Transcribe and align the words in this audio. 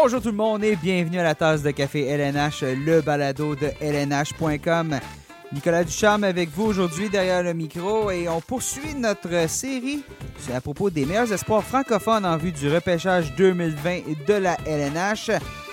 Bonjour 0.00 0.22
tout 0.22 0.28
le 0.28 0.36
monde 0.36 0.62
et 0.62 0.76
bienvenue 0.76 1.18
à 1.18 1.24
la 1.24 1.34
tasse 1.34 1.64
de 1.64 1.72
café 1.72 2.06
LNH, 2.06 2.62
le 2.62 3.00
balado 3.00 3.56
de 3.56 3.68
LNH.com. 3.80 5.00
Nicolas 5.52 5.82
Ducharme 5.82 6.22
avec 6.22 6.50
vous 6.50 6.66
aujourd'hui 6.66 7.08
derrière 7.08 7.42
le 7.42 7.52
micro 7.52 8.08
et 8.12 8.28
on 8.28 8.40
poursuit 8.40 8.94
notre 8.94 9.48
série 9.48 10.04
à 10.54 10.60
propos 10.60 10.88
des 10.88 11.04
meilleurs 11.04 11.32
espoirs 11.32 11.64
francophones 11.64 12.24
en 12.24 12.36
vue 12.36 12.52
du 12.52 12.72
repêchage 12.72 13.34
2020 13.34 14.26
de 14.28 14.34
la 14.34 14.56
LNH. 14.66 15.32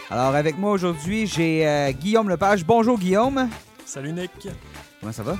Alors 0.09 0.33
avec 0.33 0.57
moi 0.57 0.71
aujourd'hui, 0.71 1.27
j'ai 1.27 1.67
euh, 1.67 1.91
Guillaume 1.91 2.27
Lepage. 2.27 2.65
Bonjour 2.65 2.97
Guillaume. 2.97 3.47
Salut 3.85 4.11
Nick. 4.11 4.47
Comment 5.01 5.13
ça 5.13 5.21
va? 5.21 5.37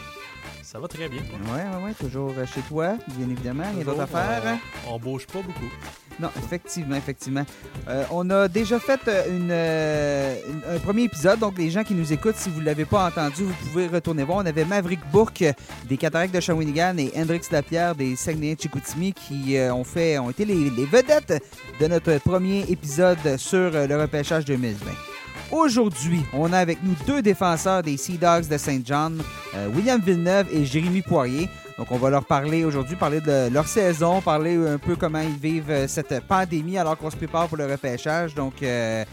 Ça 0.75 0.81
va 0.81 0.89
très 0.89 1.07
bien. 1.07 1.21
Oui, 1.31 1.39
oui, 1.55 1.81
oui. 1.85 1.91
Toujours 1.97 2.33
euh, 2.37 2.45
chez 2.45 2.59
toi, 2.59 2.97
bien 3.15 3.29
évidemment. 3.29 3.63
Il 3.71 3.77
y 3.77 3.81
a 3.81 3.85
d'autres 3.85 4.01
affaires. 4.01 4.59
On, 4.85 4.95
on 4.95 4.99
bouge 4.99 5.25
pas 5.25 5.41
beaucoup. 5.41 5.71
Non, 6.19 6.27
effectivement, 6.37 6.97
effectivement. 6.97 7.45
Euh, 7.87 8.03
on 8.11 8.29
a 8.29 8.49
déjà 8.49 8.77
fait 8.77 8.99
une, 9.29 9.53
un 9.53 10.79
premier 10.79 11.03
épisode, 11.03 11.39
donc 11.39 11.57
les 11.57 11.69
gens 11.69 11.85
qui 11.85 11.93
nous 11.93 12.11
écoutent, 12.11 12.35
si 12.35 12.49
vous 12.49 12.59
ne 12.59 12.65
l'avez 12.65 12.83
pas 12.83 13.07
entendu, 13.07 13.43
vous 13.43 13.53
pouvez 13.69 13.87
retourner 13.87 14.25
voir. 14.25 14.39
On 14.39 14.45
avait 14.45 14.65
Maverick 14.65 14.99
Bourque 15.13 15.45
des 15.87 15.95
Cataractes 15.95 16.35
de 16.35 16.41
Shawinigan 16.41 16.97
et 16.97 17.09
Hendrix 17.15 17.43
Lapierre 17.51 17.95
des 17.95 18.17
Saguenay-Chicoutimi 18.17 19.13
qui 19.13 19.57
ont, 19.71 19.85
fait, 19.85 20.19
ont 20.19 20.29
été 20.29 20.43
les, 20.43 20.69
les, 20.71 20.85
vedettes 20.85 21.41
de 21.79 21.87
notre 21.87 22.17
premier 22.17 22.65
épisode 22.69 23.37
sur 23.37 23.71
le 23.71 23.95
repêchage 23.95 24.43
2020. 24.43 25.14
Aujourd'hui, 25.55 26.19
on 26.33 26.51
a 26.51 26.59
avec 26.59 26.83
nous 26.83 26.95
deux 27.07 27.21
défenseurs 27.21 27.81
des 27.81 27.95
Sea 27.95 28.17
Dogs 28.17 28.49
de 28.49 28.57
Saint 28.57 28.81
John, 28.83 29.23
euh, 29.55 29.69
William 29.69 30.01
Villeneuve 30.01 30.47
et 30.51 30.65
Jérémy 30.65 31.01
Poirier. 31.01 31.49
Donc, 31.77 31.87
on 31.91 31.97
va 31.97 32.09
leur 32.09 32.25
parler 32.25 32.65
aujourd'hui, 32.65 32.97
parler 32.97 33.21
de 33.21 33.47
leur 33.53 33.65
saison, 33.65 34.19
parler 34.19 34.57
un 34.57 34.77
peu 34.77 34.97
comment 34.97 35.21
ils 35.21 35.37
vivent 35.37 35.87
cette 35.87 36.19
pandémie 36.27 36.77
alors 36.77 36.97
qu'on 36.97 37.09
se 37.09 37.15
prépare 37.15 37.47
pour 37.47 37.55
le 37.55 37.67
repêchage. 37.67 38.35
Donc, 38.35 38.61
euh, 38.63 39.05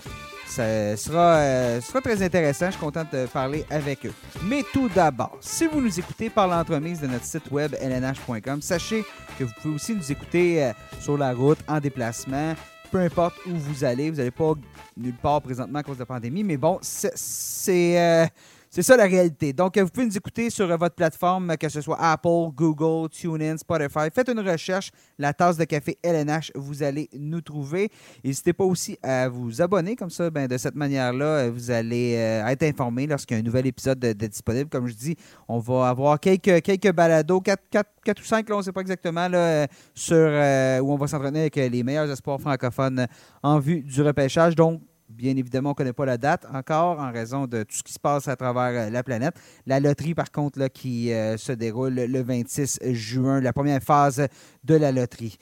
ça 0.52 0.96
sera, 0.96 1.36
euh, 1.36 1.80
sera, 1.80 2.00
très 2.00 2.20
intéressant. 2.22 2.66
Je 2.66 2.72
suis 2.72 2.80
content 2.80 3.04
de 3.12 3.26
parler 3.26 3.64
avec 3.70 4.04
eux. 4.04 4.12
Mais 4.44 4.64
tout 4.72 4.88
d'abord, 4.88 5.38
si 5.40 5.68
vous 5.68 5.80
nous 5.80 5.98
écoutez 6.00 6.28
par 6.28 6.48
l'entremise 6.48 7.00
de 7.00 7.06
notre 7.06 7.24
site 7.24 7.50
web 7.52 7.74
lnh.com, 7.80 8.60
sachez 8.60 9.04
que 9.38 9.44
vous 9.44 9.52
pouvez 9.62 9.74
aussi 9.76 9.94
nous 9.94 10.10
écouter 10.10 10.64
euh, 10.64 10.72
sur 11.00 11.16
la 11.16 11.32
route, 11.32 11.58
en 11.68 11.78
déplacement, 11.78 12.54
peu 12.92 12.98
importe 12.98 13.34
où 13.46 13.56
vous 13.56 13.84
allez. 13.84 14.10
Vous 14.10 14.18
n'allez 14.18 14.30
pas 14.30 14.52
nulle 14.96 15.14
part 15.14 15.40
présentement 15.40 15.78
à 15.78 15.82
cause 15.82 15.96
de 15.96 16.02
la 16.02 16.06
pandémie, 16.06 16.44
mais 16.44 16.58
bon, 16.58 16.78
c'est 16.82 18.30
euh, 18.78 18.82
ça 18.82 18.96
la 18.96 19.04
réalité. 19.04 19.52
Donc, 19.52 19.78
vous 19.78 19.88
pouvez 19.88 20.06
nous 20.06 20.16
écouter 20.16 20.50
sur 20.50 20.66
votre 20.78 20.94
plateforme, 20.94 21.56
que 21.56 21.68
ce 21.68 21.80
soit 21.80 21.98
Apple, 22.00 22.48
Google, 22.54 23.08
TuneIn, 23.10 23.56
Spotify. 23.58 24.08
Faites 24.14 24.28
une 24.28 24.40
recherche, 24.40 24.90
la 25.18 25.32
tasse 25.32 25.56
de 25.56 25.64
café 25.64 25.98
LNH, 26.02 26.52
vous 26.54 26.82
allez 26.82 27.08
nous 27.18 27.40
trouver. 27.40 27.90
N'hésitez 28.24 28.52
pas 28.52 28.64
aussi 28.64 28.98
à 29.02 29.28
vous 29.28 29.60
abonner, 29.60 29.96
comme 29.96 30.10
ça, 30.10 30.30
ben, 30.30 30.46
de 30.46 30.56
cette 30.56 30.74
manière-là, 30.74 31.50
vous 31.50 31.70
allez 31.70 32.14
euh, 32.16 32.46
être 32.46 32.62
informé 32.62 33.06
lorsqu'il 33.06 33.36
y 33.36 33.38
a 33.38 33.40
un 33.40 33.44
nouvel 33.44 33.66
épisode 33.66 33.98
de, 33.98 34.12
de 34.12 34.26
disponible. 34.26 34.70
Comme 34.70 34.86
je 34.86 34.94
dis, 34.94 35.16
on 35.48 35.58
va 35.58 35.88
avoir 35.88 36.18
quelques, 36.18 36.62
quelques 36.62 36.92
balados, 36.92 37.40
4, 37.40 37.62
4, 37.70 37.90
4 38.04 38.20
ou 38.20 38.24
5, 38.24 38.48
là, 38.48 38.54
on 38.54 38.58
ne 38.58 38.64
sait 38.64 38.72
pas 38.72 38.80
exactement, 38.80 39.28
là, 39.28 39.66
sur, 39.94 40.16
euh, 40.16 40.80
où 40.80 40.92
on 40.92 40.96
va 40.96 41.06
s'entraîner 41.06 41.40
avec 41.40 41.56
les 41.56 41.82
meilleurs 41.82 42.10
espoirs 42.10 42.40
francophones 42.40 43.06
en 43.42 43.58
vue 43.58 43.82
du 43.82 44.02
repêchage. 44.02 44.54
Donc, 44.54 44.80
Bien 45.14 45.36
évidemment, 45.36 45.70
on 45.70 45.72
ne 45.72 45.76
connaît 45.76 45.92
pas 45.92 46.06
la 46.06 46.16
date 46.16 46.46
encore 46.52 46.98
en 46.98 47.12
raison 47.12 47.46
de 47.46 47.62
tout 47.62 47.76
ce 47.76 47.82
qui 47.82 47.92
se 47.92 47.98
passe 48.00 48.28
à 48.28 48.36
travers 48.36 48.90
la 48.90 49.02
planète. 49.02 49.34
La 49.66 49.78
loterie, 49.78 50.14
par 50.14 50.30
contre, 50.30 50.66
qui 50.68 51.12
euh, 51.12 51.36
se 51.36 51.52
déroule 51.52 51.94
le 51.94 52.22
26 52.22 52.80
juin, 52.92 53.40
la 53.40 53.52
première 53.52 53.82
phase 53.82 54.26
de 54.64 54.74
la 54.74 54.90
loterie. 54.90 55.36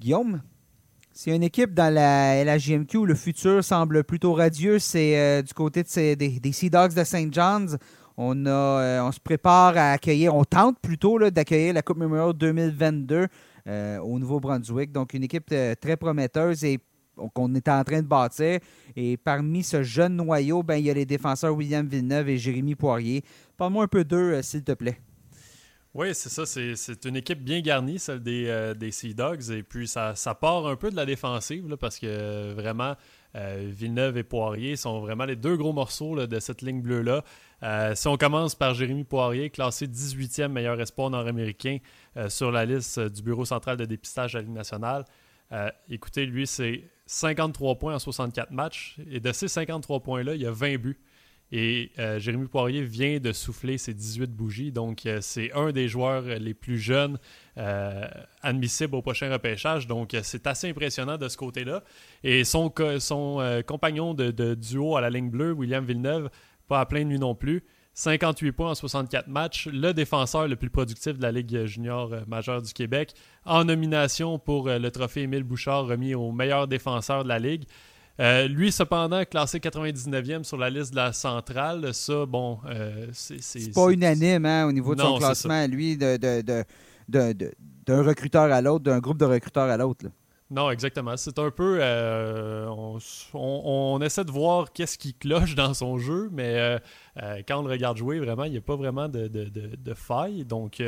Guillaume, 0.00 0.40
c'est 1.16 1.30
une 1.30 1.44
équipe 1.44 1.72
dans 1.72 1.94
la 1.94 2.42
LHJMQ 2.42 2.96
où 2.96 3.06
le 3.06 3.14
futur 3.14 3.62
semble 3.62 4.02
plutôt 4.02 4.32
radieux. 4.32 4.80
C'est 4.80 5.16
euh, 5.16 5.42
du 5.42 5.54
côté 5.54 5.84
des, 6.16 6.52
Sea 6.52 6.70
Dogs 6.70 6.92
de 6.92 7.04
St. 7.04 7.32
John's. 7.32 7.76
On, 8.16 8.46
euh, 8.46 9.12
se 9.12 9.20
prépare 9.20 9.76
à 9.76 9.92
accueillir, 9.92 10.34
on 10.34 10.44
tente 10.44 10.76
plutôt 10.80 11.30
d'accueillir 11.30 11.72
la 11.72 11.82
Coupe 11.82 11.98
Memorial 11.98 12.32
2022 12.32 13.28
euh, 13.68 13.98
au 14.00 14.18
Nouveau-Brunswick. 14.18 14.90
Donc, 14.90 15.14
une 15.14 15.22
équipe 15.22 15.54
très 15.80 15.96
prometteuse 15.96 16.64
et 16.64 16.80
qu'on 17.34 17.54
est 17.54 17.68
en 17.68 17.84
train 17.84 18.02
de 18.02 18.06
bâtir. 18.06 18.60
Et 18.96 19.16
parmi 19.16 19.62
ce 19.62 19.82
jeune 19.82 20.16
noyau, 20.16 20.62
ben, 20.62 20.76
il 20.76 20.86
y 20.86 20.90
a 20.90 20.94
les 20.94 21.06
défenseurs 21.06 21.54
William 21.54 21.86
Villeneuve 21.86 22.28
et 22.28 22.38
Jérémy 22.38 22.74
Poirier. 22.74 23.24
Parle-moi 23.56 23.84
un 23.84 23.88
peu 23.88 24.04
d'eux, 24.04 24.34
euh, 24.34 24.42
s'il 24.42 24.64
te 24.64 24.72
plaît. 24.72 25.00
Oui, 25.94 26.08
c'est 26.12 26.28
ça. 26.28 26.44
C'est 26.44 27.04
une 27.04 27.14
équipe 27.14 27.42
bien 27.44 27.60
garnie, 27.60 28.00
celle 28.00 28.20
des, 28.20 28.46
euh, 28.48 28.74
des 28.74 28.90
Sea 28.90 29.14
Dogs. 29.14 29.50
Et 29.50 29.62
puis, 29.62 29.86
ça, 29.86 30.16
ça, 30.16 30.34
part 30.34 30.66
un 30.66 30.74
peu 30.74 30.90
de 30.90 30.96
la 30.96 31.06
défensive, 31.06 31.76
parce 31.78 32.00
que 32.00 32.06
euh, 32.08 32.54
vraiment, 32.56 32.96
Villeneuve 33.36 34.16
et 34.16 34.22
Poirier 34.22 34.76
sont 34.76 35.00
vraiment 35.00 35.24
les 35.24 35.34
deux 35.34 35.56
gros 35.56 35.72
morceaux 35.72 36.24
de 36.24 36.38
cette 36.38 36.62
ligne 36.62 36.80
bleue-là. 36.80 37.24
Si 37.96 38.06
on 38.06 38.16
commence 38.16 38.54
par 38.54 38.74
Jérémy 38.74 39.02
Poirier, 39.02 39.50
classé 39.50 39.88
18e 39.88 40.52
meilleur 40.52 40.80
espoir 40.80 41.10
nord-américain 41.10 41.78
sur 42.28 42.52
la 42.52 42.64
liste 42.64 43.00
du 43.00 43.22
Bureau 43.22 43.44
central 43.44 43.76
de 43.76 43.86
dépistage 43.86 44.34
de 44.34 44.38
la 44.38 44.42
Ligue 44.44 44.54
nationale, 44.54 45.04
écoutez, 45.88 46.26
lui, 46.26 46.46
c'est 46.46 46.84
53 47.06 47.76
points 47.76 47.94
en 47.94 47.98
64 47.98 48.50
matchs. 48.50 48.98
Et 49.10 49.20
de 49.20 49.32
ces 49.32 49.48
53 49.48 50.00
points-là, 50.00 50.34
il 50.34 50.42
y 50.42 50.46
a 50.46 50.50
20 50.50 50.76
buts. 50.76 50.98
Et 51.52 51.92
euh, 51.98 52.18
Jérémy 52.18 52.48
Poirier 52.48 52.82
vient 52.82 53.20
de 53.20 53.32
souffler 53.32 53.78
ses 53.78 53.94
18 53.94 54.30
bougies. 54.32 54.72
Donc, 54.72 55.06
euh, 55.06 55.20
c'est 55.20 55.52
un 55.52 55.70
des 55.72 55.88
joueurs 55.88 56.22
les 56.22 56.54
plus 56.54 56.78
jeunes 56.78 57.18
euh, 57.58 58.08
admissibles 58.42 58.96
au 58.96 59.02
prochain 59.02 59.30
repêchage. 59.30 59.86
Donc, 59.86 60.16
c'est 60.22 60.46
assez 60.46 60.68
impressionnant 60.68 61.16
de 61.16 61.28
ce 61.28 61.36
côté-là. 61.36 61.84
Et 62.24 62.44
son, 62.44 62.72
compagnon 63.66 64.14
de, 64.14 64.54
duo 64.54 64.96
à 64.96 65.00
la 65.00 65.10
ligne 65.10 65.30
bleue, 65.30 65.52
William 65.52 65.84
Villeneuve, 65.84 66.30
pas 66.66 66.80
à 66.80 66.86
plein 66.86 67.02
de 67.02 67.08
nuit 67.10 67.18
non 67.18 67.34
plus. 67.34 67.62
58 67.94 68.52
points 68.52 68.70
en 68.70 68.74
64 68.74 69.28
matchs, 69.28 69.68
le 69.72 69.92
défenseur 69.92 70.48
le 70.48 70.56
plus 70.56 70.70
productif 70.70 71.16
de 71.16 71.22
la 71.22 71.32
Ligue 71.32 71.64
junior 71.66 72.10
majeure 72.26 72.60
du 72.60 72.72
Québec, 72.72 73.14
en 73.44 73.64
nomination 73.64 74.38
pour 74.38 74.68
le 74.68 74.90
trophée 74.90 75.22
Émile 75.22 75.44
Bouchard 75.44 75.86
remis 75.86 76.14
au 76.14 76.32
meilleur 76.32 76.66
défenseur 76.66 77.22
de 77.22 77.28
la 77.28 77.38
Ligue. 77.38 77.64
Euh, 78.20 78.46
lui, 78.46 78.70
cependant, 78.70 79.24
classé 79.24 79.58
99e 79.58 80.44
sur 80.44 80.56
la 80.56 80.70
liste 80.70 80.92
de 80.92 80.96
la 80.96 81.12
centrale, 81.12 81.92
ça, 81.92 82.26
bon, 82.26 82.58
euh, 82.66 83.08
c'est. 83.12 83.42
C'est 83.42 83.72
pas 83.72 83.90
unanime 83.90 84.46
hein, 84.46 84.66
au 84.66 84.72
niveau 84.72 84.94
de 84.94 85.00
son 85.00 85.18
classement, 85.18 85.66
lui, 85.66 85.96
d'un 85.96 86.16
de, 86.16 86.64
de, 87.08 87.32
de, 87.32 87.92
recruteur 87.92 88.52
à 88.52 88.60
l'autre, 88.60 88.84
d'un 88.84 89.00
groupe 89.00 89.18
de 89.18 89.24
recruteurs 89.24 89.68
à 89.68 89.76
l'autre. 89.76 90.06
Non, 90.50 90.70
exactement. 90.70 91.16
C'est 91.16 91.38
un 91.38 91.50
peu. 91.50 91.78
Euh, 91.80 92.66
on, 92.68 92.98
on, 93.34 94.00
essaie 94.00 94.24
de 94.24 94.30
voir 94.30 94.72
qu'est-ce 94.72 94.98
qui 94.98 95.14
cloche 95.14 95.54
dans 95.54 95.74
son 95.74 95.98
jeu, 95.98 96.28
mais 96.32 96.80
quand 97.48 97.60
on 97.60 97.62
le 97.62 97.70
regarde 97.70 97.96
jouer, 97.96 98.20
vraiment, 98.20 98.44
il 98.44 98.52
n'y 98.52 98.58
a 98.58 98.62
pas 98.62 98.76
vraiment 98.76 99.08
de, 99.08 99.26
de 99.28 99.94
faille. 99.94 100.44
Donc, 100.44 100.82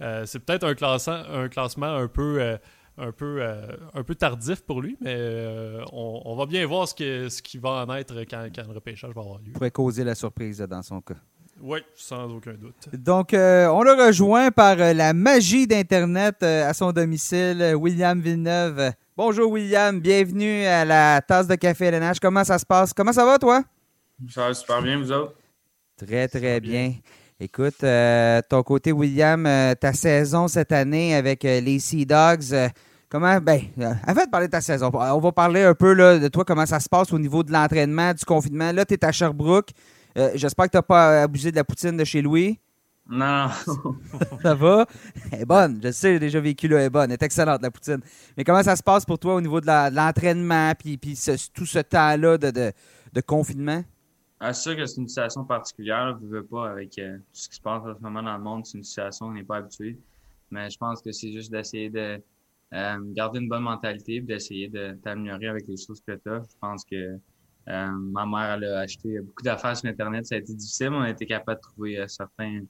c'est 0.00 0.38
peut-être 0.44 0.64
un, 0.64 1.42
un 1.42 1.48
classement 1.48 1.94
un 1.94 2.08
peu 2.08 2.58
un 2.98 3.12
peu, 3.12 3.38
euh, 3.40 3.66
un 3.94 4.02
peu 4.02 4.14
tardif 4.14 4.62
pour 4.62 4.80
lui, 4.80 4.96
mais 5.00 5.14
euh, 5.16 5.84
on, 5.92 6.34
va 6.36 6.46
bien 6.46 6.64
voir 6.66 6.88
ce, 6.88 6.94
que, 6.94 7.28
ce 7.28 7.42
qui 7.42 7.58
va 7.58 7.84
en 7.86 7.94
être 7.94 8.20
quand, 8.22 8.48
quand, 8.54 8.66
le 8.66 8.74
repêchage 8.74 9.12
va 9.14 9.22
avoir 9.22 9.38
lieu. 9.38 9.52
pourrait 9.52 9.70
causer 9.70 10.04
la 10.04 10.14
surprise 10.14 10.58
dans 10.58 10.82
son 10.82 11.00
cas. 11.00 11.14
Oui, 11.60 11.80
sans 11.94 12.30
aucun 12.32 12.54
doute. 12.54 12.74
Donc, 12.92 13.32
euh, 13.32 13.66
on 13.68 13.82
le 13.82 13.92
rejoint 13.92 14.50
par 14.50 14.76
la 14.76 15.12
magie 15.12 15.66
d'Internet 15.66 16.42
à 16.42 16.74
son 16.74 16.92
domicile, 16.92 17.74
William 17.76 18.20
Villeneuve. 18.20 18.92
Bonjour 19.16 19.50
William, 19.52 20.00
bienvenue 20.00 20.64
à 20.66 20.84
la 20.84 21.20
tasse 21.20 21.46
de 21.46 21.54
café 21.54 21.86
LNH. 21.86 22.18
Comment 22.20 22.44
ça 22.44 22.58
se 22.58 22.66
passe? 22.66 22.92
Comment 22.92 23.12
ça 23.12 23.24
va 23.24 23.38
toi? 23.38 23.62
Ça 24.28 24.48
va 24.48 24.54
super 24.54 24.82
bien, 24.82 24.98
vous 24.98 25.12
autres? 25.12 25.34
Très, 25.96 26.26
très 26.26 26.60
bien. 26.60 26.94
Écoute, 27.40 27.82
euh, 27.82 28.40
ton 28.48 28.62
côté, 28.62 28.92
William, 28.92 29.44
euh, 29.44 29.74
ta 29.74 29.92
saison 29.92 30.48
cette 30.48 30.72
année 30.72 31.14
avec 31.14 31.44
euh, 31.44 31.60
les 31.60 31.78
Sea 31.78 32.06
Dogs, 32.06 32.54
comment, 33.08 33.40
ben, 33.40 33.60
avant 34.06 34.24
de 34.24 34.30
parler 34.30 34.46
de 34.46 34.52
ta 34.52 34.60
saison, 34.60 34.90
on 34.92 35.18
va 35.18 35.32
parler 35.32 35.62
un 35.62 35.74
peu 35.74 35.92
là, 35.92 36.18
de 36.18 36.28
toi, 36.28 36.44
comment 36.44 36.66
ça 36.66 36.80
se 36.80 36.88
passe 36.88 37.12
au 37.12 37.18
niveau 37.18 37.42
de 37.42 37.52
l'entraînement, 37.52 38.12
du 38.14 38.24
confinement. 38.24 38.72
Là, 38.72 38.84
tu 38.84 38.94
es 38.94 39.04
à 39.04 39.12
Sherbrooke. 39.12 39.70
J'espère 40.34 40.66
que 40.66 40.72
tu 40.72 40.76
n'as 40.76 40.82
pas 40.82 41.22
abusé 41.22 41.50
de 41.50 41.56
la 41.56 41.64
poutine 41.64 41.96
de 41.96 42.04
chez 42.04 42.22
Louis. 42.22 42.58
Non. 43.08 43.48
ça 44.42 44.54
va? 44.54 44.86
Elle 45.30 45.42
est 45.42 45.44
bonne. 45.44 45.78
Je 45.82 45.90
sais, 45.90 46.14
j'ai 46.14 46.18
déjà 46.18 46.40
vécu 46.40 46.68
là, 46.68 46.78
elle 46.78 46.86
est 46.86 46.90
bonne. 46.90 47.10
Elle 47.10 47.14
est 47.14 47.22
excellente, 47.22 47.60
la 47.62 47.70
poutine. 47.70 48.00
Mais 48.36 48.44
comment 48.44 48.62
ça 48.62 48.76
se 48.76 48.82
passe 48.82 49.04
pour 49.04 49.18
toi 49.18 49.34
au 49.34 49.40
niveau 49.40 49.60
de 49.60 49.66
l'entraînement, 49.66 50.72
puis, 50.78 50.96
puis 50.96 51.18
tout 51.52 51.66
ce 51.66 51.80
temps-là 51.80 52.38
de, 52.38 52.50
de, 52.50 52.72
de 53.12 53.20
confinement? 53.20 53.84
Ah, 54.40 54.52
c'est 54.52 54.62
sûr 54.62 54.76
que 54.76 54.86
c'est 54.86 55.00
une 55.00 55.08
situation 55.08 55.44
particulière. 55.44 56.16
Je 56.20 56.26
ne 56.26 56.30
veux 56.30 56.44
pas 56.44 56.70
avec 56.70 56.98
euh, 56.98 57.16
tout 57.16 57.22
ce 57.32 57.48
qui 57.48 57.56
se 57.56 57.60
passe 57.60 57.82
en 57.84 57.94
ce 57.94 58.02
moment 58.02 58.22
dans 58.22 58.36
le 58.36 58.42
monde. 58.42 58.66
C'est 58.66 58.78
une 58.78 58.84
situation 58.84 59.26
où 59.26 59.28
on 59.30 59.32
n'est 59.32 59.44
pas 59.44 59.58
habitué. 59.58 59.98
Mais 60.50 60.70
je 60.70 60.78
pense 60.78 61.02
que 61.02 61.12
c'est 61.12 61.32
juste 61.32 61.50
d'essayer 61.50 61.90
de 61.90 62.22
euh, 62.72 62.98
garder 63.12 63.40
une 63.40 63.48
bonne 63.48 63.62
mentalité 63.62 64.16
et 64.16 64.20
d'essayer 64.20 64.68
de 64.68 64.98
t'améliorer 65.02 65.48
avec 65.48 65.66
les 65.68 65.76
choses 65.76 66.00
que 66.06 66.12
tu 66.12 66.28
as. 66.28 66.40
Je 66.40 66.56
pense 66.60 66.84
que 66.84 67.18
euh, 67.68 67.90
ma 67.90 68.26
mère 68.26 68.54
elle 68.54 68.64
a 68.64 68.80
acheté 68.80 69.20
beaucoup 69.20 69.42
d'affaires 69.42 69.76
sur 69.76 69.88
Internet. 69.88 70.26
Ça 70.26 70.34
a 70.34 70.38
été 70.38 70.52
difficile, 70.54 70.90
mais 70.90 70.96
on 70.96 71.00
a 71.02 71.10
été 71.10 71.26
capable 71.26 71.58
de 71.58 71.62
trouver 71.62 72.04
certains 72.08 72.60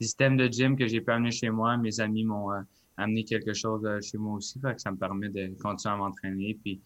systèmes 0.00 0.36
de 0.36 0.46
gym 0.46 0.76
que 0.76 0.86
j'ai 0.86 1.00
pu 1.00 1.10
amener 1.10 1.30
chez 1.30 1.50
moi. 1.50 1.76
Mes 1.76 2.00
amis 2.00 2.24
m'ont 2.24 2.50
amené 2.96 3.24
quelque 3.24 3.52
chose 3.52 3.86
chez 4.02 4.18
moi 4.18 4.36
aussi. 4.36 4.60
Fait 4.60 4.74
que 4.74 4.80
ça 4.80 4.90
me 4.90 4.96
permet 4.96 5.28
de 5.28 5.54
continuer 5.60 5.94
à 5.94 5.96
m'entraîner. 5.96 6.58
Puis 6.62 6.80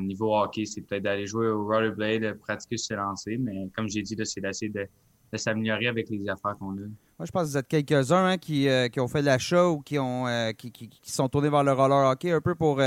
niveau 0.00 0.34
hockey, 0.34 0.64
c'est 0.64 0.82
peut-être 0.82 1.04
d'aller 1.04 1.26
jouer 1.26 1.48
au 1.48 1.64
rollerblade, 1.64 2.38
pratiquer 2.38 2.76
se 2.76 2.94
lancer. 2.94 3.36
Mais 3.38 3.68
comme 3.76 3.88
j'ai 3.88 4.02
dit, 4.02 4.16
c'est 4.24 4.40
d'essayer 4.40 4.70
de, 4.70 4.88
s'améliorer 5.36 5.88
avec 5.88 6.08
les 6.10 6.28
affaires 6.28 6.56
qu'on 6.58 6.72
a. 6.72 6.86
Moi, 7.18 7.26
je 7.26 7.30
pense 7.32 7.42
que 7.42 7.48
vous 7.48 7.58
êtes 7.58 7.68
quelques-uns 7.68 8.24
hein, 8.26 8.38
qui, 8.38 8.68
qui, 8.92 9.00
ont 9.00 9.08
fait 9.08 9.22
l'achat 9.22 9.68
ou 9.68 9.80
qui 9.80 9.98
ont 9.98 10.26
qui, 10.56 10.70
qui, 10.72 11.12
sont 11.12 11.28
tournés 11.28 11.50
vers 11.50 11.62
le 11.62 11.72
roller 11.72 12.10
hockey 12.10 12.32
un 12.32 12.40
peu 12.40 12.54
pour 12.54 12.80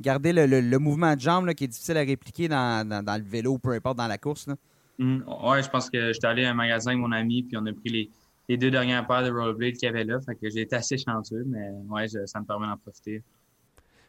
garder 0.00 0.32
le, 0.32 0.78
mouvement 0.78 1.14
de 1.14 1.20
jambe 1.20 1.52
qui 1.54 1.64
est 1.64 1.68
difficile 1.68 1.96
à 1.96 2.00
répliquer 2.00 2.48
dans, 2.48 2.86
dans, 2.86 3.16
le 3.16 3.28
vélo 3.28 3.58
peu 3.58 3.72
importe 3.72 3.96
dans 3.96 4.06
la 4.06 4.18
course. 4.18 4.46
Là. 4.46 4.56
Mm. 4.98 5.22
ouais, 5.44 5.62
je 5.62 5.68
pense 5.68 5.90
que 5.90 6.12
j'étais 6.12 6.26
allé 6.26 6.44
à 6.44 6.50
un 6.50 6.54
magasin 6.54 6.90
avec 6.90 7.00
mon 7.00 7.12
ami, 7.12 7.42
puis 7.42 7.56
on 7.56 7.66
a 7.66 7.72
pris 7.72 7.90
les, 7.90 8.10
les 8.48 8.56
deux 8.56 8.70
dernières 8.70 9.06
paires 9.06 9.24
de 9.24 9.30
rollerblades 9.30 9.74
qu'il 9.74 9.86
y 9.86 9.88
avait 9.88 10.04
là. 10.04 10.20
Fait 10.20 10.34
que 10.34 10.48
j'ai 10.48 10.62
été 10.62 10.76
assez 10.76 10.96
chanceux, 10.98 11.44
mais 11.46 11.70
ouais, 11.88 12.08
ça 12.08 12.40
me 12.40 12.44
permet 12.44 12.66
d'en 12.66 12.76
profiter. 12.76 13.22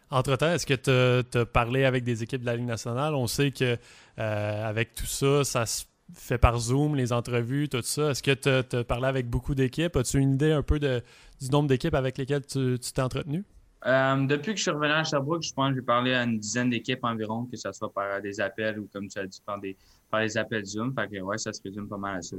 Entre-temps, 0.09 0.53
est-ce 0.53 0.65
que 0.65 0.73
tu 0.73 1.37
as, 1.37 1.45
parlé 1.45 1.83
avec 1.83 2.03
des 2.03 2.23
équipes 2.23 2.41
de 2.41 2.45
la 2.45 2.55
Ligue 2.55 2.67
nationale? 2.67 3.13
On 3.13 3.27
sait 3.27 3.51
que 3.51 3.77
euh, 4.19 4.69
avec 4.69 4.95
tout 4.95 5.05
ça, 5.05 5.43
ça 5.43 5.65
se 5.65 5.83
fait 6.13 6.37
par 6.37 6.57
Zoom, 6.59 6.95
les 6.95 7.11
entrevues, 7.11 7.67
tout 7.67 7.81
ça. 7.81 8.11
Est-ce 8.11 8.23
que 8.23 8.31
tu 8.33 8.75
as, 8.75 8.83
parlé 8.85 9.07
avec 9.07 9.29
beaucoup 9.29 9.53
d'équipes? 9.53 9.95
As-tu 9.97 10.19
une 10.19 10.35
idée 10.35 10.53
un 10.53 10.63
peu 10.63 10.79
de, 10.79 11.01
du 11.41 11.49
nombre 11.49 11.67
d'équipes 11.67 11.95
avec 11.95 12.17
lesquelles 12.17 12.45
tu 12.45 12.77
t'es 12.79 13.01
entretenu? 13.01 13.43
Euh, 13.85 14.25
depuis 14.25 14.53
que 14.53 14.57
je 14.57 14.63
suis 14.63 14.71
revenu 14.71 14.91
à 14.91 15.03
Sherbrooke, 15.03 15.43
je 15.43 15.53
pense 15.53 15.69
que 15.69 15.75
j'ai 15.75 15.85
parlé 15.85 16.13
à 16.13 16.23
une 16.23 16.39
dizaine 16.39 16.69
d'équipes 16.69 17.03
environ, 17.03 17.45
que 17.45 17.57
ce 17.57 17.71
soit 17.71 17.93
par 17.93 18.21
des 18.21 18.39
appels 18.41 18.79
ou, 18.79 18.89
comme 18.91 19.07
tu 19.07 19.19
as 19.19 19.27
dit, 19.27 19.41
par 19.45 19.59
des, 19.59 19.77
par 20.09 20.21
les 20.21 20.37
appels 20.37 20.65
Zoom. 20.65 20.93
Fait 20.93 21.07
que, 21.07 21.21
ouais, 21.21 21.37
ça 21.37 21.53
se 21.53 21.61
résume 21.63 21.87
pas 21.87 21.97
mal 21.97 22.17
à 22.17 22.21
ça. 22.21 22.37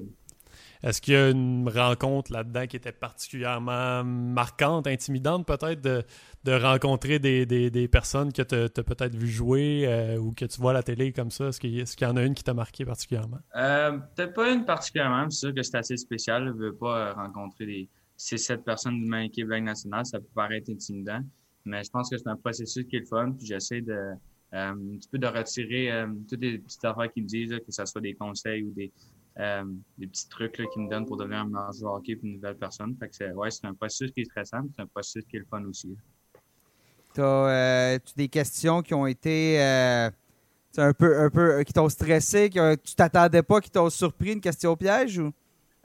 Est-ce 0.83 1.01
qu'il 1.01 1.15
y 1.15 1.17
a 1.17 1.31
une 1.31 1.69
rencontre 1.69 2.33
là-dedans 2.33 2.67
qui 2.67 2.77
était 2.77 2.93
particulièrement 2.93 4.05
marquante, 4.05 4.87
intimidante 4.87 5.47
peut-être, 5.47 5.81
de, 5.81 6.03
de 6.45 6.53
rencontrer 6.53 7.19
des, 7.19 7.47
des, 7.47 7.71
des, 7.71 7.89
personnes 7.89 8.33
que 8.33 8.43
tu 8.43 8.55
as, 8.55 8.83
peut-être 8.83 9.15
vu 9.15 9.29
jouer 9.29 9.85
euh, 9.87 10.19
ou 10.19 10.33
que 10.33 10.45
tu 10.45 10.61
vois 10.61 10.71
à 10.71 10.75
la 10.75 10.83
télé 10.83 11.13
comme 11.13 11.31
ça? 11.31 11.49
Est-ce 11.49 11.61
qu'il 11.61 11.75
y, 11.75 11.81
y, 11.81 12.07
en 12.07 12.17
a 12.17 12.23
une 12.23 12.35
qui 12.35 12.45
t'a 12.45 12.55
marqué 12.55 12.85
particulièrement? 12.85 13.39
Euh, 13.57 13.99
peut-être 14.15 14.35
pas 14.35 14.51
une 14.51 14.65
particulièrement. 14.65 15.29
C'est 15.31 15.47
sûr 15.47 15.55
que 15.55 15.63
c'est 15.63 15.77
assez 15.77 15.97
spécial. 15.97 16.47
Je 16.47 16.53
ne 16.53 16.59
veux 16.59 16.75
pas 16.75 17.13
rencontrer 17.13 17.67
des, 17.67 17.89
ces 18.19 18.37
sept 18.37 18.65
personnes 18.65 18.95
d'une 18.95 19.09
même 19.09 19.27
équipe 19.27 19.49
Ligue 19.49 19.65
nationale. 19.65 20.05
Ça 20.05 20.19
peut 20.19 20.27
paraître 20.35 20.71
intimidant. 20.71 21.21
Mais 21.65 21.85
je 21.85 21.91
pense 21.91 22.11
que 22.11 22.19
c'est 22.19 22.29
un 22.29 22.37
processus 22.37 22.85
qui 22.87 22.97
est 22.97 23.01
le 23.01 23.07
fun. 23.07 23.33
Puis 23.33 23.47
j'essaie 23.47 23.81
de, 23.81 23.93
euh, 23.93 24.15
un 24.53 24.77
petit 24.99 25.09
peu 25.09 25.19
de 25.19 25.27
retirer 25.27 25.93
euh, 25.93 26.07
toutes 26.29 26.41
les 26.41 26.59
petites 26.59 26.85
affaires 26.85 27.11
qu'ils 27.13 27.23
me 27.23 27.29
disent, 27.29 27.57
que 27.65 27.71
ce 27.73 27.85
soit 27.87 28.01
des 28.01 28.15
conseils 28.15 28.65
ou 28.65 28.73
des, 28.73 28.91
euh, 29.39 29.65
des 29.97 30.09
petits 30.09 30.29
trucs 30.29 30.53
qu'ils 30.53 30.83
me 30.83 30.91
donnent 30.91 31.07
pour 31.07 31.17
devenir 31.17 31.39
un 31.39 31.45
meilleur 31.47 31.73
joueur 31.73 31.95
hockey 31.95 32.19
une 32.23 32.35
nouvelle 32.35 32.57
personne. 32.57 32.97
Fait 32.99 33.09
que 33.09 33.15
c'est, 33.15 33.31
ouais, 33.33 33.51
c'est 33.53 33.67
un 33.67 33.75
processus 33.75 34.11
qui 34.11 34.23
est 34.23 34.25
stressant, 34.25 34.67
c'est 34.75 34.83
un 34.83 34.87
processus 34.87 35.25
qui 35.31 35.37
est 35.37 35.41
le 35.41 35.47
fun 35.47 35.65
aussi. 35.65 35.97
Tu 37.15 37.21
as 37.21 37.99
des 38.17 38.29
questions 38.29 38.83
qui 38.83 38.95
ont 38.95 39.07
été 39.07 39.61
un 39.61 40.93
peu, 40.93 41.21
un 41.21 41.31
peu 41.31 41.63
qui 41.63 41.73
t'ont 41.73 41.89
stressé, 41.89 42.51
que 42.51 42.75
tu 42.77 42.95
t'attendais 42.95 43.43
pas, 43.43 43.61
qui 43.61 43.71
t'ont 43.71 43.91
surpris, 43.91 44.33
une 44.33 44.41
question 44.41 44.77
piège 44.77 45.19
ou? 45.19 45.33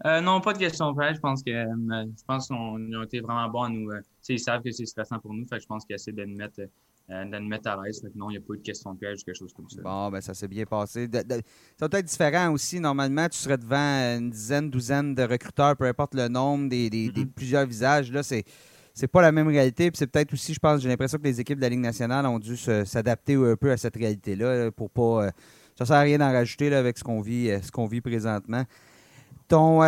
Non, 0.05 0.41
pas 0.41 0.53
de 0.53 0.59
question 0.59 0.93
piège. 0.93 1.15
Je 1.15 1.21
pense 1.21 1.43
que 1.43 1.51
je 1.51 2.23
pense 2.27 2.47
qu'ils 2.47 2.55
ont 2.55 3.03
été 3.03 3.21
vraiment 3.21 3.49
bons 3.49 3.63
à 3.63 3.69
nous. 3.69 3.89
ils 4.29 4.39
savent 4.39 4.61
que 4.61 4.71
c'est 4.71 4.85
stressant 4.85 5.19
pour 5.19 5.33
nous. 5.33 5.45
Fait 5.47 5.57
que 5.57 5.61
je 5.61 5.67
pense 5.67 5.85
qu'ils 5.85 5.95
essaient 5.95 6.11
de 6.11 6.25
nous 6.25 6.37
mettre 6.37 6.61
euh, 7.09 7.25
de 7.25 7.37
mettre 7.37 7.67
à 7.69 7.77
l'aise. 7.83 8.01
Non, 8.15 8.29
il 8.29 8.33
n'y 8.33 8.37
a 8.37 8.39
pas 8.39 8.53
eu 8.53 8.59
de 8.59 8.63
question 8.63 8.93
de 8.93 8.99
piège 8.99 9.19
ou 9.21 9.25
quelque 9.25 9.37
chose 9.37 9.51
comme 9.51 9.69
ça. 9.69 9.81
Bon, 9.81 10.09
ben 10.09 10.21
ça 10.21 10.33
s'est 10.33 10.47
bien 10.47 10.65
passé. 10.65 11.09
ça 11.11 11.87
doit 11.87 11.99
être 11.99 12.05
différent 12.05 12.53
aussi. 12.53 12.79
Normalement, 12.79 13.27
tu 13.27 13.37
serais 13.37 13.57
devant 13.57 14.17
une 14.17 14.29
dizaine, 14.29 14.69
douzaine 14.69 15.13
de 15.13 15.23
recruteurs, 15.23 15.75
peu 15.75 15.85
importe 15.85 16.15
le 16.15 16.29
nombre, 16.29 16.69
des, 16.69 16.89
mm-hmm. 16.89 17.25
plusieurs 17.31 17.65
visages. 17.65 18.09
Là, 18.09 18.23
c'est 18.23 18.45
c'est 18.93 19.07
pas 19.07 19.21
la 19.21 19.33
même 19.33 19.49
réalité. 19.49 19.91
Puis 19.91 19.97
c'est 19.97 20.07
peut-être 20.07 20.31
aussi, 20.31 20.53
je 20.53 20.59
pense, 20.59 20.79
j'ai 20.79 20.87
l'impression 20.87 21.17
que 21.17 21.23
les 21.23 21.41
équipes 21.41 21.57
de 21.57 21.63
la 21.63 21.69
Ligue 21.69 21.81
nationale 21.81 22.25
ont 22.25 22.39
dû 22.39 22.55
s'adapter 22.55 23.35
un 23.35 23.57
peu 23.57 23.71
à 23.71 23.75
cette 23.75 23.97
réalité-là 23.97 24.71
pour 24.71 24.89
pas. 24.89 25.25
Euh, 25.25 25.31
ça 25.77 25.85
sert 25.85 25.97
à 25.97 26.01
rien 26.01 26.19
d'en 26.19 26.31
rajouter 26.31 26.69
là, 26.69 26.79
avec 26.79 26.97
ce 26.97 27.03
qu'on 27.03 27.19
vit, 27.19 27.49
euh, 27.49 27.59
ce 27.61 27.69
qu'on 27.69 27.87
vit 27.87 27.99
présentement. 27.99 28.63
Ton, 29.47 29.81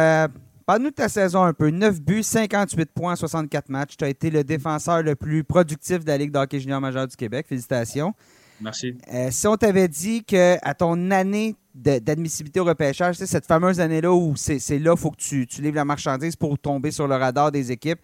Parle-nous 0.65 0.89
de 0.89 0.95
ta 0.95 1.09
saison 1.09 1.43
un 1.43 1.53
peu. 1.53 1.69
9 1.69 2.01
buts, 2.01 2.23
58 2.23 2.91
points, 2.91 3.15
64 3.15 3.69
matchs. 3.69 3.97
Tu 3.97 4.03
as 4.03 4.09
été 4.09 4.31
le 4.31 4.43
défenseur 4.43 5.03
le 5.03 5.15
plus 5.15 5.43
productif 5.43 6.03
de 6.03 6.07
la 6.07 6.17
Ligue 6.17 6.31
d'hockey 6.31 6.59
junior 6.59 6.81
majeur 6.81 7.07
du 7.07 7.15
Québec. 7.15 7.45
Félicitations. 7.47 8.15
Merci. 8.59 8.97
Euh, 9.13 9.27
si 9.29 9.47
on 9.47 9.57
t'avait 9.57 9.87
dit 9.87 10.23
qu'à 10.23 10.73
ton 10.73 11.11
année 11.11 11.55
d'admissibilité 11.75 12.59
au 12.59 12.63
repêchage, 12.63 13.15
c'est 13.15 13.27
cette 13.27 13.45
fameuse 13.45 13.79
année-là 13.79 14.11
où 14.11 14.35
c'est 14.35 14.79
là 14.79 14.91
qu'il 14.91 14.99
faut 14.99 15.11
que 15.11 15.17
tu, 15.17 15.45
tu, 15.45 15.61
livres 15.61 15.75
la 15.75 15.85
marchandise 15.85 16.35
pour 16.35 16.57
tomber 16.57 16.89
sur 16.89 17.07
le 17.07 17.15
radar 17.15 17.51
des 17.51 17.71
équipes, 17.71 17.99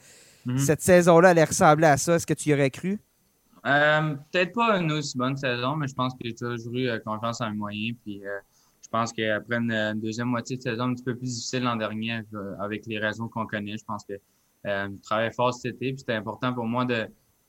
mhm. 0.46 0.58
cette 0.58 0.82
saison-là, 0.82 1.32
elle 1.32 1.44
ressemblait 1.44 1.88
à 1.88 1.98
ça. 1.98 2.16
Est-ce 2.16 2.28
que 2.28 2.34
tu 2.34 2.50
y 2.50 2.54
aurais 2.54 2.70
cru? 2.70 3.00
Euh, 3.66 4.16
peut-être 4.32 4.54
pas 4.54 4.78
une 4.78 4.92
aussi 4.92 5.18
bonne 5.18 5.38
saison, 5.38 5.78
mais 5.78 5.88
je 5.88 5.96
pense 5.96 6.14
que 6.14 6.20
j'ai 6.26 6.36
toujours 6.36 6.74
eu 6.74 6.90
euh, 6.90 7.00
confiance 7.00 7.42
en 7.42 7.46
un 7.46 7.54
moyen. 7.54 7.92
Puis, 8.04 8.22
pense 8.92 9.14
qu'après 9.14 9.58
une, 9.58 10.00
deuxième 10.00 10.28
moitié 10.28 10.58
de 10.58 10.62
saison 10.62 10.84
un 10.84 10.94
petit 10.94 11.04
peu 11.04 11.16
plus 11.16 11.28
difficile 11.28 11.64
l'an 11.64 11.78
dernier, 11.78 12.22
euh, 12.34 12.56
avec 12.60 12.86
les 12.86 13.00
raisons 13.00 13.28
qu'on 13.30 13.48
connaît, 13.48 13.78
je 13.78 13.86
pense 13.86 14.06
que 14.06 14.14
euh, 14.68 14.90
je 14.90 15.30
fort 15.32 15.54
cet 15.54 15.76
été. 15.76 15.96
C'était 15.98 16.14
important 16.14 16.54
pour 16.54 16.66
moi 16.66 16.86
de, 16.86 17.08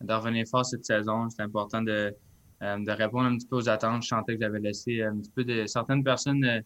revenir 0.08 0.46
fort 0.50 0.64
cette 0.64 0.84
saison. 0.84 1.28
C'était 1.28 1.42
important 1.42 1.82
de, 1.82 2.14
euh, 2.62 2.78
de 2.78 2.90
répondre 2.90 3.26
un 3.26 3.36
petit 3.36 3.46
peu 3.46 3.56
aux 3.56 3.68
attentes. 3.68 4.02
Je 4.02 4.08
sentais 4.08 4.34
que 4.36 4.40
j'avais 4.40 4.60
laissé 4.60 5.02
un 5.02 5.16
petit 5.18 5.30
peu 5.30 5.44
de 5.44 5.66
certaines 5.66 6.04
personnes 6.04 6.62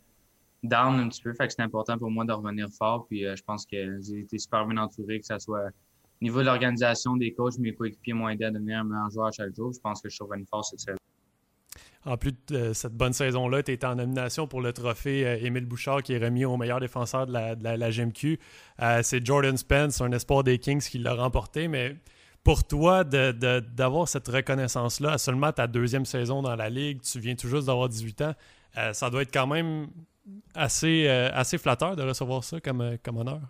down 0.62 1.00
un 1.00 1.08
petit 1.08 1.22
peu. 1.22 1.32
Fait 1.32 1.46
que 1.46 1.52
c'était 1.52 1.62
important 1.62 1.98
pour 1.98 2.10
moi 2.10 2.24
de 2.24 2.32
revenir 2.32 2.68
fort. 2.70 3.06
Puis 3.08 3.22
je 3.22 3.42
pense 3.42 3.66
que 3.66 3.98
j'ai 4.00 4.20
été 4.20 4.38
super 4.38 4.66
bien 4.66 4.82
entouré, 4.82 5.20
que 5.20 5.26
ce 5.26 5.38
soit 5.38 5.68
au 5.68 6.24
niveau 6.24 6.40
de 6.40 6.46
l'organisation, 6.46 7.16
des 7.16 7.32
coachs, 7.32 7.58
mes 7.58 7.74
coéquipiers 7.74 8.14
m'ont 8.14 8.28
aidé 8.28 8.44
à 8.44 8.50
devenir 8.50 8.80
un 8.80 8.84
meilleur 8.84 9.10
joueur 9.10 9.32
chaque 9.32 9.54
jour. 9.54 9.72
Je 9.72 9.80
pense 9.80 10.00
que 10.00 10.08
je 10.08 10.14
suis 10.14 10.24
revenu 10.24 10.46
fort 10.50 10.64
cette 10.64 10.80
saison. 10.80 10.98
En 12.06 12.16
plus 12.16 12.32
de 12.48 12.56
euh, 12.56 12.72
cette 12.72 12.92
bonne 12.92 13.12
saison-là, 13.12 13.64
tu 13.64 13.72
étais 13.72 13.84
en 13.84 13.96
nomination 13.96 14.46
pour 14.46 14.60
le 14.60 14.72
trophée 14.72 15.26
euh, 15.26 15.44
Émile 15.44 15.66
Bouchard 15.66 16.04
qui 16.04 16.12
est 16.12 16.24
remis 16.24 16.44
au 16.44 16.56
meilleur 16.56 16.78
défenseur 16.78 17.26
de 17.26 17.32
la, 17.32 17.90
GMQ. 17.90 18.38
Euh, 18.80 19.00
c'est 19.02 19.26
Jordan 19.26 19.56
Spence, 19.56 20.00
un 20.00 20.12
espoir 20.12 20.44
des 20.44 20.60
Kings, 20.60 20.80
qui 20.80 20.98
l'a 20.98 21.14
remporté. 21.14 21.66
Mais 21.66 21.96
pour 22.44 22.62
toi, 22.62 23.02
d'avoir 23.02 24.06
cette 24.06 24.28
reconnaissance-là 24.28 25.14
à 25.14 25.18
seulement 25.18 25.50
ta 25.50 25.66
deuxième 25.66 26.04
saison 26.04 26.42
dans 26.42 26.54
la 26.54 26.70
Ligue, 26.70 27.00
tu 27.00 27.18
viens 27.18 27.34
tout 27.34 27.48
juste 27.48 27.66
d'avoir 27.66 27.88
18 27.88 28.22
ans, 28.22 28.34
ça 28.92 29.10
doit 29.10 29.22
être 29.22 29.32
quand 29.32 29.48
même 29.48 29.88
assez, 30.54 31.08
flatteur 31.60 31.96
de 31.96 32.02
recevoir 32.04 32.44
ça 32.44 32.60
comme, 32.60 32.80
honneur. 33.16 33.40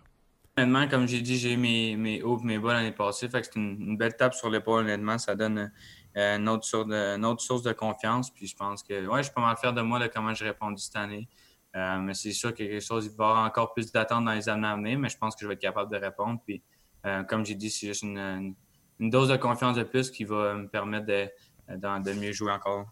Honnêtement, 0.57 0.87
comme 0.87 1.07
j'ai 1.07 1.21
dit, 1.21 1.37
j'ai 1.37 1.57
mes, 1.57 1.95
mes 1.95 2.23
hauts 2.23 2.39
mes 2.39 2.57
bas 2.57 2.73
l'année 2.73 2.91
passée. 2.91 3.29
Fait 3.29 3.43
c'est 3.43 3.55
une, 3.55 3.77
une, 3.79 3.97
belle 3.97 4.15
tape 4.15 4.33
sur 4.33 4.49
l'épaule, 4.49 4.85
honnêtement. 4.85 5.19
Ça 5.19 5.35
donne 5.35 5.71
euh, 6.17 6.37
une, 6.37 6.49
autre 6.49 6.65
source 6.65 6.87
de, 6.87 7.37
source 7.37 7.61
de 7.61 7.73
confiance. 7.73 8.31
Puis 8.31 8.47
je 8.47 8.55
pense 8.55 8.81
que 8.81 9.05
ouais, 9.05 9.19
je 9.19 9.23
suis 9.25 9.33
pas 9.33 9.41
mal 9.41 9.55
fier 9.55 9.71
de 9.71 9.81
moi 9.81 9.99
de 9.99 10.07
comment 10.07 10.33
j'ai 10.33 10.45
répondu 10.45 10.81
cette 10.81 10.95
année. 10.95 11.27
Euh, 11.75 11.99
mais 11.99 12.15
c'est 12.15 12.31
sûr 12.31 12.49
a 12.49 12.53
quelque 12.53 12.79
chose, 12.79 13.05
il 13.05 13.15
va 13.15 13.25
y 13.25 13.29
avoir 13.29 13.45
encore 13.45 13.73
plus 13.73 13.91
d'attentes 13.91 14.25
dans 14.25 14.31
les 14.31 14.49
années 14.49 14.67
à 14.67 14.75
venir, 14.75 14.97
mais 14.97 15.09
je 15.09 15.17
pense 15.17 15.35
que 15.35 15.41
je 15.41 15.47
vais 15.47 15.53
être 15.53 15.61
capable 15.61 15.91
de 15.91 15.97
répondre. 15.97 16.39
Puis, 16.43 16.63
euh, 17.05 17.21
comme 17.23 17.45
j'ai 17.45 17.53
dit, 17.53 17.69
c'est 17.69 17.87
juste 17.87 18.01
une, 18.01 18.55
dose 18.99 19.29
de 19.29 19.37
confiance 19.37 19.77
de 19.77 19.83
plus 19.83 20.09
qui 20.09 20.23
va 20.23 20.55
me 20.55 20.67
permettre 20.67 21.05
de, 21.05 21.29
de, 21.69 22.13
mieux 22.13 22.31
jouer 22.31 22.51
encore. 22.51 22.87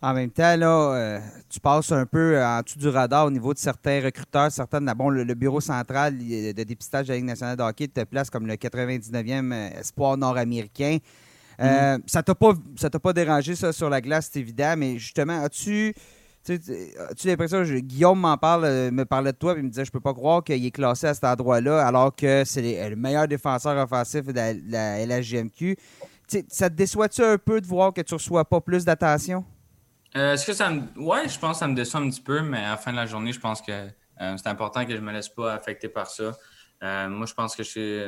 En 0.00 0.14
même 0.14 0.30
temps, 0.30 0.56
là, 0.56 1.20
tu 1.50 1.60
passes 1.60 1.92
un 1.92 2.06
peu 2.06 2.42
en 2.42 2.62
dessous 2.62 2.78
du 2.78 2.88
radar 2.88 3.26
au 3.26 3.30
niveau 3.30 3.52
de 3.52 3.58
certains 3.58 4.00
recruteurs. 4.02 4.50
Certaines, 4.50 4.90
bon, 4.96 5.10
le, 5.10 5.34
bureau 5.34 5.60
central 5.60 6.16
de 6.16 6.62
dépistage 6.62 7.08
de 7.08 7.12
la 7.12 7.16
Ligue 7.16 7.26
nationale 7.26 7.56
de 7.56 7.62
hockey 7.62 7.88
te 7.88 8.04
place 8.04 8.30
comme 8.30 8.46
le 8.46 8.54
99e 8.54 9.52
espoir 9.78 10.16
nord-américain. 10.16 10.98
Euh, 11.60 11.98
ça 12.06 12.22
t'a 12.22 12.34
pas, 12.34 12.52
ça 12.76 12.90
t'a 12.90 12.98
pas 12.98 13.12
dérangé 13.12 13.54
ça 13.54 13.72
sur 13.72 13.88
la 13.88 14.00
glace, 14.00 14.30
c'est 14.32 14.40
évident, 14.40 14.74
mais 14.76 14.98
justement, 14.98 15.42
as-tu 15.42 15.94
as-tu 16.48 17.26
l'impression 17.26 17.64
que 17.64 17.78
Guillaume 17.80 18.20
m'en 18.20 18.36
parle, 18.36 18.66
euh, 18.66 18.90
me 18.92 19.04
parlait 19.04 19.32
de 19.32 19.36
toi, 19.36 19.58
et 19.58 19.62
me 19.62 19.68
disait 19.68 19.84
je 19.84 19.90
peux 19.90 20.00
pas 20.00 20.14
croire 20.14 20.44
qu'il 20.44 20.64
est 20.64 20.70
classé 20.70 21.08
à 21.08 21.14
cet 21.14 21.24
endroit-là 21.24 21.84
alors 21.84 22.14
que 22.14 22.44
c'est 22.44 22.88
le 22.88 22.96
meilleur 22.96 23.26
défenseur 23.26 23.76
offensif 23.82 24.26
de 24.26 24.70
la, 24.70 25.04
LHGMQ. 25.04 25.76
ça 26.48 26.70
te 26.70 26.74
déçoit-tu 26.74 27.22
un 27.24 27.38
peu 27.38 27.60
de 27.60 27.66
voir 27.66 27.92
que 27.92 28.00
tu 28.00 28.14
reçois 28.14 28.44
pas 28.44 28.60
plus 28.60 28.84
d'attention? 28.84 29.44
Euh, 30.14 30.34
est-ce 30.34 30.46
que 30.46 30.52
ça 30.52 30.70
me. 30.70 30.82
Ouais, 30.96 31.28
je 31.28 31.38
pense 31.38 31.52
que 31.52 31.58
ça 31.58 31.68
me 31.68 31.74
déçoit 31.74 32.00
un 32.00 32.08
petit 32.08 32.22
peu, 32.22 32.42
mais 32.42 32.58
à 32.58 32.70
la 32.70 32.76
fin 32.76 32.92
de 32.92 32.96
la 32.96 33.06
journée, 33.06 33.32
je 33.32 33.40
pense 33.40 33.60
que 33.60 33.88
c'est 34.18 34.46
important 34.46 34.86
que 34.86 34.94
je 34.94 35.00
me 35.00 35.12
laisse 35.12 35.28
pas 35.28 35.52
affecter 35.52 35.88
par 35.88 36.06
ça. 36.06 36.32
moi, 36.80 37.26
je 37.26 37.34
pense 37.34 37.56
que 37.56 37.62
je 37.62 37.70
sais, 37.70 38.06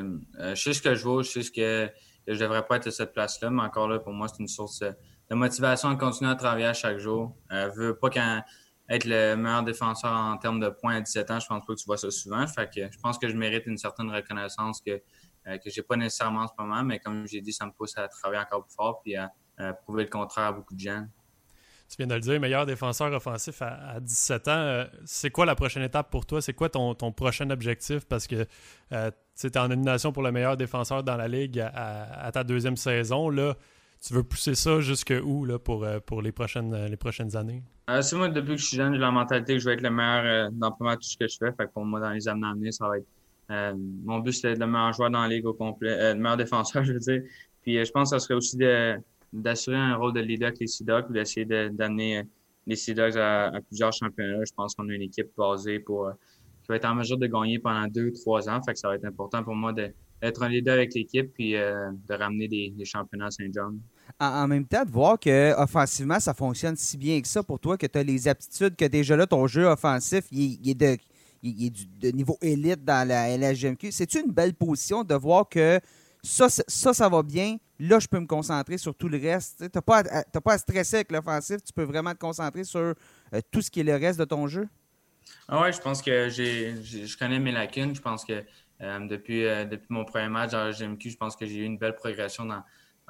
je 0.55 0.63
sais 0.63 0.73
ce 0.73 0.81
que 0.81 0.95
je 0.95 1.05
vaux, 1.05 1.23
je 1.23 1.31
sais 1.31 1.43
ce 1.43 1.51
que 1.51 1.91
que 2.29 2.35
je 2.35 2.41
devrais 2.41 2.67
pas 2.67 2.77
être 2.77 2.89
à 2.89 2.91
cette 2.91 3.15
place-là, 3.15 3.51
mais 3.51 3.63
encore 3.63 3.89
là, 3.89 3.99
pour 3.99 4.13
moi, 4.13 4.29
c'est 4.29 4.39
une 4.41 4.49
source 4.49 4.81
de 4.81 5.35
motivation 5.35 5.91
de 5.91 5.97
continuer 5.99 6.31
à 6.31 6.35
travailler 6.35 6.67
à 6.67 6.75
chaque 6.75 6.99
jour. 6.99 7.35
Euh, 7.53 7.71
veux 7.75 7.97
pas 7.97 8.11
qu'être 8.11 8.45
être 8.91 9.07
le 9.07 9.35
meilleur 9.35 9.63
défenseur 9.63 10.13
en 10.13 10.37
termes 10.37 10.61
de 10.61 10.69
points 10.69 10.97
à 10.97 11.01
17 11.01 11.31
ans, 11.31 11.41
je 11.41 11.47
pense 11.47 11.65
pas 11.65 11.75
que 11.75 11.79
tu 11.79 11.87
vois 11.87 11.97
ça 11.97 12.11
souvent. 12.11 12.45
Je 12.47 12.99
pense 13.03 13.19
que 13.19 13.29
je 13.29 13.37
mérite 13.37 13.67
une 13.67 13.79
certaine 13.79 14.11
reconnaissance 14.11 14.83
que, 14.83 14.91
euh, 15.47 15.57
que 15.59 15.71
j'ai 15.71 15.83
pas 15.83 15.97
nécessairement 15.97 16.43
en 16.43 16.49
ce 16.49 16.53
moment, 16.59 16.83
mais 16.83 16.99
comme 16.99 17.27
j'ai 17.27 17.41
dit, 17.41 17.53
ça 17.53 17.65
me 17.65 17.73
pousse 17.73 17.97
à 17.97 18.09
travailler 18.09 18.43
encore 18.43 18.65
plus 18.65 18.75
fort 18.75 19.01
et 19.07 19.17
à, 19.17 19.31
prouver 19.83 20.05
le 20.05 20.11
contraire 20.11 20.47
à 20.47 20.53
beaucoup 20.53 20.75
de 20.75 20.81
gens. 20.81 21.05
Tu 21.89 21.97
viens 21.97 22.07
de 22.07 22.15
le 22.15 22.21
dire, 22.21 22.39
meilleur 22.39 22.67
défenseur 22.67 23.11
offensif 23.13 23.61
à, 23.63 23.99
17 24.01 24.49
ans. 24.49 24.51
Euh, 24.51 24.85
c'est 25.05 25.31
quoi 25.31 25.47
la 25.47 25.57
prochaine 25.57 25.83
étape 25.83 26.11
pour 26.11 26.27
toi? 26.27 26.41
C'est 26.43 26.53
quoi 26.53 26.69
ton, 26.69 26.95
ton, 26.95 27.11
prochain 27.11 27.49
objectif? 27.51 28.05
Parce 28.05 28.27
que 28.27 28.47
euh, 28.93 29.11
tu 29.39 29.47
es 29.47 29.59
en 29.59 29.69
nomination 29.69 30.13
pour 30.13 30.23
le 30.23 30.33
meilleur 30.33 30.57
défenseur 30.57 31.03
dans 31.03 31.17
la 31.17 31.29
Ligue 31.29 31.61
à, 31.61 32.31
ta 32.33 32.43
deuxième 32.43 32.77
saison. 32.77 33.31
Là, 33.31 33.57
tu 34.05 34.15
veux 34.15 34.23
pousser 34.23 34.55
ça 34.55 34.81
jusque 34.81 35.15
où 35.25 35.45
là, 35.45 35.59
pour, 35.59 35.87
pour 36.07 36.23
les, 36.23 36.33
prochaines, 36.33 36.87
les 36.87 36.97
prochaines 36.97 37.37
années? 37.37 37.63
c'est 38.01 38.17
moi, 38.17 38.29
depuis 38.29 38.55
que 38.55 38.61
je 38.61 38.67
suis 38.67 38.77
jeune, 38.77 38.95
j'ai 38.95 39.01
la 39.01 39.11
mentalité 39.11 39.55
que 39.55 39.61
je 39.61 39.65
vais 39.65 39.75
être 39.75 39.83
le 39.83 39.91
meilleur 39.91 40.51
dans 40.53 40.73
pas 40.73 40.97
tout 40.97 41.03
ce 41.03 41.17
que 41.17 41.29
je 41.29 41.37
fais. 41.39 41.53
Fait 41.53 41.71
pour 41.73 41.85
moi, 41.85 42.01
dans 42.01 42.11
les 42.11 42.29
années 42.29 42.47
à 42.47 42.53
venir, 42.53 42.73
ça 42.73 42.89
va 42.89 42.99
être. 42.99 43.77
mon 44.05 44.19
but, 44.19 44.33
c'est 44.33 44.55
le 44.55 44.67
meilleur 44.67 44.93
joueur 44.93 45.11
dans 45.11 45.23
la 45.23 45.29
ligue 45.29 45.47
au 45.47 45.55
complet, 45.55 46.15
le 46.15 46.21
meilleur 46.21 46.37
défenseur, 46.37 46.85
je 46.85 46.93
veux 46.93 46.99
dire. 46.99 47.23
Puis 47.63 47.85
je 47.85 47.91
pense 47.91 48.11
que 48.11 48.19
ça 48.19 48.25
serait 48.25 48.35
aussi 48.35 48.59
d'assurer 49.33 49.77
un 49.77 49.97
rôle 49.97 50.15
de 50.15 50.21
leader 50.21 50.49
avec 50.49 50.61
les 50.61 50.67
Sea 50.67 50.85
Dogs, 50.85 51.13
d'essayer 51.13 51.47
d'amener 51.47 52.25
les 52.67 52.77
Sea 52.77 52.95
Dogs 52.95 53.17
à, 53.17 53.53
plusieurs 53.69 53.93
championnats. 53.93 54.45
Je 54.45 54.53
pense 54.55 54.75
qu'on 54.75 54.89
a 54.89 54.93
une 54.93 55.03
équipe 55.03 55.29
basée 55.37 55.79
pour 55.81 56.11
qui 56.69 56.73
va 56.73 56.77
être 56.77 56.85
en 56.85 56.95
mesure 56.95 57.17
de 57.17 57.27
gagner 57.27 57.59
pendant 57.59 57.87
deux, 57.89 58.13
trois 58.13 58.47
ans. 58.51 58.61
Fait 58.63 58.75
que 58.75 58.79
ça 58.79 58.89
va 58.89 58.97
être 58.97 59.07
important 59.07 59.43
pour 59.43 59.55
moi 59.55 59.73
d'être 59.73 60.43
un 60.43 60.49
leader 60.51 60.75
avec 60.75 60.95
l'équipe 60.95 61.33
puis 61.33 61.57
euh, 61.57 61.91
de 62.07 62.15
ramener 62.15 62.47
des, 62.47 62.85
championnats 62.85 63.27
à 63.27 63.31
Saint-Jean. 63.31 63.73
En, 64.21 64.47
même 64.47 64.67
temps, 64.67 64.85
de 64.85 64.91
voir 64.91 65.19
que 65.19 65.55
offensivement, 65.59 66.21
ça 66.21 66.35
fonctionne 66.35 66.77
si 66.77 66.99
bien 66.99 67.19
que 67.23 67.29
ça 67.29 67.43
pour 67.43 67.59
toi, 67.59 67.79
que 67.79 67.87
tu 67.87 67.99
as 67.99 68.03
les 68.03 68.29
aptitudes, 68.29 68.77
que 68.77 68.85
déjà 68.85 69.17
là, 69.17 69.27
ton 69.27 69.47
jeu 69.47 69.65
offensif, 69.65 70.25
il, 70.31 70.69
est 70.69 70.75
de, 70.75 72.11
niveau 72.11 72.37
élite 72.43 72.85
dans 72.85 73.09
la 73.09 73.35
LHGMQ. 73.35 73.91
C'est-tu 73.91 74.21
une 74.21 74.33
belle 74.33 74.53
position 74.53 75.05
de 75.05 75.15
voir 75.15 75.49
que 75.49 75.81
ça, 76.23 76.49
ça, 76.51 77.09
va 77.09 77.23
bien? 77.23 77.57
Là, 77.79 77.99
je 77.99 78.09
peux 78.09 78.21
me 78.21 78.27
concentrer 78.27 78.77
sur 78.77 78.95
tout 78.95 79.09
le 79.09 79.17
reste. 79.17 79.59
Tu 79.59 79.71
n'as 79.75 79.81
pas, 79.81 80.03
pas, 80.03 80.53
à 80.53 80.59
stresser 80.59 80.97
avec 80.97 81.13
l'offensif. 81.13 81.63
Tu 81.65 81.73
peux 81.73 81.85
vraiment 81.85 82.13
te 82.13 82.19
concentrer 82.19 82.65
sur 82.65 82.81
euh, 82.81 82.95
tout 83.51 83.63
ce 83.63 83.71
qui 83.71 83.81
est 83.81 83.85
le 83.85 83.95
reste 83.95 84.19
de 84.19 84.25
ton 84.27 84.47
jeu? 84.49 84.69
Ah 85.49 85.63
ouais, 85.63 85.73
je 85.73 85.81
pense 85.81 86.03
que 86.03 86.29
je 86.29 87.19
connais 87.19 87.39
mes 87.39 87.53
lacunes. 87.53 87.95
Je 87.95 88.01
pense 88.01 88.25
que 88.25 88.45
euh, 88.81 89.07
depuis, 89.07 89.45
euh, 89.45 89.65
depuis 89.65 89.89
mon 89.91 90.05
premier 90.05 90.29
match 90.29 90.53
le 90.53 90.73
GMQ, 90.73 91.11
je 91.11 91.17
pense 91.17 91.37
que 91.37 91.47
j'ai 91.47 91.57
eu 91.57 91.65
une 91.65 91.79
belle 91.79 91.95
progression 91.95 92.45
dans, 92.45 92.63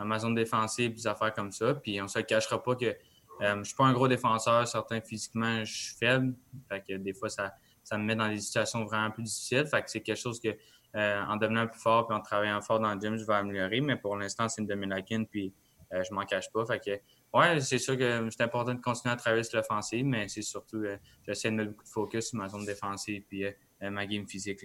ma 0.04 0.18
zone 0.18 0.34
défensive, 0.34 0.94
des 0.94 1.06
affaires 1.06 1.34
comme 1.34 1.50
ça. 1.50 1.74
Puis 1.74 2.00
on 2.00 2.04
ne 2.04 2.08
se 2.08 2.20
cachera 2.20 2.62
pas 2.62 2.76
que 2.76 2.86
euh, 2.86 2.96
je 3.40 3.54
ne 3.58 3.64
suis 3.64 3.74
pas 3.74 3.84
un 3.84 3.92
gros 3.92 4.08
défenseur. 4.08 4.66
Certains 4.66 5.00
physiquement, 5.00 5.64
je 5.64 5.72
suis 5.72 5.96
faible. 5.96 6.34
Fait 6.68 6.84
que 6.88 6.96
des 6.96 7.12
fois, 7.12 7.28
ça, 7.28 7.52
ça 7.82 7.98
me 7.98 8.04
met 8.04 8.14
dans 8.14 8.28
des 8.28 8.38
situations 8.38 8.84
vraiment 8.84 9.10
plus 9.10 9.24
difficiles. 9.24 9.66
Fait 9.66 9.82
que 9.82 9.90
c'est 9.90 10.00
quelque 10.00 10.20
chose 10.20 10.40
que 10.40 10.56
en 10.94 11.36
devenant 11.36 11.66
plus 11.66 11.80
fort 11.80 12.08
et 12.10 12.14
en 12.14 12.20
travaillant 12.20 12.60
fort 12.60 12.80
dans 12.80 12.94
le 12.94 13.00
gym, 13.00 13.16
je 13.16 13.24
vais 13.24 13.34
améliorer. 13.34 13.80
Mais 13.80 13.96
pour 13.96 14.16
l'instant, 14.16 14.48
c'est 14.48 14.62
une 14.62 14.66
de 14.66 14.74
mes 14.74 14.86
lacunes. 14.86 15.26
Puis 15.26 15.52
je 15.92 16.14
m'en 16.14 16.24
cache 16.24 16.50
pas. 16.52 16.64
Fait 16.64 16.80
que 16.80 16.90
oui, 17.34 17.62
c'est 17.62 17.78
sûr 17.78 17.96
que 17.96 18.28
c'est 18.30 18.42
important 18.42 18.74
de 18.74 18.80
continuer 18.80 19.12
à 19.12 19.16
travailler 19.16 19.42
sur 19.42 19.58
l'offensive, 19.58 20.04
mais 20.04 20.28
c'est 20.28 20.42
surtout, 20.42 20.78
euh, 20.78 20.96
j'essaie 21.26 21.50
de 21.50 21.56
mettre 21.56 21.70
beaucoup 21.70 21.84
de 21.84 21.88
focus 21.88 22.28
sur 22.28 22.38
ma 22.38 22.48
zone 22.48 22.64
défensive 22.64 23.22
et 23.32 23.44
euh, 23.44 23.50
euh, 23.82 23.90
ma 23.90 24.06
game 24.06 24.26
physique. 24.26 24.64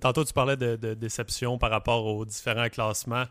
tantôt, 0.00 0.24
tu 0.24 0.32
parlais 0.32 0.56
de, 0.56 0.94
déception 0.94 1.58
par 1.58 1.70
rapport 1.70 2.04
aux 2.04 2.24
différents 2.24 2.68
classements. 2.68 3.24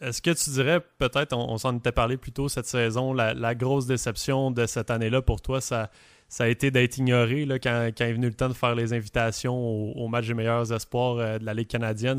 Est-ce 0.00 0.20
que 0.20 0.30
tu 0.30 0.50
dirais, 0.50 0.80
peut-être, 0.98 1.36
on, 1.36 1.56
s'en 1.56 1.76
était 1.76 1.92
parlé 1.92 2.16
plus 2.16 2.32
tôt 2.32 2.48
cette 2.48 2.66
saison, 2.66 3.12
la 3.12 3.54
grosse 3.54 3.86
déception 3.86 4.50
de 4.50 4.66
cette 4.66 4.90
année-là 4.90 5.22
pour 5.22 5.40
toi, 5.40 5.60
ça, 5.60 5.90
ça 6.28 6.44
a 6.44 6.48
été 6.48 6.70
d'être 6.70 6.98
ignoré 6.98 7.44
là, 7.44 7.58
quand, 7.58 7.90
est 8.00 8.12
venu 8.12 8.26
le 8.26 8.34
temps 8.34 8.48
de 8.48 8.54
faire 8.54 8.74
les 8.74 8.92
invitations 8.92 9.56
au, 9.56 10.08
match 10.08 10.26
des 10.26 10.34
meilleurs 10.34 10.72
espoirs 10.72 11.18
euh, 11.18 11.38
de 11.38 11.44
la 11.44 11.54
Ligue 11.54 11.68
canadienne. 11.68 12.18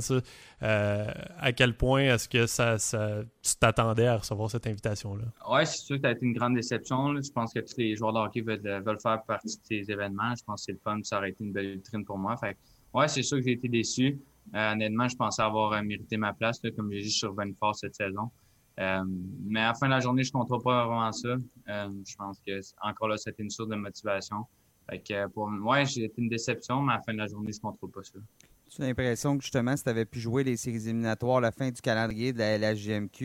Euh, 0.64 1.08
à 1.40 1.52
quel 1.52 1.76
point 1.76 2.02
est-ce 2.02 2.30
que 2.30 2.46
ça, 2.46 2.78
tu 2.78 3.56
t'attendais 3.60 4.08
à 4.08 4.18
recevoir 4.18 4.50
cette 4.50 4.68
invitation-là? 4.68 5.26
Oui, 5.50 5.66
c'est 5.66 5.78
sûr 5.78 5.96
que 5.98 6.04
ça 6.04 6.10
a 6.10 6.12
été 6.12 6.26
une 6.26 6.34
grande 6.34 6.56
déception. 6.56 7.16
Je 7.22 7.32
pense 7.32 7.54
que 7.54 7.60
tous 7.60 7.78
les 7.78 7.96
joueurs 7.96 8.14
de 8.14 8.20
hockey 8.20 8.42
veulent, 8.42 9.00
faire 9.02 9.22
partie 9.24 9.58
de 9.58 9.64
ces 9.64 9.92
événements. 9.92 10.34
Je 10.38 10.44
pense 10.44 10.62
que 10.62 10.66
c'est 10.66 10.72
le 10.72 10.80
fun, 10.84 11.00
ça 11.04 11.18
aurait 11.18 11.32
été 11.32 11.44
une 11.44 11.52
belle 11.52 11.74
vitrine 11.74 12.06
pour 12.06 12.18
moi. 12.18 12.36
Ouais, 12.94 13.08
c'est 13.08 13.24
sûr 13.24 13.38
que 13.38 13.44
j'ai 13.44 13.54
été 13.54 13.68
déçu. 13.68 14.18
Euh, 14.54 14.74
honnêtement, 14.74 15.08
je 15.08 15.16
pensais 15.16 15.42
avoir 15.42 15.82
mérité 15.84 16.18
ma 16.18 16.34
place, 16.34 16.62
comme 16.76 16.92
j'ai 16.92 17.02
dit, 17.02 17.20
revenu 17.26 17.56
fort 17.60 17.76
cette 17.76 17.96
saison. 17.96 18.32
Euh, 18.80 19.04
mais 19.46 19.62
à 19.62 19.68
la 19.70 19.74
fin 19.74 19.88
de 19.88 19.92
la 19.92 20.00
journée, 20.00 20.24
je 20.24 20.30
ne 20.30 20.44
compte 20.44 20.64
pas 20.64 20.86
vraiment 20.86 21.12
ça. 21.12 21.30
Euh, 21.30 21.90
je 22.08 22.16
pense 22.16 22.40
que 22.46 22.60
encore 22.82 23.08
là, 23.08 23.18
c'était 23.18 23.44
une 23.44 23.50
source 23.50 23.70
de 23.70 23.76
motivation. 23.76 24.46
Fait 24.90 25.00
que 25.00 25.28
pour 25.28 25.50
moi, 25.50 25.84
j'ai 25.86 26.06
été 26.06 26.22
une 26.22 26.30
déception, 26.30 26.82
mais 26.82 26.94
à 26.94 26.96
la 26.98 27.02
fin 27.02 27.14
de 27.14 27.18
la 27.18 27.28
journée, 27.28 27.52
je 27.52 27.58
ne 27.58 27.62
contrôle 27.62 27.92
pas 27.92 28.04
ça. 28.04 28.20
Tu 28.70 28.82
as 28.82 28.88
l'impression 28.88 29.38
que 29.38 29.44
justement, 29.44 29.76
si 29.78 29.84
tu 29.84 29.90
avais 29.90 30.06
pu 30.06 30.20
jouer 30.20 30.44
les 30.44 30.58
séries 30.58 30.84
éliminatoires 30.84 31.38
à 31.38 31.42
la 31.42 31.52
fin 31.52 31.70
du 31.70 31.82
calendrier 31.82 32.34
de 32.34 32.40
la, 32.40 32.76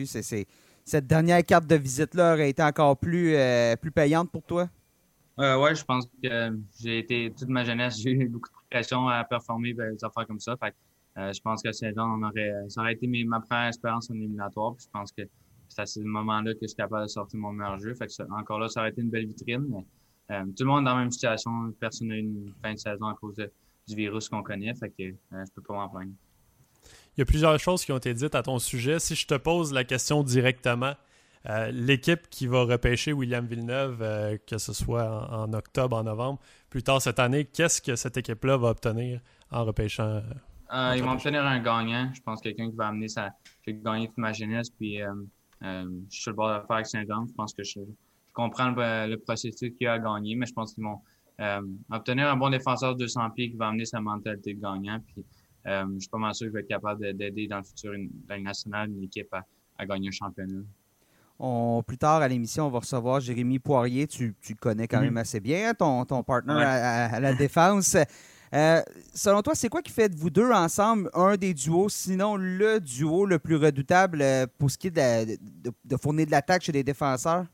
c'est, 0.05 0.47
cette 0.85 1.07
dernière 1.07 1.43
carte 1.45 1.67
de 1.67 1.75
visite-là 1.75 2.33
aurait 2.33 2.49
été 2.49 2.63
encore 2.63 2.97
plus, 2.97 3.35
euh, 3.35 3.75
plus 3.75 3.91
payante 3.91 4.31
pour 4.31 4.43
toi? 4.43 4.69
Euh, 5.39 5.61
oui, 5.61 5.75
je 5.75 5.83
pense 5.83 6.05
que 6.23 6.57
j'ai 6.79 6.99
été 6.99 7.33
toute 7.37 7.49
ma 7.49 7.63
jeunesse, 7.63 7.97
j'ai 8.01 8.11
eu 8.11 8.29
beaucoup 8.29 8.49
de 8.49 8.69
pression 8.69 9.07
à 9.07 9.23
performer 9.23 9.73
ben, 9.73 9.93
des 9.93 10.03
affaires 10.03 10.27
comme 10.27 10.39
ça. 10.39 10.55
Fait 10.57 10.73
euh, 11.17 11.33
je 11.33 11.41
pense 11.41 11.61
que 11.61 11.71
Saint-Jean, 11.73 12.21
aurait, 12.23 12.53
ça 12.69 12.81
aurait 12.81 12.93
été 12.93 13.05
ma 13.25 13.41
première 13.41 13.67
expérience 13.67 14.09
en 14.09 14.13
éliminatoire. 14.13 14.75
Puis 14.75 14.85
je 14.85 14.91
pense 14.91 15.11
que 15.11 15.23
c'est 15.71 15.81
à 15.81 15.85
ce 15.85 15.99
moment-là 16.01 16.53
que 16.53 16.59
je 16.61 16.67
suis 16.67 16.75
capable 16.75 17.03
de 17.03 17.07
sortir 17.07 17.39
mon 17.39 17.51
meilleur 17.51 17.79
jeu. 17.79 17.93
Fait 17.95 18.07
que 18.07 18.39
encore 18.39 18.59
là, 18.59 18.67
ça 18.67 18.81
aurait 18.81 18.89
été 18.89 19.01
une 19.01 19.09
belle 19.09 19.25
vitrine. 19.25 19.65
Mais 19.69 19.85
euh, 20.35 20.43
tout 20.45 20.63
le 20.63 20.65
monde 20.65 20.81
est 20.81 20.85
dans 20.85 20.95
la 20.95 21.01
même 21.01 21.11
situation. 21.11 21.51
Personne 21.79 22.09
n'a 22.09 22.17
une 22.17 22.53
fin 22.61 22.73
de 22.73 22.79
saison 22.79 23.07
à 23.07 23.15
cause 23.15 23.35
du 23.35 23.95
virus 23.95 24.29
qu'on 24.29 24.43
connaît. 24.43 24.73
Fait 24.75 24.89
que 24.89 25.03
euh, 25.03 25.45
je 25.45 25.51
peux 25.55 25.61
pas 25.61 25.73
m'en 25.73 25.89
plaindre. 25.89 26.11
Il 27.15 27.19
y 27.19 27.21
a 27.21 27.25
plusieurs 27.25 27.57
choses 27.59 27.85
qui 27.85 27.91
ont 27.91 27.97
été 27.97 28.13
dites 28.13 28.35
à 28.35 28.43
ton 28.43 28.59
sujet. 28.59 28.99
Si 28.99 29.15
je 29.15 29.27
te 29.27 29.35
pose 29.35 29.73
la 29.73 29.83
question 29.83 30.23
directement, 30.23 30.93
l'équipe 31.71 32.29
qui 32.29 32.47
va 32.47 32.63
repêcher 32.63 33.13
William 33.13 33.45
Villeneuve, 33.45 34.39
que 34.47 34.57
ce 34.57 34.73
soit 34.73 35.27
en, 35.29 35.43
en, 35.43 35.53
octobre, 35.53 35.97
en 35.97 36.03
novembre, 36.03 36.39
plus 36.69 36.83
tard 36.83 37.01
cette 37.01 37.19
année, 37.19 37.45
qu'est-ce 37.45 37.81
que 37.81 37.95
cette 37.95 38.17
équipe-là 38.17 38.57
va 38.57 38.69
obtenir 38.69 39.19
en 39.51 39.65
repêchant 39.65 40.21
euh, 40.73 40.93
ils 40.95 41.03
vont 41.03 41.11
obtenir 41.11 41.45
un 41.45 41.59
gagnant. 41.59 42.09
Je 42.13 42.21
pense 42.21 42.41
quelqu'un 42.41 42.69
qui 42.69 42.75
va 42.75 42.87
amener 42.87 43.09
ça. 43.09 43.31
J'ai 43.65 43.73
gagné 43.73 44.07
toute 44.07 44.17
ma 44.17 44.31
jeunesse, 44.31 44.69
puis 44.69 45.01
euh, 45.63 45.65
euh, 45.65 45.89
je 46.09 46.13
suis 46.13 46.23
sur 46.23 46.31
le 46.31 46.35
bord 46.35 46.49
de 46.49 46.65
faire 46.65 46.75
avec 46.75 46.87
Saint-Jean. 46.87 47.25
Je 47.27 47.33
pense 47.33 47.53
que 47.53 47.63
je, 47.63 47.79
comprends 48.33 48.71
le, 48.71 49.15
processus 49.17 49.71
qu'il 49.77 49.87
a 49.87 49.93
à 49.93 49.99
gagner, 49.99 50.35
mais 50.35 50.45
je 50.45 50.53
pense 50.53 50.73
qu'ils 50.73 50.83
vont 50.83 50.99
obtenir 51.91 52.29
un 52.29 52.37
bon 52.37 52.49
défenseur 52.49 52.93
de 52.93 52.99
200 52.99 53.31
pieds 53.31 53.49
qui 53.49 53.57
va 53.57 53.67
amener 53.67 53.85
sa 53.85 53.99
mentalité 53.99 54.53
de 54.53 54.61
gagnant. 54.61 54.99
Puis 55.05 55.25
je 55.65 55.99
suis 55.99 56.09
pas 56.09 56.17
mal 56.17 56.33
sûr 56.35 56.45
qu'il 56.47 56.53
va 56.53 56.59
être 56.59 56.67
capable 56.67 57.13
d'aider 57.13 57.47
dans 57.47 57.57
le 57.57 57.63
futur 57.63 57.93
une, 57.93 58.09
nationale, 58.41 58.89
une 58.91 59.03
équipe 59.03 59.33
à, 59.33 59.85
gagner 59.85 60.09
un 60.09 60.11
championnat. 60.11 60.61
On, 61.39 61.81
plus 61.85 61.97
tard 61.97 62.21
à 62.21 62.27
l'émission, 62.27 62.67
on 62.67 62.69
va 62.69 62.79
recevoir 62.79 63.19
Jérémy 63.19 63.57
Poirier. 63.57 64.05
Tu, 64.05 64.35
tu 64.39 64.55
connais 64.55 64.87
quand 64.87 64.99
mm-hmm. 64.99 65.03
même 65.05 65.17
assez 65.17 65.39
bien, 65.39 65.73
ton, 65.73 66.05
ton 66.05 66.21
partner 66.21 66.53
à, 66.53 67.19
la 67.19 67.33
défense. 67.33 67.97
Euh, 68.53 68.81
selon 69.13 69.41
toi, 69.41 69.55
c'est 69.55 69.69
quoi 69.69 69.81
qui 69.81 69.91
fait 69.91 70.09
de 70.09 70.15
vous 70.15 70.29
deux 70.29 70.51
ensemble 70.51 71.09
un 71.13 71.37
des 71.37 71.53
duos, 71.53 71.87
sinon 71.87 72.35
le 72.35 72.79
duo 72.79 73.25
le 73.25 73.39
plus 73.39 73.55
redoutable 73.55 74.21
euh, 74.21 74.45
pour 74.57 74.69
ce 74.69 74.77
qui 74.77 74.87
est 74.87 74.91
de, 74.91 75.97
fournir 75.97 76.25
de 76.25 76.31
l'attaque 76.31 76.63
chez 76.63 76.73
les 76.73 76.83
défenseurs? 76.83 77.45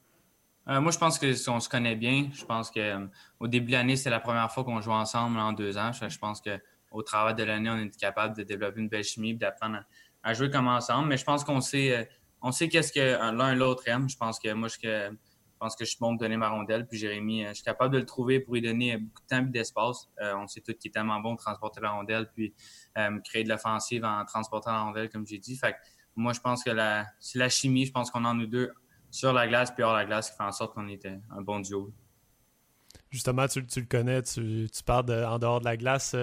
Euh, 0.67 0.81
moi, 0.81 0.91
je 0.91 0.97
pense 0.97 1.19
qu'on 1.19 1.59
se 1.59 1.69
connaît 1.69 1.95
bien. 1.95 2.29
Je 2.33 2.43
pense 2.43 2.71
qu'au 2.71 3.47
début 3.47 3.67
de 3.67 3.71
l'année, 3.73 3.95
c'est 3.95 4.09
la 4.09 4.19
première 4.19 4.51
fois 4.51 4.63
qu'on 4.63 4.81
joue 4.81 4.91
ensemble 4.91 5.37
en 5.39 5.53
deux 5.53 5.77
ans. 5.77 5.91
Je, 5.93 6.17
pense 6.17 6.41
qu'au 6.41 7.01
travail 7.03 7.35
de 7.35 7.43
l'année, 7.43 7.69
on 7.69 7.77
est 7.77 7.95
capable 7.95 8.35
de 8.35 8.43
développer 8.43 8.81
une 8.81 8.89
belle 8.89 9.03
chimie 9.03 9.31
et 9.31 9.35
d'apprendre 9.35 9.83
à, 10.23 10.33
jouer 10.33 10.49
comme 10.49 10.67
ensemble. 10.67 11.09
Mais 11.09 11.17
je 11.17 11.23
pense 11.23 11.43
qu'on 11.43 11.61
sait, 11.61 12.09
on 12.41 12.51
qu'est-ce 12.51 12.91
que 12.91 13.33
l'un 13.33 13.53
et 13.53 13.55
l'autre 13.55 13.83
aime. 13.87 14.09
Je 14.09 14.17
pense 14.17 14.39
que 14.39 14.51
moi, 14.51 14.67
je, 14.67 15.11
je 15.57 15.59
pense 15.59 15.75
que 15.75 15.85
je 15.85 15.89
suis 15.89 15.99
bon 15.99 16.13
de 16.13 16.19
donner 16.19 16.37
ma 16.37 16.49
rondelle. 16.49 16.85
Puis 16.85 16.99
Jérémy, 16.99 17.43
euh, 17.43 17.49
je 17.49 17.55
suis 17.55 17.63
capable 17.63 17.91
de 17.91 17.97
le 17.97 18.05
trouver 18.05 18.39
pour 18.39 18.53
lui 18.53 18.61
donner 18.61 18.95
beaucoup 18.97 19.23
de 19.23 19.27
temps 19.27 19.43
et 19.43 19.49
d'espace. 19.49 20.07
Euh, 20.21 20.35
on 20.35 20.45
sait 20.45 20.61
tous 20.61 20.75
qu'il 20.75 20.89
est 20.89 20.91
tellement 20.91 21.19
bon 21.19 21.33
de 21.33 21.39
transporter 21.39 21.81
la 21.81 21.89
rondelle 21.89 22.29
puis 22.31 22.53
euh, 22.95 23.17
créer 23.21 23.43
de 23.43 23.49
l'offensive 23.49 24.05
en 24.05 24.23
transportant 24.25 24.71
la 24.71 24.81
rondelle, 24.83 25.09
comme 25.09 25.25
j'ai 25.25 25.39
dit. 25.39 25.55
Fait 25.55 25.75
moi, 26.15 26.33
je 26.33 26.39
pense 26.39 26.63
que 26.63 26.69
c'est 27.19 27.39
la 27.39 27.49
chimie, 27.49 27.87
je 27.87 27.91
pense 27.91 28.11
qu'on 28.11 28.23
a 28.23 28.33
nous 28.35 28.45
deux 28.45 28.71
sur 29.09 29.33
la 29.33 29.47
glace 29.47 29.71
puis 29.71 29.81
hors 29.81 29.95
la 29.95 30.05
glace 30.05 30.29
qui 30.29 30.37
fait 30.37 30.43
en 30.43 30.51
sorte 30.51 30.75
qu'on 30.75 30.87
était 30.89 31.19
un 31.31 31.41
bon 31.41 31.59
duo. 31.59 31.91
Justement, 33.09 33.47
tu, 33.47 33.61
le 33.61 33.85
connais, 33.85 34.21
tu, 34.21 34.67
parles 34.85 35.25
en 35.25 35.39
dehors 35.39 35.59
de 35.59 35.65
la 35.65 35.75
glace. 35.75 36.15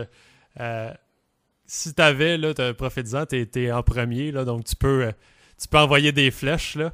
si 1.67 1.95
tu 1.95 2.03
avais, 2.03 2.39
là, 2.39 2.73
profite-en, 2.73 3.27
tu 3.27 3.49
es, 3.53 3.73
en 3.73 3.83
premier, 3.83 4.31
là, 4.31 4.45
donc 4.45 4.65
tu 4.65 4.77
peux, 4.77 5.13
tu 5.61 5.67
peux 5.67 5.79
envoyer 5.79 6.13
des 6.13 6.31
flèches. 6.31 6.77
Là. 6.77 6.93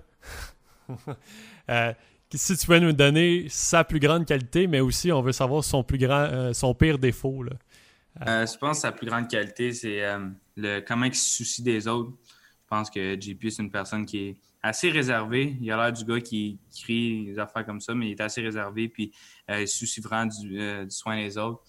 si 2.39 2.57
tu 2.57 2.67
peux 2.67 2.79
nous 2.79 2.93
donner 2.93 3.47
sa 3.49 3.85
plus 3.85 3.99
grande 3.99 4.25
qualité, 4.25 4.67
mais 4.67 4.81
aussi 4.81 5.11
on 5.11 5.21
veut 5.23 5.33
savoir 5.33 5.65
son 5.65 5.83
plus 5.83 5.99
grand, 5.99 6.27
euh, 6.31 6.53
son 6.53 6.75
pire 6.75 6.99
défaut. 6.99 7.43
Là. 7.43 7.53
Euh, 8.27 8.47
je 8.47 8.57
pense 8.57 8.79
que 8.79 8.83
sa 8.83 8.93
plus 8.93 9.07
grande 9.07 9.29
qualité, 9.29 9.73
c'est 9.73 10.05
euh, 10.05 10.29
le 10.57 10.81
comment 10.81 11.07
il 11.07 11.15
se 11.15 11.37
soucie 11.37 11.63
des 11.63 11.89
autres. 11.89 12.13
Je 12.13 12.69
pense 12.69 12.91
que 12.91 13.21
JP, 13.21 13.49
c'est 13.51 13.63
une 13.63 13.71
personne 13.71 14.07
qui 14.07 14.19
est 14.19 14.37
assez 14.63 14.91
réservée. 14.91 15.57
Il 15.61 15.71
a 15.73 15.77
l'air 15.77 15.93
du 15.93 16.05
gars 16.05 16.21
qui, 16.21 16.59
crie 16.71 17.27
des 17.27 17.39
affaires 17.39 17.67
comme 17.67 17.81
ça, 17.81 17.95
mais 17.95 18.09
il 18.09 18.13
est 18.13 18.21
assez 18.21 18.43
réservé, 18.43 18.89
puis 18.89 19.13
il 19.49 19.67
se 19.67 19.79
soucie 19.79 20.01
vraiment 20.01 20.27
du, 20.27 20.87
soin 20.89 21.17
des 21.17 21.37
autres. 21.37 21.63